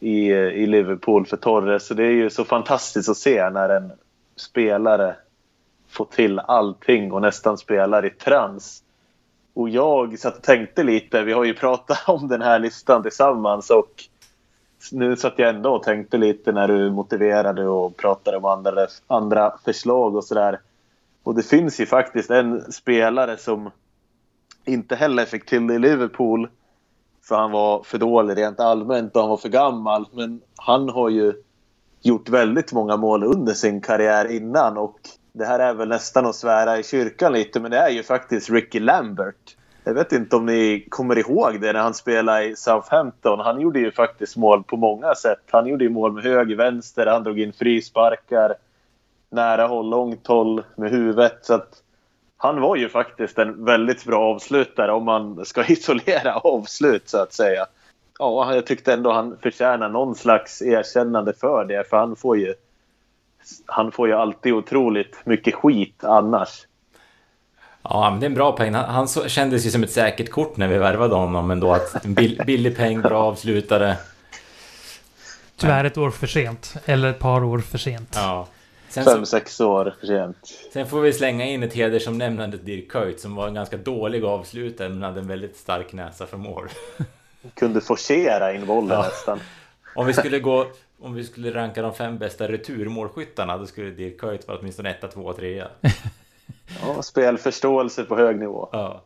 i, 0.00 0.28
i 0.32 0.66
Liverpool 0.66 1.26
för 1.26 1.36
Torres. 1.36 1.86
Så 1.86 1.94
det 1.94 2.04
är 2.04 2.10
ju 2.10 2.30
så 2.30 2.44
fantastiskt 2.44 3.08
att 3.08 3.16
se 3.16 3.50
när 3.50 3.68
en 3.68 3.92
spelare 4.36 5.16
får 5.88 6.04
till 6.04 6.38
allting 6.38 7.12
och 7.12 7.22
nästan 7.22 7.58
spelar 7.58 8.06
i 8.06 8.10
trans. 8.10 8.82
Och 9.54 9.68
jag 9.68 10.18
satt 10.18 10.36
och 10.36 10.42
tänkte 10.42 10.82
lite, 10.82 11.22
vi 11.22 11.32
har 11.32 11.44
ju 11.44 11.54
pratat 11.54 12.08
om 12.08 12.28
den 12.28 12.42
här 12.42 12.58
listan 12.58 13.02
tillsammans 13.02 13.70
och 13.70 14.04
nu 14.92 15.16
satt 15.16 15.38
jag 15.38 15.48
ändå 15.48 15.70
och 15.70 15.82
tänkte 15.82 16.16
lite 16.16 16.52
när 16.52 16.68
du 16.68 16.90
motiverade 16.90 17.68
och 17.68 17.96
pratade 17.96 18.36
om 18.36 18.44
andra, 18.44 18.86
andra 19.06 19.58
förslag 19.64 20.16
och 20.16 20.24
sådär. 20.24 20.60
Och 21.22 21.34
det 21.34 21.42
finns 21.42 21.80
ju 21.80 21.86
faktiskt 21.86 22.30
en 22.30 22.72
spelare 22.72 23.36
som 23.36 23.70
inte 24.64 24.96
heller 24.96 25.24
fick 25.24 25.46
till 25.46 25.66
det 25.66 25.74
i 25.74 25.78
Liverpool 25.78 26.48
för 27.28 27.36
han 27.36 27.50
var 27.50 27.82
för 27.82 27.98
dålig 27.98 28.36
rent 28.36 28.60
allmänt 28.60 29.16
och 29.16 29.22
han 29.22 29.30
var 29.30 29.36
för 29.36 29.48
gammal. 29.48 30.06
Men 30.12 30.40
han 30.56 30.88
har 30.88 31.08
ju 31.08 31.32
gjort 32.00 32.28
väldigt 32.28 32.72
många 32.72 32.96
mål 32.96 33.24
under 33.24 33.52
sin 33.52 33.80
karriär 33.80 34.30
innan 34.30 34.76
och 34.76 34.98
det 35.32 35.44
här 35.44 35.58
är 35.58 35.74
väl 35.74 35.88
nästan 35.88 36.26
att 36.26 36.34
svära 36.34 36.78
i 36.78 36.82
kyrkan 36.82 37.32
lite 37.32 37.60
men 37.60 37.70
det 37.70 37.78
är 37.78 37.90
ju 37.90 38.02
faktiskt 38.02 38.50
Ricky 38.50 38.80
Lambert. 38.80 39.56
Jag 39.84 39.94
vet 39.94 40.12
inte 40.12 40.36
om 40.36 40.46
ni 40.46 40.86
kommer 40.88 41.18
ihåg 41.18 41.60
det 41.60 41.72
när 41.72 41.80
han 41.80 41.94
spelade 41.94 42.44
i 42.44 42.56
Southampton. 42.56 43.40
Han 43.40 43.60
gjorde 43.60 43.78
ju 43.78 43.92
faktiskt 43.92 44.36
mål 44.36 44.64
på 44.64 44.76
många 44.76 45.14
sätt. 45.14 45.42
Han 45.50 45.66
gjorde 45.66 45.84
ju 45.84 45.90
mål 45.90 46.12
med 46.12 46.24
höger, 46.24 46.56
vänster, 46.56 47.06
han 47.06 47.22
drog 47.22 47.40
in 47.40 47.52
frisparkar, 47.52 48.54
nära 49.30 49.66
håll, 49.66 49.90
långt 49.90 50.26
håll 50.26 50.62
med 50.76 50.90
huvudet. 50.90 51.38
Så 51.42 51.54
att 51.54 51.82
han 52.40 52.60
var 52.60 52.76
ju 52.76 52.88
faktiskt 52.88 53.38
en 53.38 53.64
väldigt 53.64 54.04
bra 54.04 54.34
avslutare 54.34 54.92
om 54.92 55.04
man 55.04 55.44
ska 55.44 55.64
isolera 55.68 56.34
avslut 56.34 57.08
så 57.08 57.18
att 57.18 57.32
säga. 57.32 57.66
Ja, 58.18 58.54
jag 58.54 58.66
tyckte 58.66 58.92
ändå 58.92 59.12
han 59.12 59.36
förtjänar 59.42 59.88
någon 59.88 60.14
slags 60.14 60.62
erkännande 60.62 61.32
för 61.32 61.64
det 61.64 61.90
för 61.90 61.96
han 61.96 62.16
får 62.16 62.38
ju 62.38 62.54
han 63.66 63.92
får 63.92 64.08
ju 64.08 64.14
alltid 64.14 64.52
otroligt 64.52 65.26
mycket 65.26 65.54
skit 65.54 66.04
annars. 66.04 66.66
Ja, 67.82 68.10
men 68.10 68.20
det 68.20 68.26
är 68.26 68.28
en 68.28 68.34
bra 68.34 68.52
peng. 68.52 68.74
Han, 68.74 68.84
han 68.84 69.08
så, 69.08 69.28
kändes 69.28 69.66
ju 69.66 69.70
som 69.70 69.82
ett 69.82 69.92
säkert 69.92 70.30
kort 70.30 70.56
när 70.56 70.68
vi 70.68 70.78
värvade 70.78 71.14
honom 71.14 71.50
ändå. 71.50 71.72
Att 71.72 72.04
en 72.04 72.14
bill, 72.14 72.42
billig 72.46 72.76
peng, 72.76 73.00
bra 73.00 73.22
avslutare. 73.22 73.96
Tyvärr 75.56 75.84
ett 75.84 75.98
år 75.98 76.10
för 76.10 76.26
sent. 76.26 76.74
Eller 76.84 77.10
ett 77.10 77.18
par 77.18 77.44
år 77.44 77.58
för 77.58 77.78
sent. 77.78 78.12
Ja. 78.14 78.46
Sen, 79.04 79.12
Fem, 79.14 79.20
så, 79.20 79.26
sex 79.26 79.60
år 79.60 79.94
för 80.00 80.06
sent. 80.06 80.36
sen 80.72 80.86
får 80.86 81.00
vi 81.00 81.12
slänga 81.12 81.44
in 81.46 81.62
ett 81.62 81.74
hedersomnämnande 81.74 82.56
till 82.56 82.66
Dirk 82.66 82.90
Kuyt 82.90 83.20
som 83.20 83.34
var 83.34 83.48
en 83.48 83.54
ganska 83.54 83.76
dålig 83.76 84.24
avslutare 84.24 84.88
men 84.88 85.02
hade 85.02 85.20
en 85.20 85.28
väldigt 85.28 85.56
stark 85.56 85.92
näsa 85.92 86.26
för 86.26 86.36
mål. 86.36 86.68
Kunde 87.54 87.80
forcera 87.80 88.54
in 88.54 88.66
bollen 88.66 88.90
Ja. 88.90 89.02
nästan. 89.02 89.40
Om 89.94 90.06
vi 90.06 90.12
skulle 90.12 90.38
gå... 90.38 90.66
Om 91.00 91.14
vi 91.14 91.24
skulle 91.24 91.54
ranka 91.54 91.82
de 91.82 91.94
fem 91.94 92.18
bästa 92.18 92.48
returmålskyttarna 92.48 93.56
då 93.58 93.66
skulle 93.66 93.90
Dirk 93.90 94.20
Kuyt 94.20 94.48
vara 94.48 94.58
åtminstone 94.58 94.90
etta, 94.90 95.08
tvåa, 95.08 95.32
trea. 95.32 95.68
Ja, 96.82 97.02
spelförståelse 97.02 98.04
på 98.04 98.16
hög 98.16 98.38
nivå. 98.38 98.68
Ja. 98.72 99.02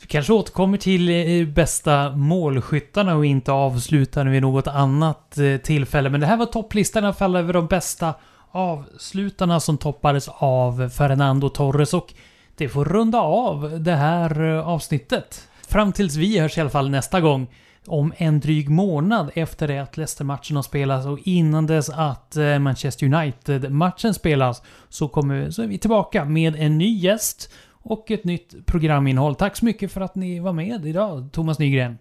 Vi 0.00 0.06
kanske 0.06 0.32
återkommer 0.32 0.78
till 0.78 1.08
eh, 1.40 1.46
bästa 1.48 2.10
målskyttarna 2.10 3.16
och 3.16 3.26
inte 3.26 3.52
avslutande 3.52 4.32
vid 4.32 4.42
något 4.42 4.66
annat 4.66 5.38
eh, 5.38 5.56
tillfälle. 5.56 6.10
Men 6.10 6.20
det 6.20 6.26
här 6.26 6.36
var 6.36 6.46
topplistan 6.46 7.04
i 7.04 7.06
alla 7.06 7.14
fall 7.14 7.36
över 7.36 7.52
de 7.52 7.66
bästa 7.66 8.14
avslutarna 8.54 9.60
som 9.60 9.78
toppades 9.78 10.28
av 10.28 10.88
Fernando 10.88 11.48
Torres 11.48 11.94
och 11.94 12.14
det 12.56 12.68
får 12.68 12.84
runda 12.84 13.18
av 13.20 13.80
det 13.80 13.94
här 13.94 14.42
eh, 14.42 14.68
avsnittet. 14.68 15.48
Fram 15.68 15.92
tills 15.92 16.16
vi 16.16 16.38
hörs 16.38 16.58
i 16.58 16.60
alla 16.60 16.70
fall 16.70 16.90
nästa 16.90 17.20
gång 17.20 17.46
om 17.86 18.12
en 18.16 18.40
dryg 18.40 18.70
månad 18.70 19.30
efter 19.34 19.68
det 19.68 19.78
att 19.78 19.96
Leicester-matchen 19.96 20.56
har 20.56 20.62
spelats 20.62 21.06
och 21.06 21.18
innan 21.24 21.66
dess 21.66 21.90
att 21.90 22.36
eh, 22.36 22.58
Manchester 22.58 23.06
United-matchen 23.06 24.14
spelas 24.14 24.62
så 24.88 25.08
kommer 25.08 25.50
så 25.50 25.62
är 25.62 25.66
vi 25.66 25.78
tillbaka 25.78 26.24
med 26.24 26.56
en 26.56 26.78
ny 26.78 26.98
gäst 26.98 27.52
och 27.68 28.10
ett 28.10 28.24
nytt 28.24 28.66
programinnehåll. 28.66 29.34
Tack 29.34 29.56
så 29.56 29.64
mycket 29.64 29.92
för 29.92 30.00
att 30.00 30.14
ni 30.14 30.40
var 30.40 30.52
med 30.52 30.86
idag, 30.86 31.28
Thomas 31.32 31.58
Nygren 31.58 31.98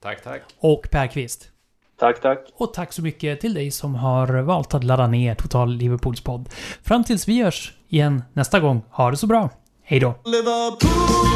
Tack, 0.00 0.22
tack. 0.22 0.42
och 0.58 0.88
Per 0.90 1.06
Kvist. 1.06 1.51
Tack, 1.98 2.20
tack. 2.20 2.38
Och 2.54 2.74
tack 2.74 2.92
så 2.92 3.02
mycket 3.02 3.40
till 3.40 3.54
dig 3.54 3.70
som 3.70 3.94
har 3.94 4.42
valt 4.42 4.74
att 4.74 4.84
ladda 4.84 5.06
ner 5.06 5.34
Total 5.34 5.76
Liverpools 5.76 6.20
podd. 6.20 6.48
Fram 6.82 7.04
tills 7.04 7.28
vi 7.28 7.42
hörs 7.42 7.72
igen 7.88 8.22
nästa 8.32 8.60
gång, 8.60 8.82
ha 8.90 9.10
det 9.10 9.16
så 9.16 9.26
bra. 9.26 9.50
Hej 9.82 10.00
då! 10.00 10.14
Liverpool. 10.24 11.32